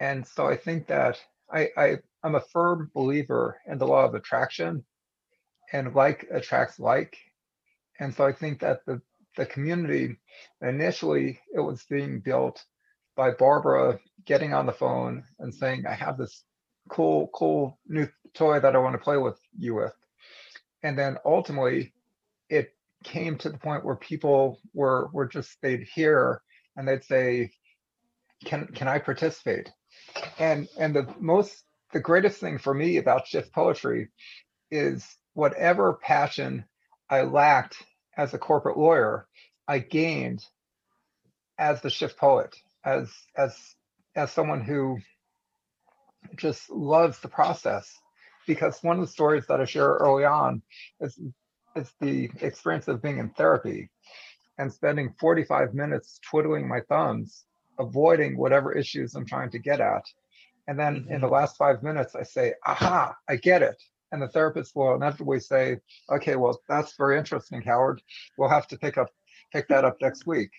And 0.00 0.26
so 0.26 0.46
I 0.46 0.56
think 0.56 0.86
that 0.88 1.20
I, 1.52 1.68
I 1.76 1.96
I'm 2.22 2.34
a 2.34 2.40
firm 2.40 2.90
believer 2.94 3.60
in 3.66 3.78
the 3.78 3.86
law 3.86 4.04
of 4.04 4.14
attraction, 4.14 4.84
and 5.72 5.94
like 5.94 6.26
attracts 6.30 6.78
like. 6.78 7.16
And 7.98 8.14
so 8.14 8.26
I 8.26 8.32
think 8.32 8.60
that 8.60 8.84
the 8.86 9.00
the 9.36 9.46
community 9.46 10.16
initially 10.60 11.40
it 11.54 11.60
was 11.60 11.84
being 11.88 12.20
built 12.20 12.64
by 13.16 13.30
Barbara 13.30 13.98
getting 14.24 14.54
on 14.54 14.66
the 14.66 14.72
phone 14.72 15.24
and 15.38 15.54
saying, 15.54 15.84
I 15.86 15.94
have 15.94 16.18
this 16.18 16.44
cool, 16.88 17.28
cool 17.34 17.78
new 17.86 18.08
toy 18.34 18.60
that 18.60 18.74
I 18.74 18.78
want 18.78 18.94
to 18.94 19.04
play 19.04 19.16
with 19.16 19.38
you 19.58 19.74
with. 19.74 19.92
And 20.82 20.98
then 20.98 21.18
ultimately 21.24 21.92
it 22.48 22.74
came 23.04 23.38
to 23.38 23.50
the 23.50 23.58
point 23.58 23.84
where 23.84 23.96
people 23.96 24.60
were 24.74 25.08
were 25.12 25.26
just 25.26 25.56
they'd 25.62 25.86
hear 25.94 26.42
and 26.76 26.86
they'd 26.86 27.04
say, 27.04 27.50
Can 28.44 28.66
can 28.68 28.88
I 28.88 28.98
participate? 28.98 29.70
And 30.38 30.68
and 30.78 30.94
the 30.94 31.14
most 31.18 31.64
the 31.92 32.00
greatest 32.00 32.38
thing 32.40 32.58
for 32.58 32.74
me 32.74 32.98
about 32.98 33.26
shift 33.26 33.52
poetry 33.52 34.08
is 34.70 35.06
whatever 35.34 35.94
passion 35.94 36.64
I 37.08 37.22
lacked 37.22 37.76
as 38.16 38.34
a 38.34 38.38
corporate 38.38 38.78
lawyer, 38.78 39.26
I 39.66 39.78
gained 39.78 40.44
as 41.58 41.80
the 41.80 41.90
shift 41.90 42.18
poet, 42.18 42.54
as 42.84 43.10
as 43.36 43.56
as 44.14 44.30
someone 44.32 44.60
who 44.60 44.98
just 46.36 46.70
loves 46.70 47.20
the 47.20 47.28
process. 47.28 47.92
Because 48.46 48.82
one 48.82 48.98
of 48.98 49.06
the 49.06 49.12
stories 49.12 49.46
that 49.46 49.60
I 49.60 49.64
share 49.64 49.86
early 49.88 50.24
on 50.24 50.62
is 51.00 51.18
is 51.76 51.92
the 52.00 52.30
experience 52.40 52.88
of 52.88 53.02
being 53.02 53.18
in 53.18 53.30
therapy 53.30 53.90
and 54.58 54.72
spending 54.72 55.14
45 55.18 55.74
minutes 55.74 56.20
twiddling 56.28 56.68
my 56.68 56.80
thumbs, 56.88 57.44
avoiding 57.78 58.36
whatever 58.36 58.72
issues 58.72 59.14
I'm 59.14 59.26
trying 59.26 59.50
to 59.50 59.58
get 59.58 59.80
at. 59.80 60.04
And 60.68 60.78
then 60.78 61.06
in 61.08 61.20
the 61.20 61.26
mm-hmm. 61.26 61.34
last 61.34 61.56
five 61.56 61.82
minutes, 61.82 62.14
I 62.14 62.22
say, 62.22 62.54
aha, 62.66 63.14
I 63.28 63.36
get 63.36 63.62
it. 63.62 63.82
And 64.12 64.20
the 64.20 64.28
therapist 64.28 64.74
will 64.74 64.94
inevitably 64.94 65.40
say, 65.40 65.78
okay, 66.10 66.36
well, 66.36 66.60
that's 66.68 66.96
very 66.96 67.16
interesting, 67.18 67.62
Howard. 67.62 68.02
We'll 68.36 68.48
have 68.48 68.66
to 68.68 68.78
pick 68.78 68.98
up 68.98 69.08
pick 69.52 69.68
that 69.68 69.84
up 69.84 69.96
next 70.00 70.26
week. 70.26 70.50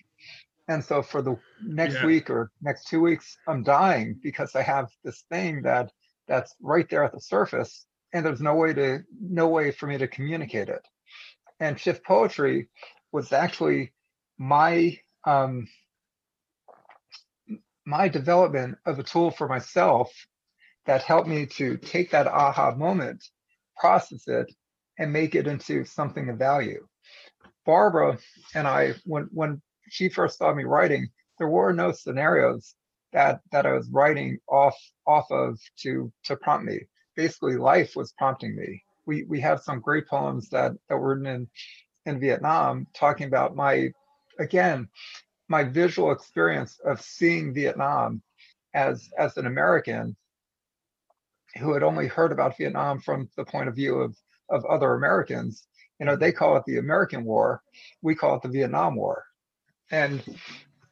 And 0.68 0.84
so 0.84 1.02
for 1.02 1.22
the 1.22 1.36
next 1.62 1.94
Yeah. 1.94 2.06
week 2.06 2.30
or 2.30 2.50
next 2.60 2.88
two 2.88 3.00
weeks, 3.00 3.36
I'm 3.46 3.62
dying 3.62 4.18
because 4.22 4.54
I 4.54 4.62
have 4.62 4.90
this 5.04 5.22
thing 5.30 5.62
that 5.62 5.92
that's 6.28 6.54
right 6.60 6.88
there 6.88 7.04
at 7.04 7.12
the 7.12 7.20
surface, 7.20 7.86
and 8.12 8.24
there's 8.24 8.40
no 8.40 8.54
way 8.54 8.72
to 8.74 9.04
no 9.20 9.48
way 9.48 9.70
for 9.70 9.86
me 9.86 9.98
to 9.98 10.08
communicate 10.08 10.68
it. 10.68 10.86
And 11.62 11.78
shift 11.78 12.04
poetry 12.04 12.68
was 13.12 13.32
actually 13.32 13.92
my 14.36 14.98
um, 15.24 15.68
my 17.86 18.08
development 18.08 18.78
of 18.84 18.98
a 18.98 19.04
tool 19.04 19.30
for 19.30 19.46
myself 19.46 20.10
that 20.86 21.04
helped 21.04 21.28
me 21.28 21.46
to 21.46 21.76
take 21.76 22.10
that 22.10 22.26
aha 22.26 22.74
moment, 22.74 23.24
process 23.76 24.26
it, 24.26 24.52
and 24.98 25.12
make 25.12 25.36
it 25.36 25.46
into 25.46 25.84
something 25.84 26.28
of 26.28 26.36
value. 26.36 26.84
Barbara 27.64 28.18
and 28.56 28.66
I, 28.66 28.94
when 29.04 29.28
when 29.30 29.62
she 29.88 30.08
first 30.08 30.38
saw 30.38 30.52
me 30.52 30.64
writing, 30.64 31.10
there 31.38 31.48
were 31.48 31.72
no 31.72 31.92
scenarios 31.92 32.74
that 33.12 33.40
that 33.52 33.66
I 33.66 33.72
was 33.74 33.88
writing 33.88 34.38
off 34.48 34.76
off 35.06 35.30
of 35.30 35.60
to 35.82 36.12
to 36.24 36.34
prompt 36.34 36.66
me. 36.66 36.80
Basically, 37.14 37.56
life 37.56 37.94
was 37.94 38.10
prompting 38.18 38.56
me. 38.56 38.82
We 39.06 39.24
we 39.24 39.40
have 39.40 39.60
some 39.60 39.80
great 39.80 40.06
poems 40.06 40.48
that 40.50 40.72
that 40.88 40.96
were 40.96 41.10
written 41.10 41.26
in 41.26 41.48
in 42.06 42.20
Vietnam 42.20 42.86
talking 42.94 43.26
about 43.26 43.56
my 43.56 43.90
again 44.38 44.88
my 45.48 45.64
visual 45.64 46.12
experience 46.12 46.80
of 46.84 47.00
seeing 47.00 47.54
Vietnam 47.54 48.22
as 48.74 49.10
as 49.18 49.36
an 49.36 49.46
American 49.46 50.16
who 51.58 51.74
had 51.74 51.82
only 51.82 52.06
heard 52.06 52.32
about 52.32 52.56
Vietnam 52.56 53.00
from 53.00 53.28
the 53.36 53.44
point 53.44 53.68
of 53.68 53.74
view 53.74 53.96
of 53.96 54.16
of 54.50 54.64
other 54.66 54.94
Americans. 54.94 55.66
You 55.98 56.06
know, 56.06 56.16
they 56.16 56.32
call 56.32 56.56
it 56.56 56.64
the 56.66 56.78
American 56.78 57.24
War, 57.24 57.62
we 58.02 58.14
call 58.14 58.36
it 58.36 58.42
the 58.42 58.48
Vietnam 58.48 58.96
War, 58.96 59.24
and 59.90 60.22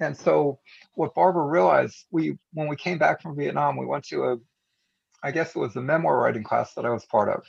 and 0.00 0.16
so 0.16 0.58
what 0.94 1.14
Barbara 1.14 1.44
realized, 1.44 2.06
we 2.10 2.38
when 2.52 2.68
we 2.68 2.76
came 2.76 2.98
back 2.98 3.20
from 3.20 3.36
Vietnam, 3.36 3.76
we 3.76 3.86
went 3.86 4.04
to 4.06 4.24
a, 4.24 4.36
I 5.22 5.30
guess 5.30 5.54
it 5.54 5.58
was 5.58 5.76
a 5.76 5.80
memoir 5.80 6.18
writing 6.18 6.42
class 6.42 6.74
that 6.74 6.86
I 6.86 6.90
was 6.90 7.04
part 7.06 7.28
of, 7.28 7.44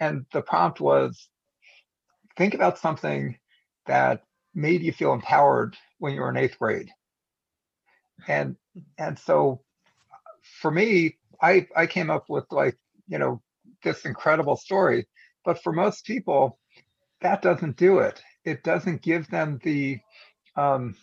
and 0.00 0.26
the 0.32 0.42
prompt 0.42 0.80
was, 0.80 1.28
think 2.36 2.54
about 2.54 2.78
something 2.78 3.38
that 3.86 4.22
made 4.54 4.82
you 4.82 4.92
feel 4.92 5.12
empowered 5.12 5.76
when 5.98 6.14
you 6.14 6.20
were 6.20 6.30
in 6.30 6.36
eighth 6.36 6.58
grade, 6.58 6.90
and 8.28 8.56
and 8.98 9.18
so 9.18 9.62
for 10.60 10.70
me, 10.70 11.16
I 11.40 11.66
I 11.76 11.86
came 11.86 12.10
up 12.10 12.28
with 12.28 12.44
like 12.50 12.76
you 13.08 13.18
know 13.18 13.42
this 13.82 14.04
incredible 14.04 14.56
story, 14.56 15.06
but 15.44 15.62
for 15.62 15.72
most 15.72 16.04
people, 16.04 16.58
that 17.20 17.42
doesn't 17.42 17.76
do 17.76 17.98
it. 17.98 18.22
It 18.44 18.62
doesn't 18.62 19.02
give 19.02 19.28
them 19.28 19.60
the 19.62 20.00
um, 20.56 20.96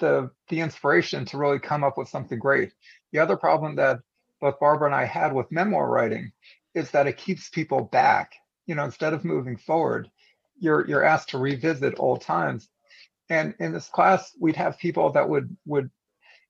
the 0.00 0.30
the 0.48 0.60
inspiration 0.60 1.24
to 1.26 1.38
really 1.38 1.58
come 1.58 1.84
up 1.84 1.98
with 1.98 2.08
something 2.08 2.38
great. 2.38 2.72
The 3.12 3.18
other 3.18 3.36
problem 3.36 3.76
that 3.76 3.98
both 4.40 4.58
Barbara 4.60 4.86
and 4.86 4.94
I 4.94 5.04
had 5.04 5.32
with 5.32 5.52
memoir 5.52 5.88
writing 5.88 6.32
is 6.74 6.90
that 6.92 7.06
it 7.06 7.16
keeps 7.16 7.48
people 7.48 7.82
back. 7.82 8.34
You 8.66 8.74
know, 8.74 8.84
instead 8.84 9.12
of 9.12 9.24
moving 9.24 9.56
forward, 9.56 10.10
you're 10.58 10.86
you're 10.86 11.04
asked 11.04 11.30
to 11.30 11.38
revisit 11.38 11.94
old 11.98 12.22
times. 12.22 12.68
And 13.28 13.54
in 13.58 13.72
this 13.72 13.88
class, 13.88 14.32
we'd 14.40 14.56
have 14.56 14.78
people 14.78 15.10
that 15.12 15.28
would 15.28 15.56
would 15.66 15.90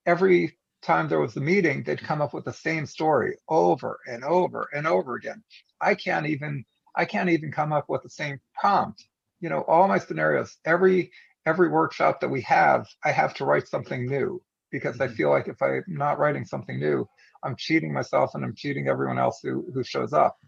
every 0.07 0.59
time 0.83 1.09
there 1.09 1.21
was 1.21 1.37
a 1.37 1.41
meeting, 1.41 1.83
they'd 1.83 2.03
come 2.03 2.21
up 2.21 2.35
with 2.35 2.45
the 2.45 2.53
same 2.53 2.87
story 2.87 3.37
over 3.49 4.01
and 4.07 4.25
over 4.25 4.69
and 4.75 4.87
over 4.87 5.15
again. 5.15 5.43
I 5.81 5.95
can't 5.95 6.27
even 6.27 6.65
I 6.95 7.05
can't 7.05 7.31
even 7.31 7.53
come 7.53 7.73
up 7.73 7.89
with 7.89 8.03
the 8.03 8.11
same 8.11 8.41
prompt. 8.55 9.07
You 9.41 9.49
know, 9.49 9.63
all 9.63 9.89
my 9.89 9.99
scenarios, 9.99 10.57
every 10.65 11.13
every 11.47 11.69
workshop 11.69 12.21
that 12.21 12.31
we 12.31 12.43
have, 12.43 12.87
I 13.05 13.13
have 13.13 13.35
to 13.35 13.45
write 13.45 13.69
something 13.69 14.07
new 14.07 14.43
because 14.73 15.01
I 15.01 15.09
Mhm. 15.09 15.17
feel 15.17 15.31
like 15.31 15.49
if 15.49 15.63
I'm 15.63 15.85
not 15.89 16.19
writing 16.19 16.45
something 16.47 16.81
new, 16.81 17.09
I'm 17.45 17.57
cheating 17.57 17.95
myself 17.95 18.35
and 18.35 18.45
I'm 18.45 18.57
cheating 18.57 18.89
everyone 18.89 19.19
else 19.21 19.41
who 19.43 19.71
who 19.75 19.85
shows 19.85 20.15
up. 20.15 20.39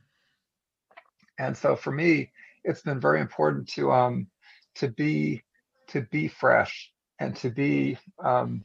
And 1.38 1.56
so 1.56 1.76
for 1.76 1.92
me, 1.92 2.32
it's 2.64 2.82
been 2.82 3.00
very 3.00 3.20
important 3.20 3.68
to 3.70 3.92
um 3.92 4.28
to 4.76 4.88
be 4.88 5.44
to 5.88 6.02
be 6.02 6.28
fresh 6.28 6.92
and 7.20 7.36
to 7.38 7.50
be 7.50 7.98
um 8.24 8.64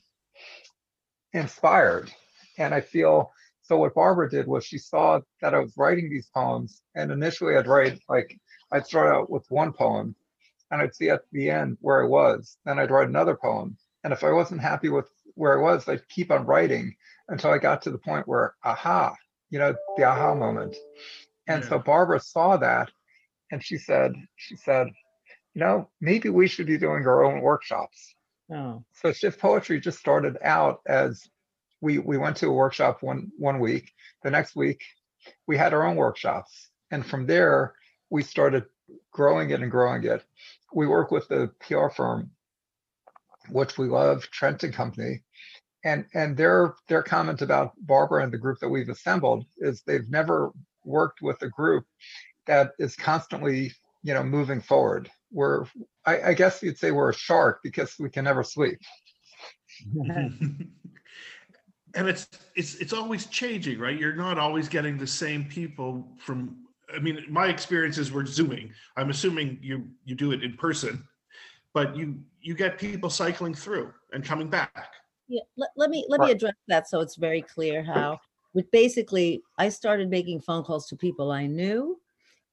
inspired. 1.33 2.11
And 2.57 2.73
I 2.73 2.81
feel 2.81 3.31
so 3.61 3.77
what 3.77 3.95
Barbara 3.95 4.29
did 4.29 4.47
was 4.47 4.65
she 4.65 4.79
saw 4.79 5.21
that 5.41 5.55
I 5.55 5.59
was 5.59 5.77
writing 5.77 6.09
these 6.09 6.29
poems 6.33 6.81
and 6.95 7.11
initially 7.11 7.55
I'd 7.55 7.67
write 7.67 7.99
like 8.09 8.39
I'd 8.71 8.85
start 8.87 9.13
out 9.13 9.29
with 9.29 9.45
one 9.49 9.73
poem 9.73 10.15
and 10.71 10.81
I'd 10.81 10.95
see 10.95 11.09
at 11.09 11.23
the 11.31 11.49
end 11.51 11.77
where 11.81 12.03
I 12.03 12.07
was. 12.07 12.57
Then 12.65 12.79
I'd 12.79 12.91
write 12.91 13.09
another 13.09 13.35
poem. 13.37 13.77
And 14.03 14.13
if 14.13 14.23
I 14.23 14.31
wasn't 14.31 14.61
happy 14.61 14.89
with 14.89 15.09
where 15.35 15.59
I 15.59 15.61
was, 15.61 15.87
I'd 15.87 16.07
keep 16.09 16.31
on 16.31 16.45
writing 16.45 16.95
until 17.27 17.51
I 17.51 17.57
got 17.57 17.81
to 17.83 17.91
the 17.91 17.97
point 17.97 18.27
where, 18.27 18.55
aha, 18.63 19.15
you 19.49 19.59
know, 19.59 19.75
the 19.97 20.03
aha 20.03 20.35
moment. 20.35 20.75
And 21.47 21.63
so 21.63 21.79
Barbara 21.79 22.19
saw 22.19 22.57
that 22.57 22.91
and 23.51 23.63
she 23.63 23.77
said, 23.77 24.13
she 24.35 24.55
said, 24.55 24.87
you 25.53 25.61
know, 25.61 25.89
maybe 25.99 26.29
we 26.29 26.47
should 26.47 26.67
be 26.67 26.77
doing 26.77 27.05
our 27.05 27.23
own 27.23 27.41
workshops. 27.41 28.13
Oh, 28.51 28.83
So 28.93 29.11
Shift 29.11 29.39
Poetry 29.39 29.79
just 29.79 29.99
started 29.99 30.37
out 30.43 30.81
as 30.87 31.27
we 31.81 31.97
we 31.99 32.17
went 32.17 32.37
to 32.37 32.47
a 32.47 32.51
workshop 32.53 33.01
one 33.01 33.31
one 33.37 33.59
week. 33.59 33.91
The 34.23 34.31
next 34.31 34.55
week 34.55 34.81
we 35.47 35.57
had 35.57 35.73
our 35.73 35.85
own 35.85 35.95
workshops. 35.95 36.69
And 36.91 37.05
from 37.05 37.25
there 37.25 37.73
we 38.09 38.23
started 38.23 38.65
growing 39.11 39.51
it 39.51 39.61
and 39.61 39.71
growing 39.71 40.03
it. 40.03 40.23
We 40.73 40.87
work 40.87 41.11
with 41.11 41.27
the 41.27 41.51
PR 41.59 41.89
firm, 41.89 42.31
which 43.51 43.77
we 43.77 43.87
love, 43.87 44.23
Trent 44.31 44.63
and 44.63 44.73
Company. 44.73 45.21
And 45.83 46.05
and 46.13 46.35
their 46.35 46.75
their 46.89 47.03
comment 47.03 47.41
about 47.41 47.73
Barbara 47.77 48.23
and 48.23 48.33
the 48.33 48.37
group 48.37 48.59
that 48.59 48.69
we've 48.69 48.89
assembled 48.89 49.45
is 49.59 49.81
they've 49.81 50.09
never 50.09 50.51
worked 50.83 51.21
with 51.21 51.41
a 51.41 51.49
group 51.49 51.85
that 52.47 52.71
is 52.79 52.95
constantly, 52.95 53.71
you 54.03 54.13
know, 54.13 54.23
moving 54.23 54.59
forward. 54.59 55.09
We're 55.31 55.65
I, 56.05 56.21
I 56.21 56.33
guess 56.33 56.61
you'd 56.61 56.77
say 56.77 56.91
we're 56.91 57.11
a 57.11 57.13
shark 57.13 57.61
because 57.63 57.95
we 57.97 58.09
can 58.09 58.25
never 58.25 58.43
sleep. 58.43 58.79
and 61.95 62.07
it's 62.07 62.27
it's 62.55 62.75
it's 62.75 62.93
always 62.93 63.25
changing 63.27 63.79
right 63.79 63.97
you're 63.97 64.15
not 64.15 64.37
always 64.37 64.67
getting 64.67 64.97
the 64.97 65.07
same 65.07 65.45
people 65.45 66.07
from 66.17 66.57
i 66.95 66.99
mean 66.99 67.23
my 67.29 67.47
experiences 67.47 68.11
were 68.11 68.25
zooming 68.25 68.71
i'm 68.97 69.09
assuming 69.09 69.57
you 69.61 69.87
you 70.05 70.15
do 70.15 70.31
it 70.31 70.43
in 70.43 70.53
person 70.53 71.03
but 71.73 71.95
you 71.95 72.19
you 72.41 72.53
get 72.53 72.77
people 72.77 73.09
cycling 73.09 73.53
through 73.53 73.93
and 74.13 74.23
coming 74.23 74.49
back 74.49 74.91
Yeah, 75.27 75.41
let, 75.57 75.69
let 75.75 75.89
me 75.89 76.05
let 76.09 76.19
me 76.21 76.31
address 76.31 76.55
that 76.67 76.89
so 76.89 76.99
it's 77.01 77.15
very 77.15 77.41
clear 77.41 77.83
how. 77.83 78.19
With 78.55 78.71
basically, 78.71 79.43
I 79.59 79.69
started 79.69 80.09
making 80.09 80.41
phone 80.41 80.63
calls 80.63 80.87
to 80.87 80.95
people 80.95 81.31
I 81.31 81.45
knew, 81.45 81.99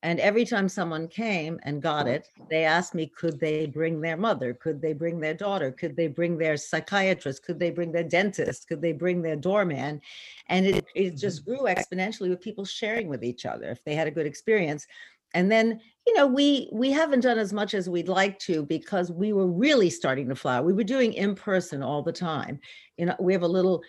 and 0.03 0.21
every 0.21 0.45
time 0.45 0.69
someone 0.69 1.09
came 1.09 1.59
and 1.63 1.83
got 1.83 2.05
mm-hmm. 2.05 2.15
it, 2.17 2.29
they 2.51 2.65
asked 2.65 2.95
me, 2.95 3.07
could 3.07 3.41
they 3.41 3.67
bring 3.67 4.01
their 4.01 4.17
mother? 4.17 4.53
Could 4.53 4.81
they 4.81 4.93
bring 4.93 5.19
their 5.19 5.35
daughter? 5.35 5.73
Could 5.73 5.97
they 5.97 6.07
bring 6.07 6.37
their 6.37 6.57
psychiatrist? 6.57 7.43
Could 7.43 7.59
they 7.59 7.71
bring 7.71 7.93
their 7.93 8.05
dentist? 8.05 8.69
Could 8.69 8.83
they 8.83 8.93
bring 8.93 9.23
their 9.23 9.37
doorman? 9.37 10.01
And 10.49 10.67
it 10.67 10.85
it 10.95 11.17
just 11.17 11.45
mm-hmm. 11.45 11.57
grew 11.57 11.75
exponentially 11.75 12.29
with 12.29 12.41
people 12.41 12.65
sharing 12.65 13.09
with 13.09 13.25
each 13.25 13.47
other 13.47 13.71
if 13.71 13.83
they 13.85 13.95
had 13.95 14.07
a 14.07 14.13
good 14.13 14.27
experience. 14.27 14.87
And 15.35 15.51
then 15.51 15.81
you 16.07 16.15
know 16.15 16.27
we 16.27 16.69
we 16.73 16.91
haven't 16.91 17.21
done 17.21 17.39
as 17.39 17.53
much 17.53 17.75
as 17.75 17.89
we'd 17.89 18.09
like 18.09 18.39
to 18.39 18.65
because 18.65 19.11
we 19.11 19.33
were 19.33 19.47
really 19.47 19.91
starting 19.91 20.29
to 20.29 20.35
flower 20.35 20.63
we 20.65 20.73
were 20.73 20.85
doing 20.85 21.13
in 21.13 21.35
person 21.35 21.83
all 21.83 22.03
the 22.03 22.13
time. 22.13 22.61
You 22.97 23.07
know 23.07 23.17
we 23.21 23.33
have 23.33 23.43
a 23.43 23.49
little 23.49 23.83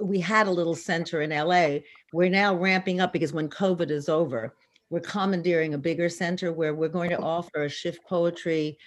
we 0.00 0.20
had 0.20 0.46
a 0.46 0.50
little 0.50 0.76
center 0.76 1.22
in 1.22 1.30
la 1.30 1.78
we're 2.12 2.28
now 2.28 2.54
ramping 2.54 3.00
up 3.00 3.12
because 3.12 3.32
when 3.32 3.48
covid 3.48 3.90
is 3.90 4.08
over 4.08 4.54
we're 4.90 5.00
commandeering 5.00 5.74
a 5.74 5.78
bigger 5.78 6.08
center 6.08 6.52
where 6.52 6.74
we're 6.74 6.88
going 6.88 7.10
to 7.10 7.18
offer 7.18 7.64
a 7.64 7.68
shift 7.68 7.98
poetry 8.06 8.78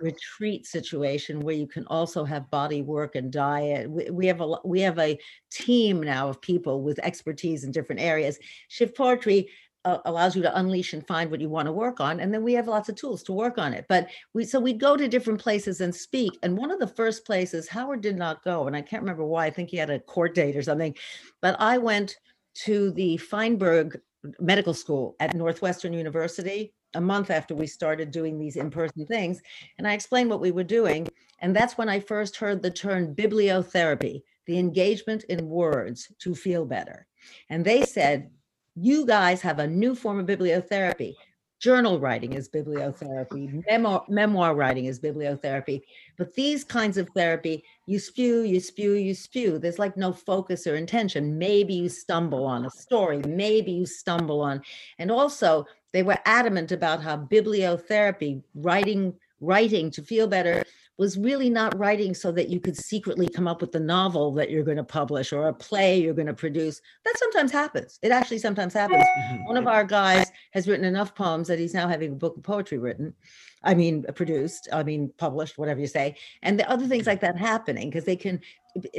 retreat 0.00 0.66
situation 0.66 1.40
where 1.40 1.54
you 1.54 1.66
can 1.66 1.86
also 1.86 2.24
have 2.24 2.50
body 2.50 2.82
work 2.82 3.14
and 3.14 3.32
diet. 3.32 3.90
We, 3.90 4.10
we 4.10 4.26
have 4.26 4.40
a 4.40 4.56
we 4.64 4.80
have 4.80 4.98
a 4.98 5.18
team 5.50 6.02
now 6.02 6.28
of 6.28 6.40
people 6.40 6.82
with 6.82 6.98
expertise 7.00 7.64
in 7.64 7.72
different 7.72 8.00
areas. 8.00 8.38
Shift 8.68 8.96
poetry 8.96 9.48
uh, 9.86 9.98
allows 10.04 10.36
you 10.36 10.42
to 10.42 10.58
unleash 10.58 10.92
and 10.92 11.06
find 11.06 11.30
what 11.30 11.40
you 11.40 11.48
want 11.48 11.66
to 11.66 11.72
work 11.72 12.00
on 12.00 12.20
and 12.20 12.34
then 12.34 12.42
we 12.42 12.52
have 12.52 12.68
lots 12.68 12.88
of 12.88 12.96
tools 12.96 13.22
to 13.22 13.32
work 13.32 13.56
on 13.56 13.72
it. 13.72 13.86
But 13.88 14.08
we 14.34 14.44
so 14.44 14.60
we 14.60 14.72
go 14.72 14.96
to 14.96 15.08
different 15.08 15.40
places 15.40 15.80
and 15.80 15.94
speak 15.94 16.38
and 16.42 16.56
one 16.56 16.70
of 16.70 16.78
the 16.78 16.86
first 16.86 17.24
places 17.24 17.68
howard 17.68 18.00
did 18.00 18.16
not 18.16 18.42
go 18.44 18.66
and 18.66 18.76
i 18.76 18.82
can't 18.82 19.02
remember 19.02 19.24
why 19.24 19.46
i 19.46 19.50
think 19.50 19.70
he 19.70 19.76
had 19.76 19.90
a 19.90 20.00
court 20.00 20.34
date 20.34 20.56
or 20.56 20.62
something 20.62 20.94
but 21.40 21.56
i 21.60 21.78
went 21.78 22.16
to 22.54 22.90
the 22.92 23.16
feinberg 23.16 24.00
medical 24.40 24.74
school 24.74 25.16
at 25.20 25.34
northwestern 25.34 25.92
university 25.92 26.72
a 26.94 27.00
month 27.00 27.30
after 27.30 27.54
we 27.54 27.66
started 27.66 28.10
doing 28.10 28.38
these 28.38 28.56
in-person 28.56 29.06
things 29.06 29.40
and 29.78 29.86
i 29.86 29.92
explained 29.92 30.30
what 30.30 30.40
we 30.40 30.50
were 30.50 30.64
doing 30.64 31.06
and 31.40 31.54
that's 31.54 31.78
when 31.78 31.88
i 31.88 32.00
first 32.00 32.36
heard 32.36 32.62
the 32.62 32.70
term 32.70 33.14
bibliotherapy 33.14 34.22
the 34.46 34.58
engagement 34.58 35.24
in 35.24 35.48
words 35.48 36.10
to 36.20 36.34
feel 36.34 36.64
better. 36.64 37.06
And 37.50 37.64
they 37.64 37.82
said 37.82 38.30
you 38.76 39.06
guys 39.06 39.40
have 39.40 39.58
a 39.58 39.66
new 39.66 39.94
form 39.94 40.20
of 40.20 40.26
bibliotherapy. 40.26 41.14
Journal 41.58 41.98
writing 41.98 42.34
is 42.34 42.50
bibliotherapy, 42.50 43.64
memoir, 43.66 44.04
memoir 44.08 44.54
writing 44.54 44.84
is 44.84 45.00
bibliotherapy. 45.00 45.80
But 46.18 46.34
these 46.34 46.62
kinds 46.62 46.98
of 46.98 47.08
therapy, 47.16 47.64
you 47.86 47.98
spew, 47.98 48.42
you 48.42 48.60
spew, 48.60 48.92
you 48.92 49.14
spew. 49.14 49.58
There's 49.58 49.78
like 49.78 49.96
no 49.96 50.12
focus 50.12 50.66
or 50.66 50.76
intention. 50.76 51.38
Maybe 51.38 51.72
you 51.72 51.88
stumble 51.88 52.44
on 52.44 52.66
a 52.66 52.70
story, 52.70 53.22
maybe 53.26 53.72
you 53.72 53.86
stumble 53.86 54.42
on. 54.42 54.60
And 54.98 55.10
also, 55.10 55.64
they 55.94 56.02
were 56.02 56.18
adamant 56.26 56.72
about 56.72 57.02
how 57.02 57.16
bibliotherapy, 57.16 58.42
writing, 58.54 59.14
writing 59.40 59.90
to 59.92 60.02
feel 60.02 60.26
better, 60.26 60.62
was 60.98 61.18
really 61.18 61.50
not 61.50 61.76
writing 61.78 62.14
so 62.14 62.32
that 62.32 62.48
you 62.48 62.58
could 62.58 62.76
secretly 62.76 63.28
come 63.28 63.46
up 63.46 63.60
with 63.60 63.72
the 63.72 63.80
novel 63.80 64.32
that 64.32 64.50
you're 64.50 64.64
going 64.64 64.76
to 64.78 64.84
publish 64.84 65.32
or 65.32 65.48
a 65.48 65.52
play 65.52 66.00
you're 66.00 66.14
going 66.14 66.26
to 66.26 66.34
produce. 66.34 66.80
That 67.04 67.18
sometimes 67.18 67.52
happens. 67.52 67.98
It 68.02 68.12
actually 68.12 68.38
sometimes 68.38 68.72
happens. 68.72 69.04
Mm-hmm. 69.18 69.44
One 69.44 69.56
of 69.56 69.66
our 69.66 69.84
guys 69.84 70.30
has 70.52 70.66
written 70.66 70.86
enough 70.86 71.14
poems 71.14 71.48
that 71.48 71.58
he's 71.58 71.74
now 71.74 71.86
having 71.86 72.12
a 72.12 72.16
book 72.16 72.36
of 72.36 72.42
poetry 72.42 72.78
written. 72.78 73.14
I 73.62 73.74
mean, 73.74 74.04
uh, 74.08 74.12
produced, 74.12 74.68
I 74.72 74.82
mean, 74.82 75.12
published, 75.18 75.58
whatever 75.58 75.80
you 75.80 75.86
say. 75.86 76.16
And 76.42 76.58
the 76.58 76.68
other 76.70 76.86
things 76.86 77.02
mm-hmm. 77.02 77.10
like 77.10 77.20
that 77.20 77.36
happening 77.36 77.88
because 77.90 78.04
they 78.04 78.16
can, 78.16 78.40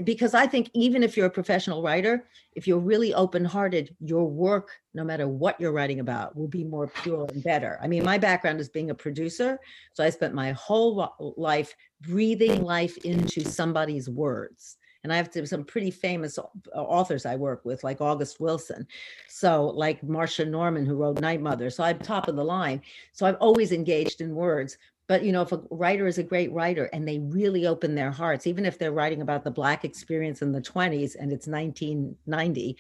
because 0.04 0.34
I 0.34 0.48
think 0.48 0.70
even 0.74 1.04
if 1.04 1.16
you're 1.16 1.28
a 1.28 1.32
professional 1.32 1.84
writer, 1.84 2.28
if 2.56 2.68
you're 2.68 2.80
really 2.80 3.14
open 3.14 3.46
hearted, 3.46 3.96
your 4.00 4.26
work, 4.26 4.72
no 4.94 5.04
matter 5.04 5.28
what 5.28 5.60
you're 5.62 5.72
writing 5.72 6.00
about, 6.00 6.36
will 6.36 6.48
be 6.48 6.64
more 6.64 6.88
pure 6.88 7.28
and 7.32 7.44
better. 7.44 7.80
I 7.82 7.88
mean, 7.88 8.04
my 8.04 8.18
background 8.18 8.60
is 8.60 8.70
being 8.70 8.90
a 8.90 8.96
producer. 8.96 9.60
So 9.94 10.04
I 10.04 10.10
spent 10.10 10.34
my 10.34 10.52
whole 10.54 11.36
life 11.38 11.76
breathing 12.02 12.64
life 12.64 12.98
into 13.06 13.42
somebody's 13.44 14.10
words. 14.10 14.78
And 15.08 15.14
I 15.14 15.18
have 15.18 15.30
to, 15.32 15.48
some 15.48 15.64
pretty 15.66 15.92
famous 15.92 16.38
authors 16.76 17.26
I 17.26 17.36
work 17.38 17.64
with, 17.66 17.84
like 17.84 18.02
August 18.02 18.40
Wilson. 18.40 18.88
So, 19.28 19.68
like 19.68 20.02
Marsha 20.02 20.48
Norman, 20.48 20.86
who 20.86 20.96
wrote 20.98 21.20
Night 21.22 21.42
Mother. 21.42 21.70
So, 21.70 21.84
I'm 21.84 22.02
top 22.02 22.28
of 22.28 22.36
the 22.36 22.44
line. 22.44 22.82
So, 23.14 23.26
I've 23.26 23.38
always 23.38 23.72
engaged 23.72 24.20
in 24.22 24.36
words. 24.36 24.78
But, 25.08 25.24
you 25.24 25.32
know, 25.32 25.42
if 25.44 25.54
a 25.54 25.64
writer 25.72 26.08
is 26.08 26.18
a 26.18 26.24
great 26.24 26.52
writer 26.52 26.86
and 26.92 27.08
they 27.08 27.20
really 27.20 27.66
open 27.66 27.96
their 27.96 28.12
hearts, 28.12 28.46
even 28.46 28.66
if 28.66 28.78
they're 28.78 28.92
writing 28.92 29.22
about 29.22 29.46
the 29.46 29.52
Black 29.52 29.86
experience 29.86 30.42
in 30.42 30.52
the 30.52 30.62
20s 30.62 31.16
and 31.16 31.32
it's 31.32 31.48
1990, 31.48 32.78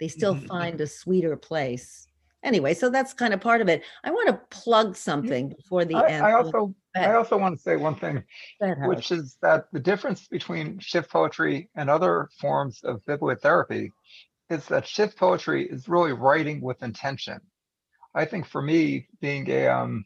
they 0.00 0.08
still 0.08 0.34
Mhm. 0.34 0.48
find 0.48 0.80
a 0.80 0.88
sweeter 0.88 1.36
place. 1.36 2.07
Anyway, 2.44 2.72
so 2.72 2.88
that's 2.88 3.12
kind 3.12 3.34
of 3.34 3.40
part 3.40 3.60
of 3.60 3.68
it. 3.68 3.82
I 4.04 4.10
want 4.10 4.28
to 4.28 4.40
plug 4.56 4.96
something 4.96 5.48
before 5.50 5.84
the 5.84 5.96
I, 5.96 6.08
end. 6.08 6.24
I 6.24 6.32
also, 6.32 6.74
I 6.96 7.14
also 7.14 7.36
want 7.36 7.56
to 7.56 7.62
say 7.62 7.76
one 7.76 7.96
thing, 7.96 8.22
Go 8.60 8.66
ahead, 8.66 8.78
Howard. 8.78 8.96
which 8.96 9.10
is 9.10 9.36
that 9.42 9.66
the 9.72 9.80
difference 9.80 10.28
between 10.28 10.78
shift 10.78 11.10
poetry 11.10 11.68
and 11.74 11.90
other 11.90 12.28
forms 12.40 12.80
of 12.84 13.04
bibliotherapy 13.06 13.90
is 14.50 14.66
that 14.66 14.86
shift 14.86 15.18
poetry 15.18 15.68
is 15.68 15.88
really 15.88 16.12
writing 16.12 16.60
with 16.60 16.82
intention. 16.82 17.40
I 18.14 18.24
think 18.24 18.46
for 18.46 18.62
me, 18.62 19.08
being 19.20 19.50
a 19.50 19.66
um, 19.66 20.04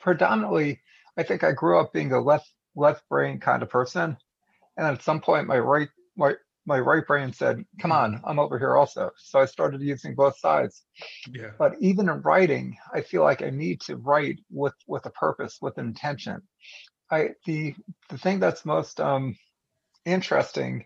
predominantly, 0.00 0.80
I 1.16 1.22
think 1.22 1.44
I 1.44 1.52
grew 1.52 1.78
up 1.78 1.92
being 1.92 2.12
a 2.12 2.20
left 2.20 2.50
left 2.74 3.06
brain 3.08 3.38
kind 3.38 3.62
of 3.62 3.68
person, 3.68 4.16
and 4.76 4.86
at 4.86 5.02
some 5.02 5.20
point, 5.20 5.46
my 5.46 5.58
right 5.58 5.88
my 6.16 6.34
my 6.66 6.78
right 6.78 7.06
brain 7.06 7.32
said, 7.32 7.64
"Come 7.80 7.92
on, 7.92 8.20
I'm 8.24 8.38
over 8.38 8.58
here 8.58 8.76
also." 8.76 9.10
So 9.16 9.40
I 9.40 9.46
started 9.46 9.80
using 9.82 10.14
both 10.14 10.38
sides 10.38 10.84
Yeah. 11.30 11.50
but 11.58 11.74
even 11.80 12.08
in 12.08 12.20
writing 12.22 12.76
i 12.94 13.00
feel 13.00 13.22
like 13.22 13.42
i 13.42 13.50
need 13.50 13.80
to 13.80 13.96
write 13.96 14.38
with 14.50 14.74
with 14.86 15.06
a 15.06 15.10
purpose 15.10 15.58
with 15.60 15.78
intention 15.78 16.42
i 17.10 17.30
the 17.46 17.74
the 18.10 18.18
thing 18.18 18.40
that's 18.40 18.64
most 18.64 19.00
um 19.00 19.36
interesting 20.04 20.84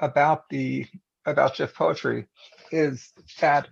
about 0.00 0.48
the 0.50 0.86
about 1.26 1.56
shift 1.56 1.74
poetry 1.74 2.26
is 2.72 3.12
that 3.40 3.68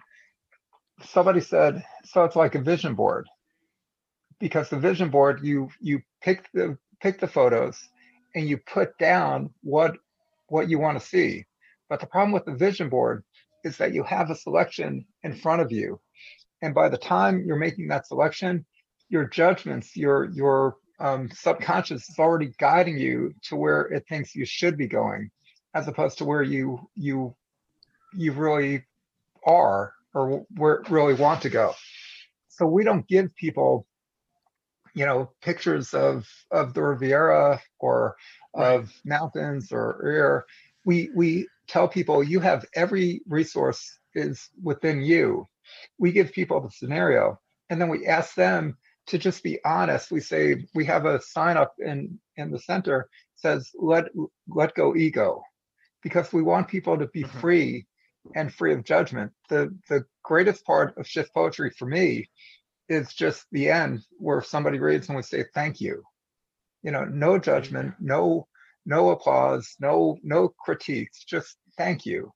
somebody 1.05 1.41
said 1.41 1.83
so 2.05 2.25
it's 2.25 2.37
like 2.37 2.55
a 2.55 2.61
vision 2.61 2.95
board 2.95 3.27
because 4.41 4.69
the 4.71 4.79
vision 4.79 5.11
board 5.11 5.41
you 5.43 5.69
you 5.81 6.01
pick 6.23 6.49
the 6.55 6.77
pick 7.01 7.21
the 7.21 7.27
photos 7.29 7.89
and 8.35 8.49
you 8.49 8.57
put 8.59 8.97
down 8.99 9.51
what 9.63 9.97
what 10.53 10.69
you 10.69 10.79
want 10.79 11.01
to 11.01 11.07
see 11.07 11.45
but 11.89 11.99
the 11.99 12.07
problem 12.07 12.31
with 12.33 12.45
the 12.45 12.55
vision 12.55 12.89
board 12.91 13.25
is 13.65 13.79
that 13.79 13.95
you 13.95 14.03
have 14.03 14.31
a 14.31 14.35
selection 14.35 15.07
in 15.23 15.35
front 15.35 15.63
of 15.63 15.73
you 15.73 15.99
and 16.61 16.75
by 16.75 16.89
the 16.91 16.99
time 16.99 17.43
you're 17.47 17.57
making 17.57 17.89
that 17.89 18.07
selection 18.07 18.65
your 19.09 19.25
judgments 19.25 19.97
your 19.97 20.31
your 20.33 20.77
um, 21.01 21.31
subconscious 21.33 22.09
is 22.09 22.19
already 22.19 22.53
guiding 22.59 22.99
you 22.99 23.35
to 23.45 23.57
where 23.57 23.83
it 23.87 24.05
thinks 24.09 24.35
you 24.35 24.45
should 24.45 24.77
be 24.77 24.87
going 24.87 25.31
as 25.75 25.89
opposed 25.89 26.19
to 26.19 26.25
where 26.27 26.43
you 26.43 26.79
you 26.95 27.35
you 28.15 28.33
really 28.33 28.85
are 29.47 29.95
or 30.15 30.45
where 30.57 30.83
really 30.91 31.15
want 31.15 31.41
to 31.43 31.49
go 31.49 31.73
so 32.49 32.67
we 32.67 32.85
don't 32.85 33.09
give 33.09 33.35
people 33.37 33.87
you 34.95 35.07
know 35.07 35.31
pictures 35.41 35.95
of 35.95 36.29
of 36.51 36.75
the 36.75 36.83
riviera 36.83 37.59
or. 37.81 38.17
Of 38.55 38.93
mountains 39.05 39.73
or 39.73 40.05
air 40.07 40.47
we 40.85 41.11
we 41.15 41.49
tell 41.69 41.89
people 41.89 42.23
you 42.23 42.41
have 42.41 42.67
every 42.75 43.23
resource 43.27 43.99
is 44.15 44.49
within 44.63 45.03
you. 45.03 45.49
We 45.99 46.13
give 46.13 46.33
people 46.33 46.61
the 46.61 46.71
scenario 46.71 47.41
and 47.71 47.81
then 47.81 47.89
we 47.89 48.07
ask 48.07 48.35
them 48.35 48.77
to 49.07 49.19
just 49.19 49.43
be 49.43 49.59
honest. 49.65 50.11
We 50.11 50.21
say 50.21 50.67
we 50.75 50.85
have 50.87 51.07
a 51.07 51.21
sign 51.21 51.57
up 51.57 51.75
in 51.79 52.19
in 52.37 52.51
the 52.51 52.59
center 52.59 53.09
says 53.37 53.71
let 53.75 54.07
let 54.49 54.75
go 54.75 54.95
ego 54.97 55.43
because 56.03 56.33
we 56.33 56.43
want 56.43 56.69
people 56.69 56.99
to 56.99 57.07
be 57.09 57.23
Mhm. 57.23 57.41
free 57.41 57.87
and 58.35 58.53
free 58.53 58.73
of 58.73 58.85
judgment. 58.85 59.33
The 59.49 59.77
the 59.89 60.05
greatest 60.23 60.65
part 60.65 60.97
of 60.99 61.07
shift 61.07 61.33
poetry 61.35 61.71
for 61.71 61.87
me 61.87 62.29
is 62.89 63.15
just 63.15 63.47
the 63.53 63.71
end 63.71 64.05
where 64.19 64.43
somebody 64.43 64.79
reads 64.79 65.09
and 65.09 65.17
we 65.17 65.23
say 65.23 65.45
thank 65.55 65.81
you 65.81 66.03
you 66.83 66.91
know 66.91 67.05
no 67.05 67.39
judgment 67.39 67.95
no 68.01 68.47
no 68.87 69.11
applause 69.11 69.77
no 69.81 70.19
no 70.23 70.49
critiques 70.49 71.25
just 71.25 71.57
thank 71.79 72.05
you. 72.07 72.33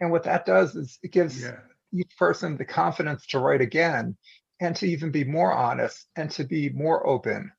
And 0.00 0.10
what 0.10 0.24
that 0.24 0.46
does 0.46 0.76
is 0.76 0.98
it 1.02 1.12
gives 1.12 1.42
Yeah. 1.42 1.58
each 1.92 2.16
person 2.18 2.56
the 2.56 2.64
confidence 2.64 3.26
to 3.28 3.38
write 3.38 3.60
again 3.60 4.16
and 4.60 4.76
to 4.76 4.86
even 4.86 5.10
be 5.10 5.24
more 5.24 5.52
honest 5.52 6.06
and 6.16 6.30
to 6.32 6.44
be 6.44 6.68
more 6.70 7.06
open. 7.06 7.50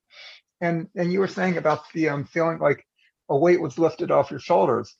And 0.61 0.87
and 0.95 1.11
you 1.11 1.19
were 1.19 1.27
saying 1.27 1.57
about 1.57 1.81
the 1.93 2.09
um 2.09 2.25
feeling 2.25 2.59
like 2.59 2.85
a 3.29 3.37
weight 3.37 3.61
was 3.61 3.77
lifted 3.77 4.11
off 4.11 4.31
your 4.31 4.39
shoulders. 4.39 4.95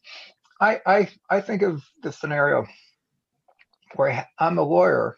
I 0.60 0.82
i 0.86 1.10
i 1.30 1.42
think 1.42 1.62
of 1.62 1.84
the 2.04 2.12
scenario 2.12 2.66
where 3.96 4.28
i'm 4.40 4.58
a 4.58 4.62
lawyer 4.64 5.16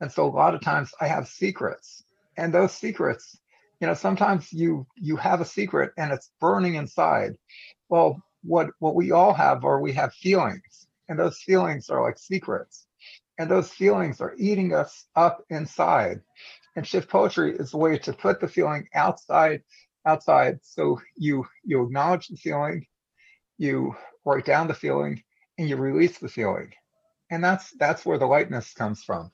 and 0.00 0.12
so 0.12 0.26
a 0.26 0.30
lot 0.30 0.54
of 0.54 0.60
times 0.60 0.92
i 1.00 1.06
have 1.06 1.26
secrets 1.28 2.02
and 2.36 2.52
those 2.52 2.72
secrets 2.72 3.39
you 3.80 3.86
know 3.86 3.94
sometimes 3.94 4.52
you 4.52 4.86
you 4.96 5.16
have 5.16 5.40
a 5.40 5.44
secret 5.44 5.92
and 5.98 6.12
it's 6.12 6.30
burning 6.40 6.74
inside. 6.74 7.36
Well 7.88 8.22
what 8.42 8.68
what 8.78 8.94
we 8.94 9.10
all 9.12 9.34
have 9.34 9.64
are 9.64 9.80
we 9.80 9.92
have 9.92 10.12
feelings 10.14 10.86
and 11.08 11.18
those 11.18 11.38
feelings 11.42 11.90
are 11.90 12.02
like 12.02 12.18
secrets. 12.18 12.86
And 13.38 13.50
those 13.50 13.70
feelings 13.70 14.20
are 14.20 14.34
eating 14.38 14.74
us 14.74 15.06
up 15.16 15.44
inside. 15.50 16.20
And 16.76 16.86
shift 16.86 17.08
poetry 17.08 17.56
is 17.56 17.74
a 17.74 17.78
way 17.78 17.98
to 17.98 18.12
put 18.12 18.40
the 18.40 18.48
feeling 18.48 18.86
outside 18.94 19.62
outside. 20.06 20.60
So 20.62 21.00
you 21.16 21.46
you 21.64 21.82
acknowledge 21.84 22.28
the 22.28 22.36
feeling 22.36 22.86
you 23.58 23.94
write 24.24 24.44
down 24.46 24.68
the 24.68 24.74
feeling 24.74 25.22
and 25.58 25.68
you 25.68 25.76
release 25.76 26.18
the 26.18 26.28
feeling. 26.28 26.72
And 27.30 27.42
that's 27.42 27.72
that's 27.78 28.04
where 28.06 28.18
the 28.18 28.26
lightness 28.26 28.72
comes 28.72 29.02
from. 29.02 29.30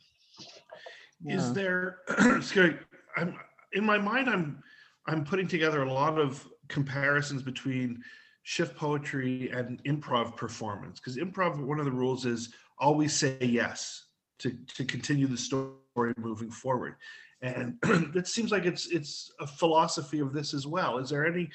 Is 1.29 1.49
Yeah. 1.49 1.53
there 1.53 1.99
scary? 2.41 2.79
I'm 3.17 3.35
in 3.77 3.85
my 3.85 3.99
mind. 3.99 4.29
I'm 4.29 4.63
I'm 5.07 5.25
putting 5.25 5.47
together 5.47 5.83
a 5.83 5.93
lot 5.93 6.19
of 6.19 6.49
comparisons 6.69 7.43
between 7.43 8.03
shift 8.43 8.77
poetry 8.77 9.51
and 9.51 9.83
improv 9.85 10.37
performance 10.37 10.99
because 10.99 11.17
improv. 11.17 11.61
One 11.61 11.79
of 11.79 11.85
the 11.85 11.93
rules 11.93 12.27
is 12.27 12.53
always 12.79 13.15
say 13.15 13.39
yes 13.41 14.07
to 14.41 14.57
to 14.75 14.85
continue 14.85 15.29
the 15.29 15.37
story 15.37 16.15
moving 16.17 16.51
forward, 16.51 16.97
and 17.43 17.79
it 18.17 18.27
seems 18.27 18.51
like 18.51 18.65
it's 18.65 18.87
it's 18.87 19.31
a 19.39 19.47
philosophy 19.47 20.19
of 20.19 20.33
this 20.33 20.55
as 20.55 20.67
well. 20.67 20.99
Is 20.99 21.11
there 21.11 21.27
any? 21.27 21.49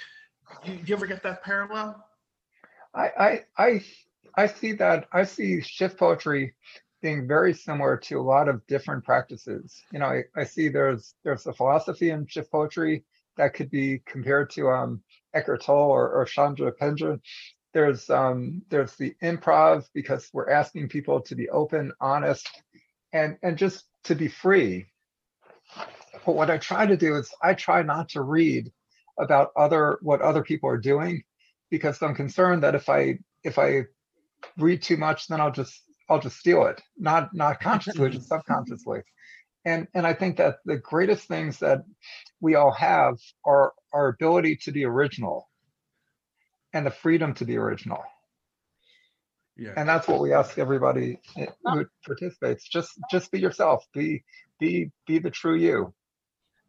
You, 0.65 0.79
you 0.85 0.95
ever 0.95 1.07
get 1.07 1.23
that 1.23 1.43
parallel? 1.43 2.05
I, 2.93 3.09
I 3.17 3.45
I 3.57 3.85
I 4.35 4.47
see 4.47 4.73
that 4.73 5.07
I 5.11 5.23
see 5.23 5.61
shift 5.61 5.97
poetry 5.97 6.53
being 7.01 7.27
very 7.27 7.53
similar 7.53 7.97
to 7.97 8.19
a 8.19 8.21
lot 8.21 8.47
of 8.47 8.65
different 8.67 9.03
practices. 9.03 9.81
You 9.91 9.99
know, 9.99 10.05
I, 10.05 10.23
I 10.35 10.43
see 10.43 10.69
there's 10.69 11.15
there's 11.23 11.47
a 11.47 11.53
philosophy 11.53 12.11
in 12.11 12.27
shift 12.27 12.51
poetry 12.51 13.03
that 13.37 13.53
could 13.53 13.69
be 13.69 14.01
compared 14.05 14.49
to 14.51 14.69
um 14.69 15.01
Eckhart 15.33 15.63
Tolle 15.63 15.91
or, 15.91 16.09
or 16.09 16.25
Chandra 16.25 16.71
Pendra. 16.71 17.19
There's 17.73 18.09
um 18.09 18.61
there's 18.69 18.95
the 18.95 19.15
improv 19.23 19.87
because 19.93 20.29
we're 20.33 20.49
asking 20.49 20.89
people 20.89 21.21
to 21.21 21.35
be 21.35 21.49
open, 21.49 21.91
honest, 21.99 22.49
and 23.13 23.37
and 23.41 23.57
just 23.57 23.85
to 24.05 24.15
be 24.15 24.27
free. 24.27 24.87
But 26.25 26.35
what 26.35 26.51
I 26.51 26.57
try 26.57 26.85
to 26.85 26.97
do 26.97 27.15
is 27.15 27.33
I 27.41 27.53
try 27.53 27.81
not 27.81 28.09
to 28.09 28.21
read 28.21 28.71
about 29.19 29.51
other 29.55 29.97
what 30.01 30.21
other 30.21 30.43
people 30.43 30.69
are 30.69 30.77
doing 30.77 31.23
because 31.69 32.01
I'm 32.01 32.15
concerned 32.15 32.63
that 32.63 32.75
if 32.75 32.89
I 32.89 33.19
if 33.43 33.57
I 33.57 33.85
read 34.57 34.81
too 34.83 34.97
much, 34.97 35.27
then 35.27 35.41
I'll 35.41 35.51
just 35.51 35.81
I'll 36.11 36.19
just 36.19 36.37
steal 36.37 36.65
it, 36.65 36.81
not 36.97 37.33
not 37.33 37.59
consciously, 37.67 38.09
just 38.09 38.27
subconsciously. 38.27 38.99
And 39.63 39.87
and 39.93 40.05
I 40.05 40.13
think 40.13 40.37
that 40.37 40.57
the 40.65 40.77
greatest 40.77 41.27
things 41.27 41.59
that 41.59 41.83
we 42.41 42.55
all 42.55 42.73
have 42.73 43.15
are 43.45 43.73
our 43.93 44.09
ability 44.09 44.57
to 44.63 44.71
be 44.71 44.83
original 44.85 45.47
and 46.73 46.85
the 46.85 46.91
freedom 46.91 47.33
to 47.35 47.45
be 47.45 47.57
original. 47.57 48.03
Yeah. 49.57 49.73
And 49.77 49.87
that's 49.87 50.07
what 50.07 50.19
we 50.19 50.33
ask 50.33 50.57
everybody 50.57 51.19
eh, 51.37 51.45
who 51.63 51.85
participates. 52.05 52.67
Just 52.67 52.91
just 53.09 53.31
be 53.31 53.39
yourself. 53.39 53.85
Be 53.93 54.23
be 54.59 54.91
be 55.07 55.19
the 55.19 55.31
true 55.31 55.55
you. 55.55 55.93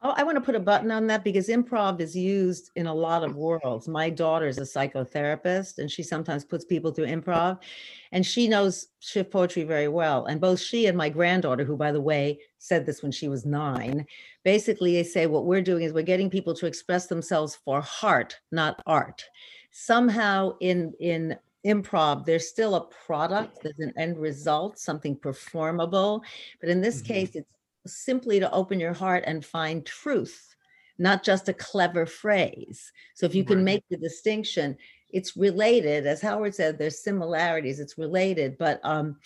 Oh, 0.05 0.15
I 0.17 0.25
want 0.25 0.35
to 0.35 0.41
put 0.41 0.57
a 0.57 0.61
button 0.61 0.91
on 0.91 1.07
that 1.07 1.23
because 1.23 1.47
improv 1.47 2.01
is 2.01 2.17
used 2.17 2.73
in 2.75 2.87
a 2.89 2.95
lot 2.95 3.23
of 3.23 3.37
worlds. 3.37 3.87
My 3.87 4.11
daughter 4.11 4.49
is 4.49 4.59
a 4.59 4.63
psychotherapist 4.63 5.79
and 5.79 5.89
she 5.89 6.03
sometimes 6.03 6.45
puts 6.45 6.65
people 6.65 6.91
through 6.91 7.07
improv 7.07 7.63
and 8.11 8.27
she 8.27 8.49
knows 8.49 8.89
shift 8.99 9.31
poetry 9.31 9.63
very 9.63 9.87
well. 9.87 10.25
And 10.27 10.41
both 10.41 10.59
she 10.61 10.87
and 10.87 10.99
my 10.99 11.09
granddaughter, 11.09 11.65
who 11.65 11.77
by 11.77 11.93
the 11.93 12.01
way 12.01 12.41
said 12.59 12.85
this 12.85 13.01
when 13.01 13.13
she 13.13 13.29
was 13.29 13.47
nine, 13.47 14.05
basically 14.43 14.95
they 14.95 15.05
say 15.05 15.27
what 15.29 15.47
we're 15.47 15.63
doing 15.63 15.85
is 15.85 15.93
we're 15.93 16.03
getting 16.03 16.31
people 16.31 16.55
to 16.55 16.67
express 16.67 17.07
themselves 17.07 17.55
for 17.55 17.81
heart, 17.81 18.41
not 18.51 18.83
art. 18.87 19.23
Somehow 19.71 20.57
in 20.61 20.95
in 20.99 21.39
improv, 21.65 22.25
there's 22.27 22.49
still 22.49 22.75
a 22.75 22.87
product, 22.89 23.61
there's 23.63 23.79
an 23.79 23.93
end 23.97 24.19
result, 24.19 24.81
something 24.81 25.17
performable. 25.17 26.25
But 26.61 26.71
in 26.71 26.81
this 26.81 27.01
Mhm. 27.01 27.03
case, 27.03 27.37
it's 27.37 27.49
simply 27.87 28.41
to 28.41 28.53
open 28.53 28.80
your 28.80 28.93
heart 28.93 29.24
and 29.26 29.45
find 29.45 29.85
truth, 29.85 30.55
not 30.99 31.22
just 31.22 31.49
a 31.49 31.55
clever 31.55 32.07
phrase. 32.07 32.93
So 33.14 33.26
if 33.26 33.35
you 33.35 33.45
can 33.45 33.59
Right. 33.59 33.64
make 33.64 33.85
the 33.91 33.97
distinction, 33.97 34.76
it's 35.11 35.37
related, 35.37 36.07
as 36.07 36.20
Howard 36.22 36.55
said, 36.55 36.78
there's 36.78 37.03
similarities, 37.03 37.80
it's 37.80 37.99
related, 37.99 38.57
but 38.59 38.80
um, 38.85 39.16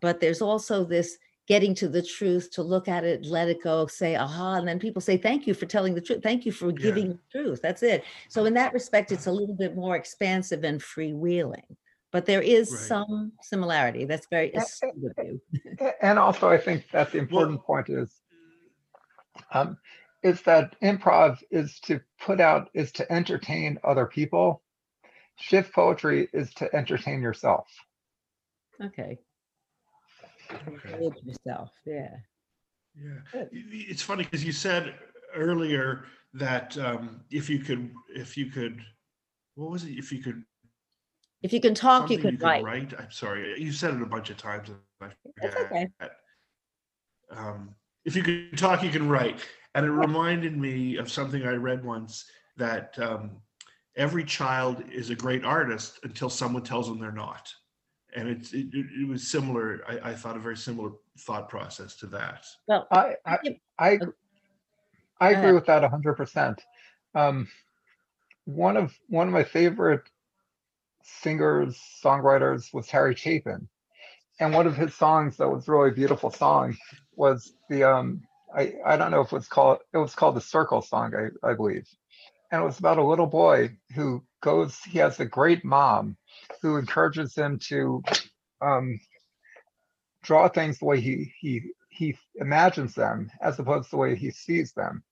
but 0.00 0.20
there's 0.20 0.40
also 0.40 0.84
this 0.84 1.18
getting 1.48 1.74
to 1.74 1.88
the 1.88 2.02
truth, 2.02 2.50
to 2.52 2.62
look 2.62 2.86
at 2.88 3.04
it, 3.04 3.26
let 3.26 3.48
it 3.48 3.62
go, 3.62 3.86
say, 3.86 4.14
aha, 4.14 4.54
and 4.54 4.66
then 4.68 4.78
people 4.78 5.02
say, 5.02 5.16
thank 5.16 5.46
you 5.46 5.52
for 5.52 5.66
telling 5.66 5.92
the 5.94 6.00
truth. 6.00 6.22
Thank 6.22 6.46
you 6.46 6.52
for 6.52 6.70
Yeah. 6.70 6.78
giving 6.78 7.08
the 7.10 7.18
truth. 7.30 7.60
That's 7.60 7.82
it. 7.82 8.04
So 8.28 8.44
in 8.44 8.54
that 8.54 8.72
respect, 8.72 9.10
it's 9.10 9.26
a 9.26 9.32
little 9.32 9.56
bit 9.56 9.74
more 9.74 9.96
expansive 9.96 10.62
and 10.64 10.80
freewheeling. 10.80 11.76
But 12.12 12.26
there 12.26 12.42
is 12.42 12.70
Right. 12.70 12.78
some 12.80 13.32
similarity. 13.40 14.04
That's 14.04 14.26
very 14.26 14.52
astute 14.52 14.92
of 15.16 15.26
you. 15.26 15.40
And 16.00 16.18
also, 16.18 16.48
I 16.48 16.58
think 16.58 16.88
that 16.92 17.10
the 17.10 17.18
important 17.18 17.62
point 17.62 17.88
is, 17.88 18.20
um, 19.52 19.78
is 20.22 20.42
that 20.42 20.78
improv 20.80 21.42
is 21.50 21.80
to 21.80 22.00
put 22.20 22.38
out, 22.40 22.70
is 22.74 22.92
to 22.92 23.10
entertain 23.10 23.78
other 23.82 24.06
people. 24.06 24.62
Shift 25.36 25.72
poetry 25.72 26.28
is 26.32 26.52
to 26.54 26.72
entertain 26.76 27.22
yourself. 27.22 27.66
Okay. 28.80 29.18
Okay. 30.68 31.10
Yourself. 31.24 31.70
Yeah. 31.86 32.16
Yeah, 32.94 33.14
Good. 33.32 33.48
Y- 33.52 33.64
y- 33.72 33.86
it's 33.88 34.02
funny 34.02 34.24
because 34.24 34.44
you 34.44 34.52
said 34.52 34.94
earlier 35.34 36.04
that 36.34 36.76
um, 36.76 37.24
if 37.30 37.48
you 37.48 37.58
could, 37.58 37.90
if 38.14 38.36
you 38.36 38.50
could, 38.50 38.84
what 39.54 39.70
was 39.70 39.84
it? 39.84 39.92
If 39.92 40.12
you 40.12 40.22
could, 40.22 40.44
If 41.42 41.52
you 41.52 41.60
can 41.60 41.74
talk, 41.74 42.10
you 42.10 42.16
something 42.16 42.38
could 42.38 42.42
write. 42.42 42.64
write. 42.64 42.94
I'm 42.98 43.10
sorry, 43.10 43.60
you 43.60 43.72
said 43.72 43.94
it 43.94 44.02
a 44.02 44.06
bunch 44.06 44.30
of 44.30 44.36
times. 44.36 44.68
and 44.68 44.78
I 45.00 45.08
That's 45.40 45.54
forget. 45.54 45.66
okay. 45.66 45.88
Um, 47.30 47.74
if 48.04 48.14
you 48.14 48.22
can 48.22 48.50
talk, 48.56 48.82
you 48.82 48.90
can 48.90 49.08
write, 49.08 49.40
and 49.74 49.86
it 49.86 49.90
reminded 49.90 50.56
me 50.56 50.96
of 50.96 51.10
something 51.10 51.44
I 51.44 51.54
read 51.54 51.84
once 51.84 52.26
that 52.56 52.96
um, 52.98 53.38
every 53.96 54.24
child 54.24 54.84
is 54.92 55.10
a 55.10 55.14
great 55.14 55.44
artist 55.44 55.98
until 56.04 56.30
someone 56.30 56.62
tells 56.62 56.88
them 56.88 57.00
they're 57.00 57.10
not, 57.10 57.52
and 58.14 58.28
it's 58.28 58.52
it, 58.52 58.66
it, 58.72 58.86
it 59.02 59.08
was 59.08 59.26
similar. 59.28 59.82
I, 59.88 60.10
I 60.10 60.14
thought 60.14 60.36
a 60.36 60.40
very 60.40 60.56
similar 60.56 60.90
thought 61.20 61.48
process 61.48 61.96
to 61.96 62.06
that. 62.08 62.44
Well, 62.68 62.86
I, 62.92 63.16
I, 63.26 63.38
I, 63.78 63.98
I 65.20 65.30
agree 65.30 65.52
with 65.52 65.66
that 65.66 65.82
hundred 65.84 66.14
percent. 66.14 66.60
Um, 67.14 67.48
one 68.44 68.76
of, 68.76 68.92
one 69.08 69.28
of 69.28 69.32
my 69.32 69.44
favorite 69.44 70.02
singers, 71.04 71.80
songwriters 72.04 72.72
was 72.72 72.90
Harry 72.90 73.14
Chapin. 73.14 73.68
And 74.40 74.54
one 74.54 74.66
of 74.66 74.76
his 74.76 74.94
songs 74.94 75.36
that 75.36 75.48
was 75.48 75.68
really 75.68 75.90
beautiful 75.90 76.30
song 76.30 76.76
was 77.14 77.52
the, 77.68 77.84
um, 77.84 78.22
I, 78.54 78.74
I 78.84 78.96
don't 78.96 79.10
know 79.10 79.20
if 79.20 79.28
it 79.28 79.36
was 79.36 79.48
called, 79.48 79.78
it 79.92 79.98
was 79.98 80.14
called 80.14 80.36
the 80.36 80.40
Circle 80.40 80.82
song, 80.82 81.12
I, 81.14 81.48
I 81.48 81.54
believe. 81.54 81.86
And 82.50 82.62
it 82.62 82.64
was 82.64 82.78
about 82.78 82.98
a 82.98 83.04
little 83.04 83.26
boy 83.26 83.76
who 83.94 84.22
goes, 84.42 84.78
he 84.80 84.98
has 84.98 85.20
a 85.20 85.24
great 85.24 85.64
mom 85.64 86.16
who 86.60 86.76
encourages 86.76 87.34
him 87.34 87.58
to, 87.68 88.02
um, 88.60 89.00
draw 90.22 90.48
things 90.48 90.78
the 90.78 90.84
way 90.84 91.00
he, 91.00 91.32
he, 91.40 91.62
he 91.88 92.16
imagines 92.36 92.94
them 92.94 93.30
as 93.40 93.58
opposed 93.58 93.86
to 93.86 93.90
the 93.92 93.96
way 93.96 94.16
he 94.16 94.30
sees 94.30 94.72
them. 94.72 95.02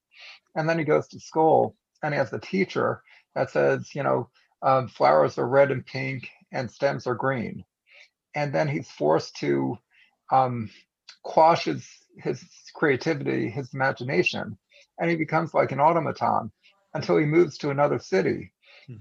And 0.55 0.67
then 0.67 0.79
he 0.79 0.85
goes 0.85 1.07
to 1.09 1.19
school 1.19 1.75
and 2.03 2.13
he 2.13 2.17
has 2.17 2.33
a 2.33 2.39
teacher 2.39 3.01
that 3.35 3.51
says, 3.51 3.93
you 3.95 4.03
know, 4.03 4.29
um, 4.61 4.87
flowers 4.87 5.37
are 5.37 5.47
red 5.47 5.71
and 5.71 5.85
pink 5.85 6.29
and 6.51 6.69
stems 6.69 7.07
are 7.07 7.15
green. 7.15 7.63
And 8.35 8.53
then 8.53 8.67
he's 8.67 8.89
forced 8.89 9.35
to 9.37 9.77
um, 10.31 10.69
quash 11.23 11.65
his, 11.65 11.87
his 12.17 12.43
creativity, 12.73 13.49
his 13.49 13.73
imagination, 13.73 14.57
and 14.99 15.09
he 15.09 15.15
becomes 15.15 15.53
like 15.53 15.71
an 15.71 15.79
automaton 15.79 16.51
until 16.93 17.17
he 17.17 17.25
moves 17.25 17.57
to 17.59 17.69
another 17.69 17.99
city. 17.99 18.53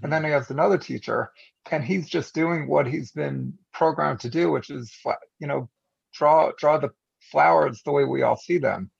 And 0.03 0.13
then 0.13 0.25
he 0.25 0.31
has 0.31 0.51
another 0.51 0.79
teacher, 0.79 1.33
and 1.71 1.83
he's 1.83 2.09
just 2.09 2.35
doing 2.35 2.69
what 2.69 2.87
he's 2.87 3.11
been 3.11 3.59
programmed 3.73 4.21
to 4.21 4.31
do, 4.31 4.51
which 4.53 4.71
is, 4.71 4.93
you 5.41 5.49
know, 5.49 5.69
draw 6.15 6.53
draw 6.57 6.79
the 6.79 6.91
flowers 7.33 7.83
the 7.83 7.93
way 7.93 8.05
we 8.05 8.23
all 8.23 8.37
see 8.37 8.59
them. 8.59 8.91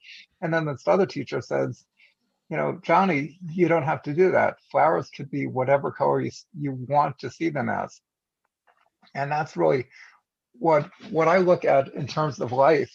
And 0.41 0.53
then 0.53 0.65
this 0.65 0.87
other 0.87 1.05
teacher 1.05 1.41
says, 1.41 1.85
you 2.51 2.57
know, 2.57 2.77
Johnny, 2.83 3.39
you 3.49 3.69
don't 3.69 3.83
have 3.83 4.03
to 4.03 4.13
do 4.13 4.31
that. 4.31 4.57
Flowers 4.69 5.09
could 5.09 5.31
be 5.31 5.47
whatever 5.47 5.89
color 5.89 6.19
you, 6.19 6.31
you 6.59 6.73
want 6.89 7.17
to 7.19 7.29
see 7.29 7.49
them 7.49 7.69
as. 7.69 8.01
And 9.15 9.31
that's 9.31 9.55
really 9.55 9.85
what 10.59 10.89
what 11.11 11.29
I 11.29 11.37
look 11.37 11.63
at 11.63 11.93
in 11.93 12.07
terms 12.07 12.41
of 12.41 12.51
life 12.51 12.91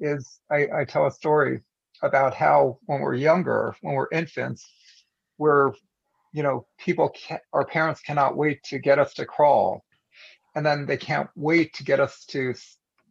is 0.00 0.40
I, 0.50 0.68
I 0.74 0.84
tell 0.86 1.06
a 1.06 1.12
story 1.12 1.60
about 2.02 2.32
how 2.34 2.78
when 2.86 3.02
we're 3.02 3.14
younger, 3.14 3.76
when 3.82 3.94
we're 3.94 4.08
infants, 4.12 4.66
we're, 5.36 5.72
you 6.32 6.42
know, 6.42 6.66
people, 6.78 7.10
ca 7.10 7.38
our 7.52 7.66
parents 7.66 8.00
cannot 8.00 8.34
wait 8.34 8.62
to 8.64 8.78
get 8.78 8.98
us 8.98 9.12
to 9.14 9.26
crawl. 9.26 9.84
And 10.54 10.64
then 10.64 10.86
they 10.86 10.96
can't 10.96 11.28
wait 11.36 11.74
to 11.74 11.84
get 11.84 12.00
us 12.00 12.24
to 12.30 12.54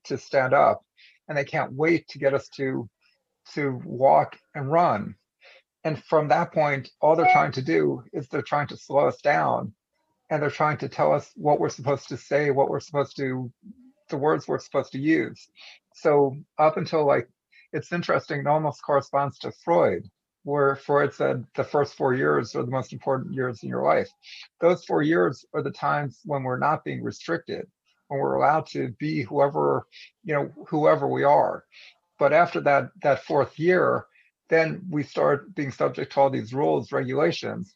to 0.06 0.18
stand 0.18 0.56
up. 0.56 0.82
And 1.28 1.38
they 1.38 1.46
can't 1.46 1.74
wait 1.74 2.08
to 2.08 2.18
get 2.18 2.34
us 2.34 2.50
to 2.58 2.90
to 3.54 3.80
walk 3.86 4.40
and 4.56 4.72
run. 4.72 5.16
And 5.86 6.04
from 6.04 6.28
that 6.30 6.52
point, 6.52 6.90
all 7.00 7.16
they're 7.16 7.32
trying 7.32 7.52
to 7.54 7.62
do 7.62 8.04
is 8.12 8.28
they're 8.28 8.42
trying 8.42 8.68
to 8.68 8.78
slow 8.78 9.08
us 9.08 9.22
down 9.22 9.72
and 10.32 10.42
they're 10.42 10.50
trying 10.50 10.78
to 10.80 10.90
tell 10.90 11.14
us 11.14 11.32
what 11.36 11.60
we're 11.60 11.70
supposed 11.70 12.10
to 12.10 12.18
say, 12.18 12.50
what 12.50 12.70
we're 12.70 12.80
supposed 12.80 13.16
to, 13.18 13.52
the 14.10 14.18
words 14.18 14.48
we're 14.48 14.58
supposed 14.58 14.92
to 14.94 15.00
use. 15.00 15.48
So 15.94 16.36
up 16.58 16.78
until 16.78 17.06
like, 17.06 17.30
it's 17.72 17.94
interesting, 17.94 18.40
it 18.40 18.48
almost 18.48 18.84
corresponds 18.84 19.38
to 19.40 19.52
Freud, 19.64 20.10
where 20.44 20.76
Freud 20.76 21.14
said 21.14 21.46
the 21.56 21.64
first 21.64 21.96
four 21.96 22.16
years 22.16 22.56
are 22.56 22.64
the 22.64 22.72
most 22.72 22.92
important 22.92 23.36
years 23.36 23.62
in 23.62 23.70
your 23.70 23.84
life. 23.84 24.10
Those 24.62 24.84
four 24.86 25.04
years 25.04 25.46
are 25.54 25.62
the 25.62 25.72
times 25.72 26.20
when 26.26 26.42
we're 26.42 26.58
not 26.58 26.84
being 26.84 27.04
restricted, 27.04 27.68
when 28.08 28.20
we're 28.20 28.36
allowed 28.36 28.66
to 28.68 28.90
be 28.98 29.22
whoever, 29.22 29.86
you 30.24 30.34
know, 30.34 30.52
whoever 30.68 31.08
we 31.08 31.24
are. 31.24 31.64
But 32.18 32.34
after 32.34 32.60
that, 32.62 32.90
that 33.04 33.24
fourth 33.24 33.60
year, 33.60 34.08
then 34.50 34.82
we 34.90 35.04
start 35.04 35.54
being 35.56 35.72
subject 35.72 36.14
to 36.14 36.20
all 36.22 36.30
these 36.30 36.54
rules, 36.54 36.92
regulations, 36.92 37.76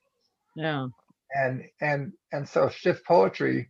Yeah. 0.55 0.88
and 1.34 1.63
and 1.82 2.13
and 2.32 2.47
so 2.47 2.70
shift 2.70 3.05
poetry 3.05 3.70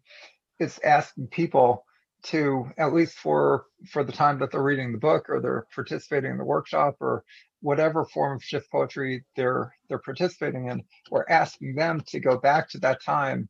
is 0.60 0.80
asking 0.84 1.28
people 1.28 1.86
to 2.24 2.70
at 2.78 2.94
least 2.94 3.18
for 3.18 3.66
for 3.92 4.04
the 4.04 4.12
time 4.12 4.40
that 4.40 4.52
they're 4.52 4.64
reading 4.64 4.92
the 4.92 4.98
book 4.98 5.30
or 5.30 5.40
they're 5.40 5.66
participating 5.74 6.32
in 6.32 6.38
the 6.38 6.44
workshop 6.44 6.96
or 7.00 7.24
whatever 7.62 8.06
form 8.06 8.36
of 8.38 8.44
shift 8.44 8.70
poetry 8.72 9.24
they're 9.36 9.74
they're 9.88 10.00
participating 10.00 10.68
in 10.68 10.84
we're 11.12 11.26
asking 11.30 11.76
them 11.76 12.02
to 12.08 12.20
go 12.20 12.38
back 12.38 12.70
to 12.70 12.78
that 12.78 13.02
time 13.04 13.48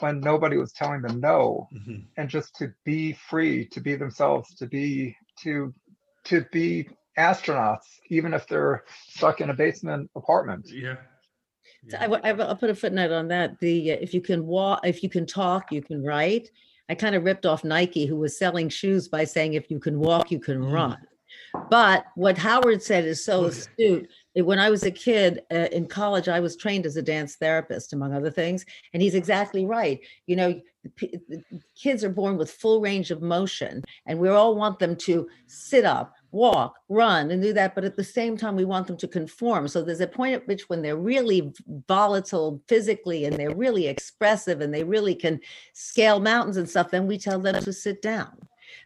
when 0.00 0.20
nobody 0.20 0.56
was 0.56 0.72
telling 0.72 1.02
them 1.02 1.20
no 1.20 1.68
Mhm. 1.72 2.06
and 2.16 2.28
just 2.28 2.54
to 2.56 2.72
be 2.84 3.12
free 3.12 3.66
to 3.68 3.80
be 3.80 3.94
themselves 3.96 4.54
to 4.54 4.66
be 4.66 5.16
to 5.42 5.72
to 6.24 6.44
be 6.52 6.88
astronauts 7.18 7.98
even 8.10 8.32
if 8.34 8.46
they're 8.48 8.84
stuck 9.08 9.40
in 9.40 9.50
a 9.50 9.54
basement 9.54 10.10
apartment 10.16 10.66
Yeah. 10.70 10.96
Yeah. 11.84 11.98
I, 11.98 12.02
w- 12.06 12.20
I 12.24 12.32
will- 12.32 12.46
I'll 12.48 12.56
put 12.56 12.70
a 12.70 12.74
footnote 12.74 13.10
on 13.12 13.28
that. 13.28 13.58
The, 13.60 13.92
uh, 13.92 13.96
if 14.00 14.14
you 14.14 14.20
can 14.20 14.46
walk, 14.46 14.80
if 14.84 15.02
you 15.02 15.08
can 15.08 15.26
talk, 15.26 15.72
you 15.72 15.82
can 15.82 16.02
write. 16.04 16.48
I 16.88 16.94
kind 16.94 17.14
of 17.14 17.24
ripped 17.24 17.44
off 17.46 17.64
Nike, 17.64 18.06
who 18.06 18.16
was 18.16 18.36
selling 18.38 18.68
shoes 18.68 19.08
by 19.08 19.24
saying, 19.24 19.54
if 19.54 19.70
you 19.70 19.78
can 19.80 19.98
walk, 19.98 20.30
you 20.30 20.38
can 20.38 20.60
Mm. 20.60 20.72
run. 20.72 20.98
But 21.70 22.04
what 22.14 22.38
Howard 22.38 22.82
said 22.82 23.04
is 23.04 23.24
so 23.24 23.42
Oh, 23.42 23.46
astute. 23.46 24.08
that 24.34 24.44
When 24.44 24.58
I 24.58 24.70
was 24.70 24.84
a 24.84 24.90
kid 24.90 25.42
uh, 25.52 25.68
in 25.72 25.86
college, 25.86 26.28
I 26.28 26.40
was 26.40 26.56
trained 26.56 26.86
as 26.86 26.96
a 26.96 27.02
dance 27.02 27.36
therapist, 27.36 27.92
among 27.92 28.12
other 28.14 28.30
things. 28.30 28.64
And 28.92 29.02
he's 29.02 29.14
exactly 29.14 29.64
right. 29.66 30.00
You 30.26 30.36
know, 30.36 30.60
p- 30.96 31.18
kids 31.74 32.04
are 32.04 32.10
born 32.10 32.36
with 32.36 32.50
full 32.52 32.80
range 32.80 33.10
of 33.10 33.22
motion, 33.22 33.82
and 34.06 34.18
we 34.18 34.28
all 34.28 34.54
want 34.56 34.78
them 34.78 34.94
to 34.96 35.28
sit 35.46 35.84
up, 35.84 36.14
walk, 36.32 36.74
run, 36.88 37.30
and 37.30 37.42
do 37.42 37.52
that. 37.52 37.74
But 37.74 37.84
at 37.84 37.96
the 37.96 38.04
same 38.04 38.36
time, 38.36 38.56
we 38.56 38.64
want 38.64 38.86
them 38.86 38.96
to 38.96 39.08
conform. 39.08 39.68
So 39.68 39.82
there's 39.82 40.00
a 40.00 40.06
point 40.06 40.34
at 40.34 40.48
which 40.48 40.68
when 40.68 40.82
they're 40.82 40.96
really 40.96 41.52
volatile 41.86 42.60
physically 42.68 43.26
and 43.26 43.36
they're 43.36 43.54
really 43.54 43.86
expressive 43.86 44.60
and 44.60 44.74
they 44.74 44.82
really 44.82 45.14
can 45.14 45.40
scale 45.74 46.18
mountains 46.18 46.56
and 46.56 46.68
stuff, 46.68 46.90
then 46.90 47.06
we 47.06 47.18
tell 47.18 47.38
them 47.38 47.60
to 47.62 47.72
sit 47.72 48.02
down. 48.02 48.36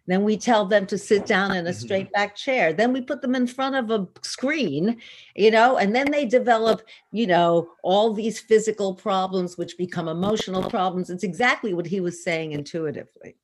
Then 0.08 0.24
we 0.24 0.36
tell 0.36 0.66
them 0.66 0.86
to 0.86 0.98
sit 0.98 1.26
down 1.26 1.52
in 1.52 1.66
a 1.66 1.70
Mhm. 1.70 1.74
straight 1.74 2.12
back 2.12 2.34
chair. 2.34 2.72
Then 2.72 2.92
we 2.92 3.00
put 3.00 3.22
them 3.22 3.34
in 3.34 3.46
front 3.46 3.76
of 3.76 3.90
a 3.90 4.08
screen, 4.22 5.00
you 5.34 5.50
know, 5.50 5.78
and 5.78 5.94
then 5.94 6.10
they 6.10 6.24
develop, 6.24 6.82
you 7.12 7.26
know, 7.26 7.70
all 7.82 8.12
these 8.12 8.40
physical 8.40 8.94
problems, 8.94 9.56
which 9.56 9.78
become 9.78 10.08
emotional 10.08 10.62
problems. 10.64 11.10
It's 11.10 11.24
exactly 11.24 11.74
what 11.74 11.86
he 11.86 12.00
was 12.00 12.22
saying 12.22 12.52
intuitively. 12.52 13.36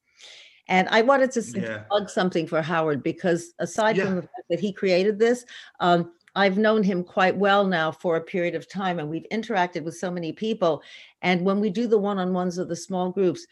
And 0.68 0.88
I 0.90 1.02
wanted 1.02 1.32
to 1.32 1.42
Yeah. 1.54 1.84
plug 1.90 2.08
something 2.08 2.46
for 2.46 2.62
Howard 2.62 3.02
because 3.02 3.52
aside 3.58 3.96
Yeah. 3.96 4.04
from 4.04 4.16
the 4.16 4.22
fact 4.22 4.46
that 4.50 4.60
he 4.60 4.72
created 4.72 5.18
this, 5.18 5.44
um, 5.80 6.12
I've 6.34 6.56
known 6.56 6.82
him 6.82 7.04
quite 7.04 7.36
well 7.36 7.66
now 7.66 7.92
for 7.92 8.16
a 8.16 8.20
period 8.22 8.54
of 8.54 8.66
time, 8.68 8.98
and 8.98 9.10
we've 9.10 9.26
interacted 9.30 9.82
with 9.84 9.96
so 9.98 10.10
many 10.10 10.32
people. 10.32 10.82
And 11.20 11.44
when 11.44 11.60
we 11.60 11.68
do 11.68 11.86
the 11.86 11.98
one 11.98 12.18
on 12.18 12.32
ones 12.32 12.58
or 12.58 12.64
the 12.64 12.76
small 12.76 13.10
groups, 13.10 13.46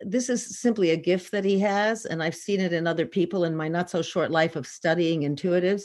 this 0.00 0.28
is 0.28 0.58
simply 0.60 0.90
a 0.90 0.96
gift 0.96 1.32
that 1.32 1.44
he 1.44 1.58
has. 1.60 2.04
And 2.04 2.22
I've 2.22 2.34
seen 2.34 2.60
it 2.60 2.74
in 2.74 2.86
other 2.86 3.06
people 3.06 3.44
in 3.44 3.56
my 3.56 3.68
not 3.68 3.88
so 3.88 4.02
short 4.02 4.30
life 4.30 4.56
of 4.56 4.66
studying 4.66 5.22
intuitives. 5.22 5.84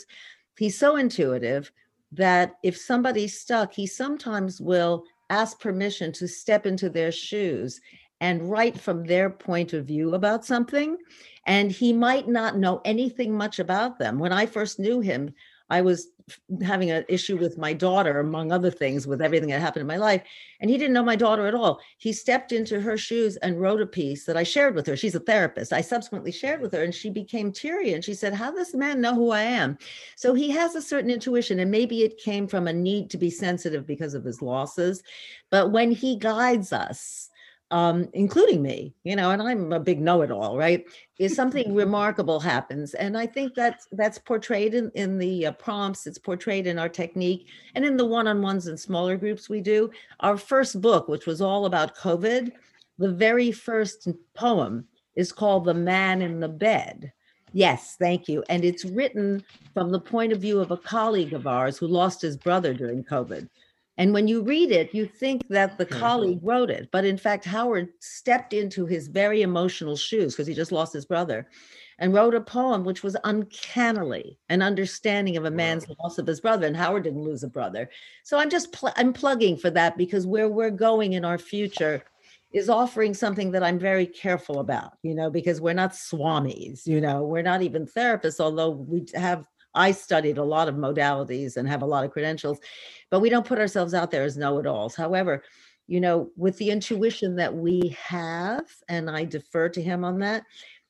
He's 0.58 0.78
so 0.78 0.96
intuitive 0.96 1.72
that 2.12 2.56
if 2.62 2.76
somebody's 2.76 3.40
stuck, 3.40 3.72
he 3.72 3.86
sometimes 3.86 4.60
will 4.60 5.04
ask 5.30 5.58
permission 5.58 6.12
to 6.12 6.28
step 6.28 6.66
into 6.66 6.90
their 6.90 7.10
shoes 7.10 7.80
and 8.24 8.50
write 8.50 8.80
from 8.80 9.04
their 9.04 9.28
point 9.28 9.74
of 9.74 9.84
view 9.84 10.14
about 10.14 10.46
something. 10.46 10.96
And 11.46 11.70
he 11.70 11.92
might 11.92 12.26
not 12.26 12.56
know 12.56 12.80
anything 12.82 13.36
much 13.36 13.58
about 13.58 13.98
them. 13.98 14.18
When 14.18 14.32
I 14.32 14.46
first 14.46 14.78
knew 14.78 15.00
him, 15.00 15.34
I 15.68 15.82
was 15.82 16.08
having 16.62 16.90
an 16.90 17.04
issue 17.06 17.36
with 17.36 17.58
my 17.58 17.74
daughter, 17.74 18.20
among 18.20 18.50
other 18.50 18.70
things, 18.70 19.06
with 19.06 19.20
everything 19.20 19.50
that 19.50 19.60
happened 19.60 19.82
in 19.82 19.86
my 19.86 19.98
life. 19.98 20.22
And 20.60 20.70
he 20.70 20.78
didn't 20.78 20.94
know 20.94 21.04
my 21.04 21.16
daughter 21.16 21.46
at 21.46 21.54
all. 21.54 21.80
He 21.98 22.14
stepped 22.14 22.50
into 22.50 22.80
her 22.80 22.96
shoes 22.96 23.36
and 23.36 23.60
wrote 23.60 23.82
a 23.82 23.86
piece 23.86 24.24
that 24.24 24.38
I 24.38 24.42
shared 24.42 24.74
with 24.74 24.86
her. 24.86 24.96
She's 24.96 25.14
a 25.14 25.20
therapist. 25.20 25.74
I 25.74 25.82
subsequently 25.82 26.32
shared 26.32 26.62
with 26.62 26.72
her, 26.72 26.82
and 26.82 26.94
she 26.94 27.10
became 27.10 27.52
teary. 27.52 27.92
And 27.92 28.02
she 28.02 28.14
said, 28.14 28.32
How 28.32 28.50
does 28.50 28.68
this 28.68 28.74
man 28.74 29.02
know 29.02 29.14
who 29.14 29.32
I 29.32 29.42
am? 29.42 29.76
So 30.16 30.32
he 30.32 30.48
has 30.52 30.74
a 30.74 30.80
certain 30.80 31.10
intuition, 31.10 31.58
and 31.58 31.70
maybe 31.70 32.04
it 32.04 32.16
came 32.16 32.48
from 32.48 32.68
a 32.68 32.72
need 32.72 33.10
to 33.10 33.18
be 33.18 33.28
sensitive 33.28 33.86
because 33.86 34.14
of 34.14 34.24
his 34.24 34.40
losses. 34.40 35.02
But 35.50 35.72
when 35.72 35.92
he 35.92 36.16
guides 36.16 36.72
us, 36.72 37.28
um, 37.74 38.08
including 38.12 38.62
me, 38.62 38.94
you 39.02 39.16
know, 39.16 39.32
and 39.32 39.42
I'm 39.42 39.72
a 39.72 39.80
big 39.80 40.00
know-it-all, 40.00 40.56
right? 40.56 40.84
Is 41.18 41.34
something 41.40 41.74
remarkable 41.74 42.38
happens, 42.38 42.94
and 42.94 43.18
I 43.18 43.26
think 43.26 43.52
that's 43.56 43.88
that's 43.90 44.16
portrayed 44.16 44.74
in 44.74 44.92
in 44.94 45.18
the 45.18 45.46
uh, 45.46 45.52
prompts. 45.52 46.06
It's 46.06 46.16
portrayed 46.18 46.68
in 46.68 46.78
our 46.78 46.88
technique 46.88 47.48
and 47.74 47.84
in 47.84 47.96
the 47.96 48.06
one-on-ones 48.06 48.68
and 48.68 48.78
smaller 48.78 49.16
groups 49.16 49.48
we 49.48 49.60
do. 49.60 49.90
Our 50.20 50.36
first 50.36 50.80
book, 50.80 51.08
which 51.08 51.26
was 51.26 51.40
all 51.40 51.66
about 51.66 51.96
COVID, 51.96 52.52
the 52.98 53.12
very 53.12 53.50
first 53.50 54.08
poem 54.34 54.86
is 55.16 55.32
called 55.32 55.64
"The 55.64 55.74
Man 55.74 56.22
in 56.22 56.38
the 56.38 56.48
Bed." 56.48 57.12
Yes, 57.52 57.96
thank 57.98 58.28
you, 58.28 58.44
and 58.48 58.64
it's 58.64 58.84
written 58.84 59.42
from 59.72 59.90
the 59.90 60.00
point 60.00 60.32
of 60.32 60.40
view 60.40 60.60
of 60.60 60.70
a 60.70 60.76
colleague 60.76 61.32
of 61.32 61.48
ours 61.48 61.76
who 61.76 61.88
lost 61.88 62.22
his 62.22 62.36
brother 62.36 62.72
during 62.72 63.02
COVID. 63.02 63.48
And 63.96 64.12
when 64.12 64.26
you 64.26 64.42
read 64.42 64.72
it, 64.72 64.92
you 64.94 65.06
think 65.06 65.42
that 65.48 65.78
the 65.78 65.84
Okay. 65.84 65.98
colleague 65.98 66.40
wrote 66.42 66.70
it, 66.70 66.88
but 66.90 67.04
in 67.04 67.16
fact, 67.16 67.44
Howard 67.44 67.90
stepped 68.00 68.52
into 68.52 68.86
his 68.86 69.06
very 69.08 69.42
emotional 69.42 69.96
shoes 69.96 70.34
because 70.34 70.46
he 70.48 70.54
just 70.54 70.72
lost 70.72 70.92
his 70.92 71.04
brother 71.06 71.48
and 71.98 72.12
wrote 72.12 72.34
a 72.34 72.40
poem 72.40 72.84
which 72.84 73.04
was 73.04 73.16
uncannily 73.24 74.38
an 74.48 74.62
understanding 74.62 75.36
of 75.36 75.44
a 75.44 75.50
man's 75.50 75.86
loss 76.00 76.18
of 76.18 76.26
his 76.26 76.40
brother. 76.40 76.66
And 76.66 76.76
Howard 76.76 77.04
didn't 77.04 77.22
lose 77.22 77.44
a 77.44 77.48
brother. 77.48 77.88
So 78.24 78.38
I'm 78.38 78.50
just 78.50 78.72
pl- 78.72 78.92
I'm 78.96 79.12
plugging 79.12 79.56
for 79.56 79.70
that 79.70 79.96
because 79.96 80.26
where 80.26 80.48
we're 80.48 80.70
going 80.70 81.12
in 81.12 81.24
our 81.24 81.38
future 81.38 82.02
is 82.52 82.68
offering 82.68 83.14
something 83.14 83.50
that 83.52 83.62
I'm 83.64 83.78
very 83.78 84.06
careful 84.06 84.60
about, 84.60 84.92
you 85.02 85.14
know, 85.14 85.28
because 85.30 85.60
we're 85.60 85.72
not 85.74 85.92
swamis, 85.92 86.86
you 86.86 87.00
know, 87.00 87.24
we're 87.24 87.42
not 87.42 87.62
even 87.62 87.86
therapists, 87.86 88.38
although 88.40 88.70
we 88.70 89.06
have 89.14 89.44
I 89.74 89.92
studied 89.92 90.38
a 90.38 90.44
lot 90.44 90.68
of 90.68 90.74
modalities 90.74 91.56
and 91.56 91.68
have 91.68 91.82
a 91.82 91.86
lot 91.86 92.04
of 92.04 92.10
credentials, 92.10 92.58
but 93.10 93.20
we 93.20 93.28
don't 93.28 93.46
put 93.46 93.58
ourselves 93.58 93.94
out 93.94 94.10
there 94.10 94.24
as 94.24 94.36
know-it-alls. 94.36 94.94
However, 94.94 95.42
you 95.86 96.00
know, 96.00 96.30
with 96.36 96.56
the 96.58 96.70
intuition 96.70 97.36
that 97.36 97.54
we 97.54 97.96
have, 98.02 98.64
and 98.88 99.10
I 99.10 99.24
defer 99.24 99.68
to 99.70 99.82
him 99.82 100.04
on 100.04 100.18
that, 100.20 100.44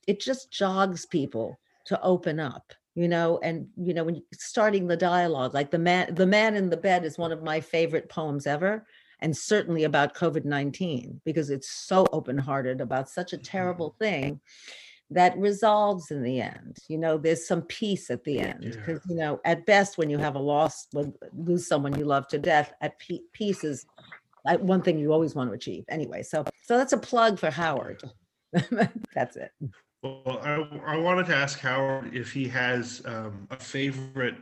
it 0.07 0.21
just 0.21 0.51
jogs 0.51 1.05
people 1.05 1.59
to 1.85 2.01
open 2.01 2.39
up, 2.39 2.73
you 2.93 3.07
know, 3.07 3.39
and 3.43 3.67
you 3.77 3.93
know, 3.93 4.03
when 4.05 4.21
starting 4.33 4.87
the 4.87 4.95
dialogue, 4.95 5.53
like 5.53 5.71
the 5.71 5.79
man, 5.79 6.15
the 6.15 6.25
man 6.25 6.55
in 6.55 6.69
the 6.69 6.77
bed 6.77 7.03
is 7.03 7.17
one 7.17 7.31
of 7.31 7.43
my 7.43 7.59
favorite 7.59 8.07
poems 8.09 8.47
ever, 8.47 8.85
and 9.19 9.35
certainly 9.35 9.85
about 9.85 10.15
COVID-19, 10.15 11.21
because 11.25 11.49
it's 11.49 11.69
so 11.69 12.05
open-hearted 12.11 12.81
about 12.81 13.09
such 13.09 13.33
a 13.33 13.35
mm-hmm. 13.35 13.43
terrible 13.43 13.95
thing 13.99 14.39
that 15.11 15.37
resolves 15.37 16.11
in 16.11 16.23
the 16.23 16.41
end. 16.41 16.77
You 16.87 16.97
know, 16.97 17.17
there's 17.17 17.47
some 17.47 17.61
peace 17.63 18.09
at 18.09 18.23
the 18.23 18.39
end 18.39 18.63
Yeah. 18.63 18.69
because 18.71 19.01
you 19.07 19.15
know, 19.15 19.39
at 19.45 19.65
best, 19.65 19.97
when 19.97 20.09
you 20.09 20.17
have 20.17 20.35
a 20.35 20.39
loss, 20.39 20.87
when 20.91 21.13
lose 21.33 21.67
someone 21.67 21.97
you 21.97 22.05
love 22.05 22.27
to 22.29 22.37
death, 22.39 22.73
at 22.81 22.97
pe- 22.99 23.19
peace 23.33 23.63
is 23.63 23.85
like 24.45 24.59
one 24.59 24.81
thing 24.81 24.99
you 24.99 25.13
always 25.13 25.35
want 25.35 25.49
to 25.49 25.53
achieve. 25.55 25.83
Anyway, 25.89 26.23
so 26.23 26.43
so 26.63 26.77
that's 26.77 26.93
a 26.93 26.97
plug 26.97 27.39
for 27.39 27.51
Howard. 27.51 28.01
that's 29.13 29.35
it. 29.35 29.51
Well, 30.01 30.39
I, 30.43 30.93
I 30.93 30.97
wanted 30.97 31.25
to 31.27 31.35
ask 31.35 31.59
Howard 31.59 32.15
if 32.15 32.31
he 32.31 32.47
has 32.49 33.01
um, 33.05 33.47
a 33.49 33.57
favorite 33.57 34.35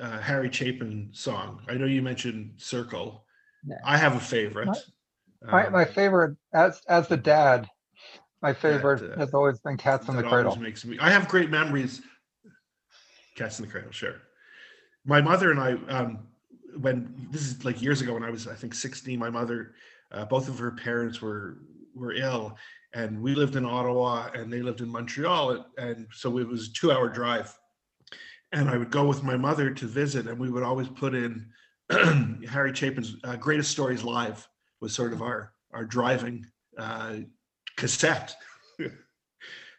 uh, 0.00 0.18
Harry 0.20 0.50
Chapin 0.50 1.10
song. 1.12 1.62
I 1.68 1.74
know 1.74 1.86
you 1.86 2.02
mentioned 2.02 2.54
Circle. 2.56 3.24
Yeah. 3.66 3.76
I 3.84 3.96
have 3.98 4.16
a 4.16 4.20
favorite. 4.20 4.68
My, 5.42 5.66
Um, 5.66 5.72
my 5.72 5.84
favorite, 5.84 6.36
as, 6.54 6.80
as 6.88 7.08
the 7.08 7.16
dad, 7.16 7.68
my 8.42 8.52
favorite 8.52 9.12
uh, 9.12 9.18
has 9.18 9.34
always 9.34 9.58
been 9.60 9.76
Cats 9.76 10.08
in 10.08 10.16
the 10.16 10.22
Cradle. 10.22 10.56
makes 10.56 10.84
me. 10.84 10.98
I 11.00 11.10
have 11.10 11.28
great 11.28 11.50
memories. 11.50 12.02
Cats 13.36 13.58
in 13.58 13.66
the 13.66 13.70
Cradle, 13.70 13.92
sure. 13.92 14.22
My 15.04 15.20
mother 15.20 15.50
and 15.50 15.60
I, 15.60 15.72
um, 15.88 16.20
when 16.78 17.28
this 17.30 17.42
is 17.42 17.64
like 17.64 17.80
years 17.82 18.00
ago, 18.00 18.14
when 18.14 18.22
I 18.22 18.30
was 18.30 18.46
I 18.46 18.54
think 18.54 18.74
16, 18.74 19.18
my 19.18 19.30
mother, 19.30 19.74
uh, 20.12 20.24
both 20.24 20.48
of 20.48 20.58
her 20.58 20.70
parents 20.72 21.20
were 21.20 21.58
were 21.94 22.12
ill, 22.12 22.56
and 22.94 23.20
we 23.20 23.34
lived 23.34 23.56
in 23.56 23.64
Ottawa, 23.64 24.30
and 24.34 24.52
they 24.52 24.62
lived 24.62 24.80
in 24.80 24.88
Montreal, 24.88 25.66
and, 25.76 26.06
so 26.12 26.38
it 26.38 26.48
was 26.48 26.68
a 26.68 26.72
two-hour 26.72 27.08
drive. 27.08 27.56
And 28.52 28.68
I 28.68 28.76
would 28.76 28.90
go 28.90 29.04
with 29.06 29.22
my 29.22 29.36
mother 29.36 29.70
to 29.70 29.86
visit, 29.86 30.26
and 30.26 30.38
we 30.38 30.50
would 30.50 30.62
always 30.62 30.88
put 30.88 31.14
in 31.14 31.46
Harry 32.48 32.72
Chapin's 32.72 33.16
uh, 33.24 33.36
"Greatest 33.36 33.70
Stories 33.70 34.02
Live" 34.02 34.48
was 34.80 34.94
sort 34.94 35.12
of 35.12 35.20
our 35.20 35.52
our 35.72 35.84
driving 35.84 36.46
uh, 36.78 37.16
cassette. 37.80 38.36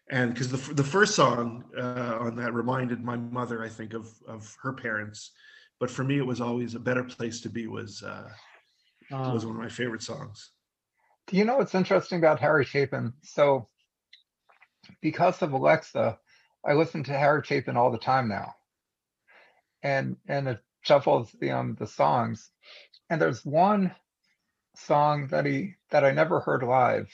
and 0.10 0.34
because 0.34 0.49
the, 0.49 0.74
the 0.74 0.84
first 0.84 1.16
song 1.16 1.64
uh, 1.78 2.18
on 2.20 2.36
that 2.36 2.54
reminded 2.54 3.04
my 3.04 3.16
mother, 3.16 3.64
I 3.64 3.70
think, 3.70 3.93
of 3.93 4.08
of 4.28 4.56
her 4.62 4.74
parents, 4.74 5.32
but 5.80 5.89
for 5.89 6.04
me, 6.04 6.18
it 6.18 6.26
was 6.26 6.41
always 6.41 6.76
a 6.76 6.80
better 6.80 7.04
place 7.04 7.41
to 7.41 7.49
be. 7.49 7.68
Was 7.68 8.04
uh, 8.04 8.30
was 9.32 9.45
Oh, 9.45 9.47
one 9.47 9.56
of 9.56 9.62
my 9.62 9.70
favorite 9.70 10.04
songs. 10.04 10.52
Do 11.28 11.38
you 11.38 11.45
know 11.45 11.58
what's 11.58 11.76
interesting 11.76 12.20
about 12.20 12.39
Harry 12.39 12.66
Chapin? 12.66 13.14
So, 13.24 13.68
because 15.02 15.41
of 15.41 15.54
Alexa, 15.54 16.20
I 16.66 16.74
listen 16.74 17.04
to 17.06 17.18
Harry 17.18 17.41
Chapin 17.43 17.78
all 17.78 17.91
the 17.91 17.97
time 17.97 18.28
now, 18.28 18.56
and 19.84 20.18
and 20.28 20.47
it 20.47 20.60
shuffles 20.82 21.32
the 21.39 21.52
um 21.52 21.76
the 21.80 21.88
songs, 21.88 22.49
and 23.10 23.22
there's 23.22 23.45
one 23.45 23.95
song 24.76 25.28
that 25.28 25.45
he 25.45 25.76
that 25.91 26.06
I 26.06 26.12
never 26.12 26.39
heard 26.39 26.64
live, 26.64 27.10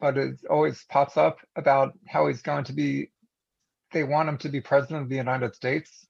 but 0.00 0.16
it 0.18 0.40
always 0.50 0.84
pops 0.88 1.16
up 1.16 1.38
about 1.56 1.92
how 2.08 2.26
he's 2.28 2.42
going 2.42 2.64
to 2.64 2.72
be. 2.72 3.10
They 3.92 4.04
want 4.04 4.28
him 4.28 4.38
to 4.38 4.48
be 4.48 4.60
president 4.60 5.02
of 5.04 5.08
the 5.08 5.16
United 5.16 5.54
States, 5.54 6.06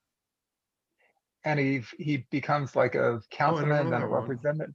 and 1.44 1.58
he 1.58 1.82
he 1.98 2.26
becomes 2.30 2.76
like 2.76 2.94
a 2.94 3.20
councilman 3.30 3.90
know 3.90 3.94
and 3.94 4.04
a 4.04 4.06
representative. 4.06 4.74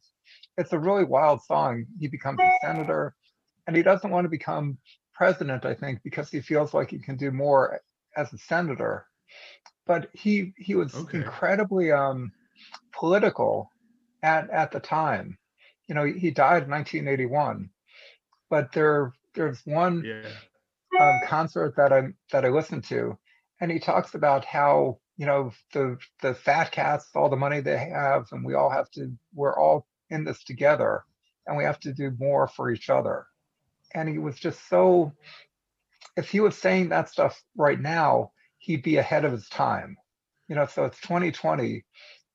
It's 0.57 0.73
a 0.73 0.79
really 0.79 1.03
wild 1.03 1.43
song. 1.43 1.85
He 1.99 2.07
becomes 2.07 2.39
a 2.39 2.51
senator, 2.61 3.15
and 3.67 3.75
he 3.75 3.83
doesn't 3.83 4.09
want 4.11 4.25
to 4.25 4.29
become 4.29 4.77
president. 5.13 5.65
I 5.65 5.73
think 5.75 6.01
because 6.03 6.29
he 6.29 6.41
feels 6.41 6.73
like 6.73 6.91
he 6.91 6.99
can 6.99 7.17
do 7.17 7.31
more 7.31 7.81
as 8.15 8.31
a 8.33 8.37
senator. 8.37 9.07
But 9.85 10.09
he 10.13 10.53
he 10.57 10.75
was 10.75 10.93
Okay. 10.95 11.17
incredibly 11.19 11.91
um 11.91 12.31
political 12.93 13.69
at 14.23 14.49
at 14.49 14.71
the 14.71 14.79
time. 14.79 15.37
You 15.87 15.95
know, 15.95 16.05
he 16.05 16.31
died 16.31 16.63
in 16.63 16.69
1981, 16.69 17.69
but 18.53 18.71
there 18.71 19.11
there's 19.33 19.65
one 19.65 20.03
Yeah. 20.05 20.29
um, 20.99 21.19
concert 21.25 21.73
that 21.77 21.91
I 21.91 22.09
that 22.31 22.45
I 22.45 22.49
listened 22.49 22.83
to, 22.83 23.17
and 23.59 23.71
he 23.71 23.79
talks 23.79 24.13
about 24.13 24.45
how 24.45 24.99
you 25.17 25.25
know 25.25 25.51
the 25.73 25.97
the 26.21 26.35
fat 26.35 26.71
cats, 26.71 27.09
all 27.15 27.29
the 27.29 27.35
money 27.35 27.61
they 27.61 27.79
have, 27.79 28.27
and 28.31 28.45
we 28.45 28.53
all 28.53 28.69
have 28.69 28.91
to. 28.91 29.11
We're 29.33 29.57
all 29.57 29.87
in 30.11 30.23
this 30.23 30.43
together, 30.43 31.03
and 31.47 31.57
we 31.57 31.63
have 31.63 31.79
to 31.79 31.93
do 31.93 32.11
more 32.19 32.47
for 32.47 32.69
each 32.69 32.91
other. 32.91 33.25
And 33.95 34.07
he 34.07 34.19
was 34.19 34.37
just 34.37 34.69
so. 34.69 35.13
If 36.15 36.29
he 36.29 36.39
was 36.39 36.55
saying 36.55 36.89
that 36.89 37.09
stuff 37.09 37.41
right 37.57 37.81
now, 37.81 38.33
he'd 38.59 38.83
be 38.83 38.97
ahead 38.97 39.25
of 39.25 39.31
his 39.31 39.49
time. 39.49 39.97
You 40.47 40.55
know, 40.57 40.67
so 40.67 40.85
it's 40.85 41.01
2020, 41.01 41.83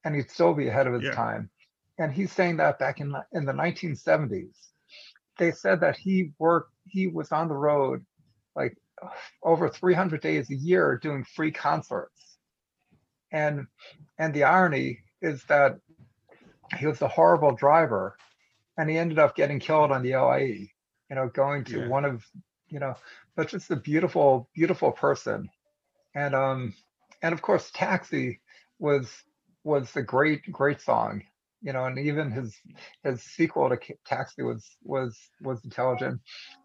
and 0.05 0.17
he'd 0.17 0.33
still 0.33 0.53
be 0.53 0.67
ahead 0.67 0.89
of 0.89 0.95
his 0.95 1.05
Yeah. 1.05 1.15
time. 1.15 1.51
And 1.97 2.13
he's 2.13 2.33
saying 2.33 2.57
that 2.57 2.81
back 2.81 2.99
in 2.99 3.15
in 3.33 3.45
the 3.45 3.53
1970s. 3.53 4.73
They 5.39 5.53
said 5.53 5.81
that 5.81 5.97
he 5.97 6.33
worked. 6.39 6.73
He 6.87 7.07
was 7.09 7.33
on 7.33 7.49
the 7.49 7.57
road 7.57 8.05
like 8.57 8.77
over 9.43 9.69
300 9.69 10.21
days 10.21 10.51
a 10.51 10.55
year 10.57 10.99
doing 11.03 11.25
free 11.25 11.53
concerts. 11.53 12.39
And 13.33 13.67
and 14.19 14.35
the 14.35 14.45
irony 14.45 15.01
is 15.23 15.45
that 15.45 15.79
he 16.79 16.87
was 16.87 17.03
a 17.03 17.09
horrible 17.09 17.55
driver 17.55 18.17
and 18.79 18.91
he 18.91 18.99
ended 18.99 19.19
up 19.19 19.37
getting 19.37 19.61
killed 19.61 19.93
on 19.93 20.03
the 20.03 20.17
LIE, 20.17 20.71
you 21.11 21.17
know, 21.17 21.29
going 21.29 21.65
to 21.67 21.81
Yeah. 21.81 21.89
one 21.89 22.05
of, 22.05 22.25
you 22.69 22.81
know, 22.81 22.95
but 23.37 23.49
just 23.49 23.71
a 23.71 23.77
beautiful, 23.77 24.49
beautiful 24.55 24.93
person. 24.93 25.51
And 26.15 26.35
um 26.35 26.75
and 27.23 27.35
of 27.35 27.43
course 27.43 27.71
Taxi 27.75 28.41
was 28.79 29.11
was 29.65 29.95
a 29.97 30.03
great, 30.03 30.51
great 30.53 30.81
song, 30.81 31.23
you 31.61 31.73
know, 31.73 31.85
and 31.85 31.99
even 31.99 32.31
his 32.31 32.57
his 33.03 33.23
sequel 33.23 33.69
to 33.69 33.79
Taxi 34.07 34.43
was 34.43 34.65
was 34.83 35.19
was 35.41 35.65
intelligent. 35.65 36.21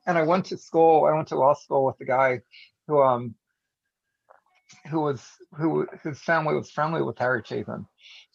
And 0.05 0.17
I 0.17 0.23
went 0.23 0.45
to 0.45 0.57
school, 0.57 1.05
I 1.05 1.15
went 1.15 1.29
to 1.29 1.37
law 1.37 1.53
school 1.53 1.85
with 1.85 1.97
the 1.97 2.05
guy 2.05 2.39
who 2.87 3.01
um 3.01 3.35
who 4.89 5.01
was 5.01 5.25
who 5.53 5.87
his 6.03 6.19
family 6.21 6.55
was 6.55 6.71
friendly 6.71 7.01
with 7.01 7.17
Harry 7.19 7.41
Chapin 7.45 7.85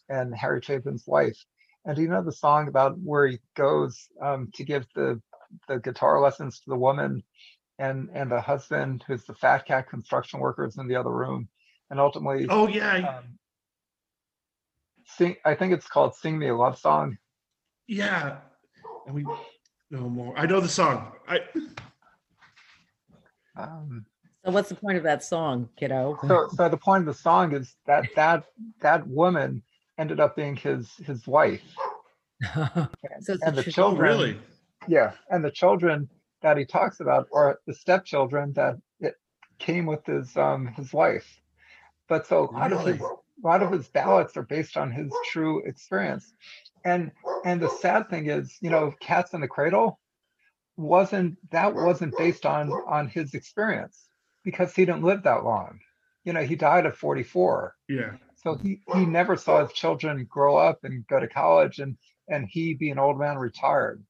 and 0.09 0.35
Harry 0.35 0.61
Chapin's 0.61 1.05
wife. 1.07 1.37
And 1.85 1.95
do 1.95 2.01
you 2.01 2.09
know 2.09 2.23
the 2.23 2.31
song 2.31 2.67
about 2.67 2.97
where 2.99 3.27
he 3.27 3.39
goes 3.55 4.07
um, 4.21 4.49
to 4.55 4.63
give 4.63 4.85
the 4.95 5.21
the 5.67 5.79
guitar 5.79 6.21
lessons 6.21 6.59
to 6.59 6.69
the 6.69 6.77
woman 6.77 7.23
and 7.79 8.09
and 8.13 8.31
the 8.31 8.41
husband 8.41 9.03
who's 9.07 9.23
the 9.25 9.33
fat 9.33 9.65
cat 9.65 9.89
construction 9.89 10.39
workers 10.39 10.77
in 10.77 10.87
the 10.87 10.95
other 10.95 11.11
room 11.11 11.47
and 11.89 11.99
ultimately 11.99 12.45
Oh 12.49 12.67
yeah, 12.67 13.17
um, 13.17 13.38
sing 15.17 15.35
I 15.45 15.55
think 15.55 15.73
it's 15.73 15.87
called 15.87 16.15
Sing 16.15 16.37
Me 16.37 16.47
a 16.47 16.55
Love 16.55 16.77
Song. 16.77 17.17
yeah. 17.87 18.37
And 19.05 19.15
we 19.15 19.25
no 19.91 20.01
more. 20.09 20.37
I 20.37 20.45
know 20.45 20.59
the 20.59 20.67
song. 20.69 21.11
I 21.27 21.39
Um, 23.55 24.05
So 24.45 24.51
what's 24.51 24.69
the 24.69 24.75
point 24.75 24.97
of 24.97 25.03
that 25.03 25.23
song, 25.23 25.69
kiddo? 25.77 26.17
so 26.27 26.47
so 26.55 26.69
the 26.69 26.77
point 26.77 27.01
of 27.01 27.05
the 27.07 27.21
song 27.21 27.53
is 27.53 27.75
that 27.85 28.05
that 28.15 28.43
that 28.81 29.05
woman 29.07 29.63
ended 29.97 30.19
up 30.19 30.35
being 30.35 30.55
his 30.55 30.89
his 31.05 31.27
wife 31.27 31.61
So 32.55 32.87
it's 33.33 33.43
and 33.43 33.57
the 33.57 33.63
true- 33.63 33.71
oh 33.71 33.73
children 33.73 33.99
really? 34.09 34.39
yeah 34.87 35.11
and 35.29 35.43
the 35.43 35.51
children 35.51 36.09
that 36.41 36.55
he 36.57 36.63
talks 36.65 37.01
about 37.01 37.27
or 37.31 37.59
the 37.67 37.73
stepchildren 37.73 38.53
that 38.53 38.75
it 39.01 39.15
came 39.59 39.85
with 39.85 40.05
his 40.05 40.37
um 40.37 40.67
his 40.67 40.93
wife 40.93 41.27
but 42.07 42.25
so 42.25 42.47
a 42.47 42.51
lot 42.53 42.71
of 42.71 42.79
his 42.85 42.97
Really? 42.99 43.11
A 43.43 43.47
lot 43.47 43.63
of 43.63 43.71
his 43.71 43.87
ballads 43.89 44.35
are 44.37 44.43
based 44.43 44.77
on 44.77 44.91
his 44.91 45.11
true 45.31 45.61
experience. 45.65 46.33
And 46.85 47.11
and 47.45 47.61
the 47.61 47.69
sad 47.69 48.09
thing 48.09 48.27
is 48.27 48.57
you 48.61 48.69
know 48.69 48.93
cats 49.01 49.33
in 49.33 49.41
the 49.41 49.47
cradle 49.47 49.99
wasn't 50.77 51.37
that 51.51 51.73
wasn't 51.75 52.17
based 52.17 52.45
on 52.45 52.71
on 52.87 53.07
his 53.07 53.33
experience 53.33 54.07
because 54.43 54.75
he 54.75 54.85
didn't 54.85 55.03
live 55.03 55.23
that 55.23 55.43
long. 55.43 55.79
You 56.23 56.33
know 56.33 56.43
he 56.43 56.55
died 56.55 56.85
at 56.85 56.95
44 56.95 57.75
Yeah. 57.87 58.17
so 58.35 58.55
he 58.55 58.81
he 58.93 59.05
never 59.05 59.35
saw 59.35 59.63
his 59.63 59.73
children 59.73 60.25
grow 60.29 60.57
up 60.57 60.79
and 60.83 61.05
go 61.07 61.19
to 61.19 61.27
college 61.27 61.79
and 61.79 61.97
and 62.27 62.47
he 62.49 62.73
be 62.75 62.91
an 62.91 62.99
old 62.99 63.19
man 63.19 63.37
retired. 63.37 64.03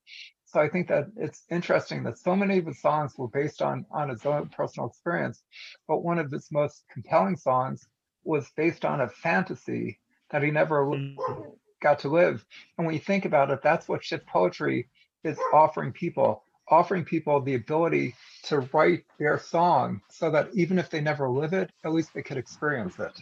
So 0.45 0.59
i 0.59 0.67
think 0.69 0.87
that 0.89 1.05
it's 1.17 1.43
interesting 1.49 2.03
that 2.03 2.17
so 2.17 2.35
many 2.35 2.57
of 2.59 2.65
his 2.65 2.81
songs 2.81 3.13
were 3.17 3.27
based 3.29 3.61
on 3.61 3.85
on 3.91 4.09
his 4.09 4.25
own 4.25 4.49
personal 4.49 4.89
experience 4.89 5.43
but 5.87 6.03
one 6.03 6.19
of 6.19 6.31
his 6.31 6.47
most 6.51 6.83
compelling 6.91 7.35
songs 7.37 7.87
was 8.23 8.49
based 8.55 8.85
on 8.85 9.01
a 9.01 9.07
fantasy 9.07 9.99
that 10.31 10.43
he 10.43 10.51
never 10.51 10.87
li- 10.89 11.15
Mm. 11.17 11.57
got 11.81 11.99
to 11.99 12.09
live 12.09 12.45
and 12.77 12.85
when 12.85 12.93
you 12.93 12.99
think 12.99 13.25
about 13.25 13.49
it 13.51 13.61
that's 13.61 13.87
what 13.87 14.03
shift 14.03 14.25
poetry 14.27 14.89
is 15.23 15.39
offering 15.53 15.93
people 15.93 16.43
offering 16.67 17.03
people 17.05 17.39
the 17.41 17.55
ability 17.55 18.13
to 18.43 18.59
write 18.73 19.05
their 19.17 19.39
song 19.39 20.01
so 20.09 20.29
that 20.29 20.49
even 20.53 20.77
if 20.77 20.89
they 20.89 20.99
never 21.01 21.29
live 21.29 21.53
it 21.53 21.71
at 21.85 21.93
least 21.93 22.13
they 22.13 22.21
could 22.21 22.37
experience 22.37 22.99
it 22.99 23.17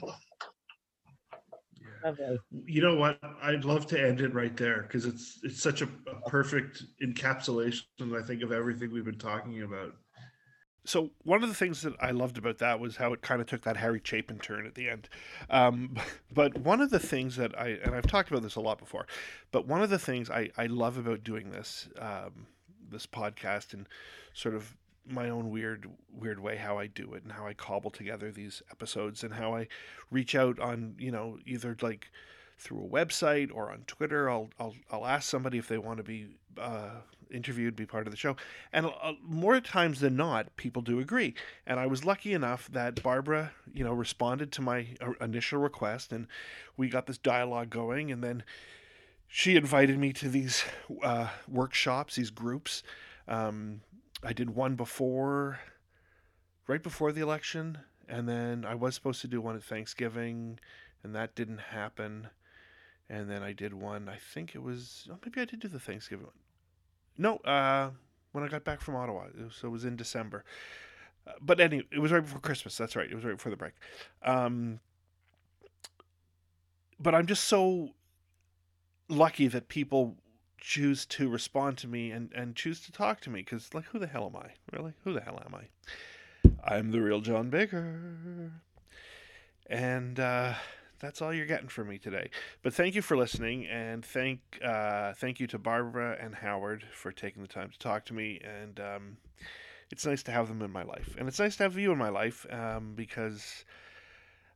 yeah. 2.19 2.35
You 2.65 2.81
know 2.81 2.95
what? 2.95 3.19
I'd 3.41 3.65
love 3.65 3.87
to 3.87 4.01
end 4.01 4.21
it 4.21 4.33
right 4.33 4.55
there 4.55 4.83
because 4.83 5.05
it's 5.05 5.39
it's 5.43 5.61
such 5.61 5.81
a, 5.81 5.85
a 5.85 6.29
perfect 6.29 6.83
encapsulation, 7.03 7.83
I 8.17 8.25
think, 8.25 8.43
of 8.43 8.51
everything 8.51 8.91
we've 8.91 9.05
been 9.05 9.17
talking 9.17 9.61
about. 9.63 9.93
So 10.88 11.11
one 11.23 11.43
of 11.43 11.49
the 11.49 11.55
things 11.55 11.81
that 11.81 11.93
I 11.99 12.11
loved 12.11 12.38
about 12.38 12.59
that 12.59 12.79
was 12.79 12.95
how 12.95 13.11
it 13.11 13.21
kind 13.21 13.41
of 13.41 13.47
took 13.47 13.63
that 13.63 13.75
Harry 13.77 13.99
Chapin 14.03 14.39
turn 14.39 14.65
at 14.65 14.75
the 14.75 14.89
end. 14.89 15.09
Um, 15.49 15.97
but 16.33 16.57
one 16.59 16.79
of 16.79 16.89
the 16.89 16.99
things 16.99 17.35
that 17.35 17.59
I 17.59 17.79
and 17.83 17.93
I've 17.93 18.07
talked 18.07 18.29
about 18.29 18.43
this 18.43 18.55
a 18.55 18.61
lot 18.61 18.79
before, 18.79 19.05
but 19.51 19.67
one 19.67 19.83
of 19.83 19.89
the 19.89 19.99
things 19.99 20.29
I, 20.29 20.49
I 20.57 20.67
love 20.67 20.97
about 20.97 21.23
doing 21.23 21.51
this 21.51 21.89
um, 21.99 22.47
this 22.89 23.05
podcast 23.05 23.73
and 23.73 23.88
sort 24.33 24.55
of 24.55 24.77
my 25.05 25.29
own 25.29 25.49
weird 25.49 25.89
weird 26.11 26.39
way 26.39 26.55
how 26.55 26.77
I 26.77 26.88
do 26.88 27.13
it 27.13 27.23
and 27.23 27.31
how 27.31 27.45
I 27.45 27.53
cobble 27.53 27.91
together 27.91 28.31
these 28.31 28.61
episodes 28.71 29.23
and 29.23 29.33
how 29.33 29.55
I 29.55 29.67
reach 30.09 30.35
out 30.35 30.59
on 30.59 30.95
you 30.97 31.11
know 31.11 31.38
either 31.45 31.75
like 31.81 32.09
through 32.57 32.83
a 32.83 32.88
website 32.88 33.51
or 33.53 33.71
on 33.71 33.83
Twitter. 33.88 34.29
I'll 34.29 34.49
I'll, 34.59 34.75
I'll 34.89 35.05
ask 35.05 35.29
somebody 35.29 35.57
if 35.57 35.67
they 35.67 35.77
want 35.77 35.97
to 35.97 36.03
be 36.03 36.27
uh, 36.57 37.01
interviewed, 37.32 37.75
be 37.75 37.86
part 37.86 38.07
of 38.07 38.11
the 38.11 38.17
show, 38.17 38.36
and 38.71 38.86
uh, 38.86 39.13
more 39.21 39.59
times 39.61 39.99
than 39.99 40.15
not, 40.15 40.55
people 40.55 40.82
do 40.82 40.99
agree. 40.99 41.34
And 41.65 41.80
I 41.80 41.88
was 41.88 42.05
lucky 42.05 42.34
enough 42.34 42.69
that 42.71 43.01
Barbara, 43.03 43.51
you 43.73 43.84
know, 43.84 43.93
responded 43.93 44.51
to 44.53 44.61
my 44.61 44.88
uh, 45.01 45.13
initial 45.21 45.59
request, 45.59 46.11
and 46.11 46.28
we 46.75 46.89
got 46.89 47.07
this 47.07 47.17
dialogue 47.17 47.69
going. 47.69 48.11
And 48.11 48.23
then 48.23 48.43
she 49.28 49.55
invited 49.55 49.97
me 49.99 50.13
to 50.13 50.30
these 50.30 50.63
uh, 51.03 51.28
workshops, 51.47 52.15
these 52.15 52.32
groups. 52.32 52.84
Um, 53.28 53.82
I 54.23 54.34
did 54.34 54.49
one 54.49 54.75
before, 54.75 55.59
right 56.67 56.82
before 56.82 57.11
the 57.11 57.21
election, 57.21 57.78
and 58.07 58.28
then 58.28 58.65
I 58.65 58.75
was 58.75 58.95
supposed 58.95 59.21
to 59.21 59.28
do 59.28 59.41
one 59.41 59.55
at 59.55 59.63
Thanksgiving, 59.63 60.59
and 61.03 61.13
that 61.13 61.36
didn't 61.36 61.59
happen. 61.59 62.30
And 63.09 63.30
then 63.30 63.43
I 63.43 63.53
did 63.53 63.73
one. 63.73 64.09
I 64.09 64.17
think 64.17 64.55
it 64.55 64.61
was 64.61 65.07
oh, 65.11 65.17
maybe 65.23 65.41
I 65.41 65.45
did 65.45 65.59
do 65.59 65.67
the 65.67 65.80
Thanksgiving 65.80 66.25
one. 66.25 66.36
No, 67.18 67.38
uh, 67.38 67.91
when 68.32 68.43
I 68.43 68.47
got 68.47 68.63
back 68.63 68.82
from 68.82 68.95
Ottawa, 68.95 69.26
it 69.28 69.43
was, 69.43 69.55
so 69.55 69.68
it 69.68 69.72
was 69.72 69.86
in 69.86 69.95
December. 69.95 70.43
Uh, 71.26 71.32
but 71.41 71.59
anyway, 71.59 71.86
it 71.91 71.99
was 71.99 72.11
right 72.11 72.22
before 72.22 72.39
Christmas. 72.39 72.78
That's 72.78 72.95
right. 72.95 73.09
It 73.09 73.15
was 73.15 73.24
right 73.24 73.36
before 73.36 73.49
the 73.49 73.57
break. 73.57 73.74
Um, 74.24 74.80
but 76.99 77.15
I'm 77.15 77.26
just 77.26 77.45
so 77.45 77.89
lucky 79.09 79.47
that 79.47 79.68
people 79.70 80.15
choose 80.59 81.05
to 81.05 81.30
respond 81.30 81.78
to 81.78 81.88
me 81.88 82.11
and, 82.11 82.32
and 82.34 82.55
choose 82.55 82.82
to 82.82 82.91
talk 82.91 83.22
to 83.22 83.30
me 83.30 83.41
because 83.41 83.74
like 83.74 83.86
who 83.86 83.99
the 83.99 84.07
hell 84.07 84.26
am 84.26 84.36
i 84.36 84.49
really 84.76 84.91
who 85.03 85.13
the 85.13 85.22
hell 85.22 85.41
am 85.45 85.55
i 85.55 86.74
i'm 86.76 86.91
the 86.91 86.99
real 86.99 87.22
john 87.22 87.49
baker 87.49 88.51
and 89.70 90.20
uh, 90.20 90.53
that's 90.99 91.21
all 91.21 91.33
you're 91.33 91.45
getting 91.45 91.67
from 91.67 91.89
me 91.89 91.97
today 91.97 92.29
but 92.63 92.73
thank 92.73 92.95
you 92.95 93.01
for 93.01 93.17
listening 93.17 93.65
and 93.67 94.03
thank 94.03 94.39
uh, 94.63 95.13
thank 95.13 95.39
you 95.39 95.47
to 95.47 95.57
barbara 95.57 96.17
and 96.19 96.35
howard 96.35 96.83
for 96.91 97.11
taking 97.11 97.41
the 97.41 97.47
time 97.47 97.69
to 97.69 97.79
talk 97.79 98.05
to 98.05 98.13
me 98.13 98.39
and 98.43 98.79
um, 98.79 99.17
it's 99.91 100.05
nice 100.05 100.23
to 100.23 100.31
have 100.31 100.47
them 100.47 100.61
in 100.61 100.71
my 100.71 100.83
life 100.83 101.15
and 101.17 101.27
it's 101.27 101.39
nice 101.39 101.55
to 101.55 101.63
have 101.63 101.77
you 101.77 101.91
in 101.91 101.97
my 101.97 102.09
life 102.09 102.45
um, 102.51 102.93
because 102.95 103.65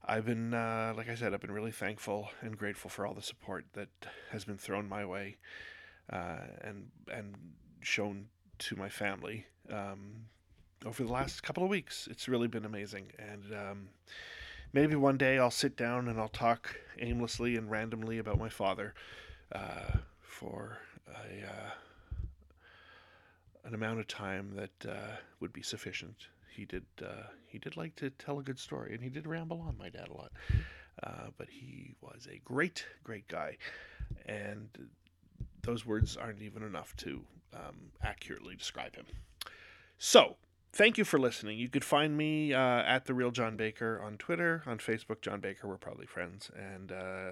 I've 0.04 0.26
been, 0.26 0.54
uh, 0.54 0.94
like 0.98 1.10
I 1.10 1.16
said, 1.16 1.34
I've 1.34 1.42
been 1.42 1.52
really 1.52 1.72
thankful 1.72 2.30
and 2.42 2.58
grateful 2.58 2.90
for 2.90 3.06
all 3.06 3.14
the 3.14 3.22
support 3.22 3.66
that 3.74 3.90
has 4.32 4.46
been 4.46 4.58
thrown 4.58 4.90
my 4.90 5.06
way, 5.06 5.38
uh, 6.12 6.40
and 6.62 6.88
and 7.14 7.36
shown 7.82 8.26
to 8.60 8.76
my 8.76 8.90
family 8.90 9.46
um, 9.72 10.26
over 10.86 11.04
the 11.04 11.12
last 11.12 11.44
couple 11.44 11.64
of 11.64 11.70
weeks. 11.70 12.08
It's 12.10 12.28
really 12.28 12.48
been 12.48 12.66
amazing, 12.66 13.12
and 13.20 13.54
um, 13.54 13.90
maybe 14.74 14.96
one 14.96 15.18
day 15.18 15.38
I'll 15.38 15.52
sit 15.52 15.76
down 15.76 16.08
and 16.08 16.20
I'll 16.20 16.30
talk 16.30 16.76
aimlessly 17.00 17.56
and 17.56 17.70
randomly 17.70 18.18
about 18.18 18.40
my 18.40 18.50
father 18.50 18.94
uh, 19.52 19.98
for 20.22 20.78
a 21.08 21.46
uh, 21.46 21.72
an 23.64 23.76
amount 23.76 24.00
of 24.00 24.08
time 24.08 24.54
that 24.56 24.90
uh, 24.90 25.16
would 25.40 25.54
be 25.54 25.62
sufficient. 25.62 26.16
He 26.50 26.66
did 26.66 26.86
uh, 27.02 27.28
he 27.48 27.60
did 27.60 27.78
like 27.78 27.96
to 27.98 28.10
tell 28.10 28.40
a 28.40 28.44
good 28.44 28.60
story, 28.60 28.94
and 28.94 29.04
he 29.04 29.10
did 29.10 29.28
ramble 29.28 29.62
on 29.62 29.78
my 29.78 29.90
dad 29.90 30.08
a 30.10 30.18
lot. 30.18 30.32
Uh, 31.04 31.28
but 31.38 31.48
he 31.50 31.96
was 32.02 32.28
a 32.32 32.40
great, 32.44 32.86
great 33.04 33.28
guy, 33.28 33.58
and 34.26 34.68
those 35.64 35.86
words 35.86 36.18
aren't 36.18 36.42
even 36.42 36.64
enough 36.64 36.96
to 36.98 37.22
um, 37.54 37.76
accurately 38.04 38.56
describe 38.56 38.96
him. 38.96 39.06
So, 39.98 40.36
thank 40.72 40.98
you 40.98 41.06
for 41.06 41.20
listening. 41.20 41.58
You 41.58 41.70
could 41.70 41.86
find 41.86 42.18
me 42.18 42.54
uh, 42.54 42.60
at 42.60 43.06
the 43.06 43.14
real 43.14 43.32
John 43.32 43.56
Baker 43.56 44.02
on 44.04 44.18
Twitter, 44.18 44.64
on 44.66 44.78
Facebook. 44.78 45.22
John 45.22 45.40
Baker, 45.40 45.68
we're 45.68 45.78
probably 45.78 46.06
friends, 46.06 46.52
and 46.56 46.92
uh, 46.92 47.32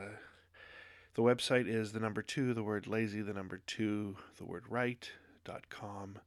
the 1.15 1.21
website 1.21 1.67
is 1.67 1.91
the 1.91 1.99
number 1.99 2.21
two, 2.21 2.53
the 2.53 2.63
word 2.63 2.87
lazy, 2.87 3.21
the 3.21 3.33
number 3.33 3.61
two, 3.65 4.17
the 4.37 4.45
word 4.45 4.63
right 4.69 5.11
dot 5.43 5.69
com. 5.69 6.19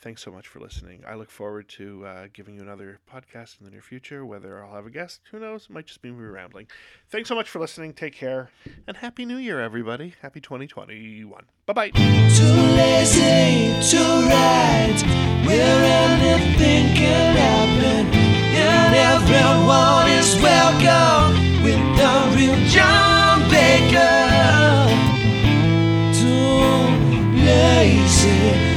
Thanks 0.00 0.22
so 0.22 0.30
much 0.30 0.46
for 0.46 0.60
listening. 0.60 1.02
I 1.06 1.14
look 1.14 1.30
forward 1.30 1.68
to 1.70 2.06
uh, 2.06 2.26
giving 2.32 2.54
you 2.54 2.62
another 2.62 3.00
podcast 3.12 3.58
in 3.58 3.64
the 3.64 3.70
near 3.72 3.82
future. 3.82 4.24
Whether 4.24 4.64
I'll 4.64 4.74
have 4.74 4.86
a 4.86 4.90
guest, 4.90 5.22
who 5.30 5.40
knows? 5.40 5.64
It 5.64 5.72
might 5.72 5.86
just 5.86 6.02
be 6.02 6.10
me 6.12 6.24
rambling. 6.24 6.68
Thanks 7.10 7.28
so 7.28 7.34
much 7.34 7.48
for 7.48 7.58
listening. 7.58 7.92
Take 7.94 8.14
care. 8.14 8.50
And 8.86 8.96
Happy 8.96 9.24
New 9.24 9.38
Year, 9.38 9.60
everybody. 9.60 10.14
Happy 10.22 10.40
2021. 10.40 11.44
Bye 11.66 11.72
bye. 11.72 11.90
Too 11.90 12.44
lazy 12.44 13.74
to 13.90 14.04
ride 14.28 15.28
anything 15.50 16.94
can 16.94 17.36
happen. 17.36 18.06
And 18.54 18.94
everyone 18.94 20.08
is 20.10 20.34
welcome 20.42 21.62
with 21.62 21.82
the 21.96 22.36
real 22.36 22.58
John 22.68 23.48
Baker. 23.50 24.26
Too 26.18 27.44
lazy. 27.44 28.67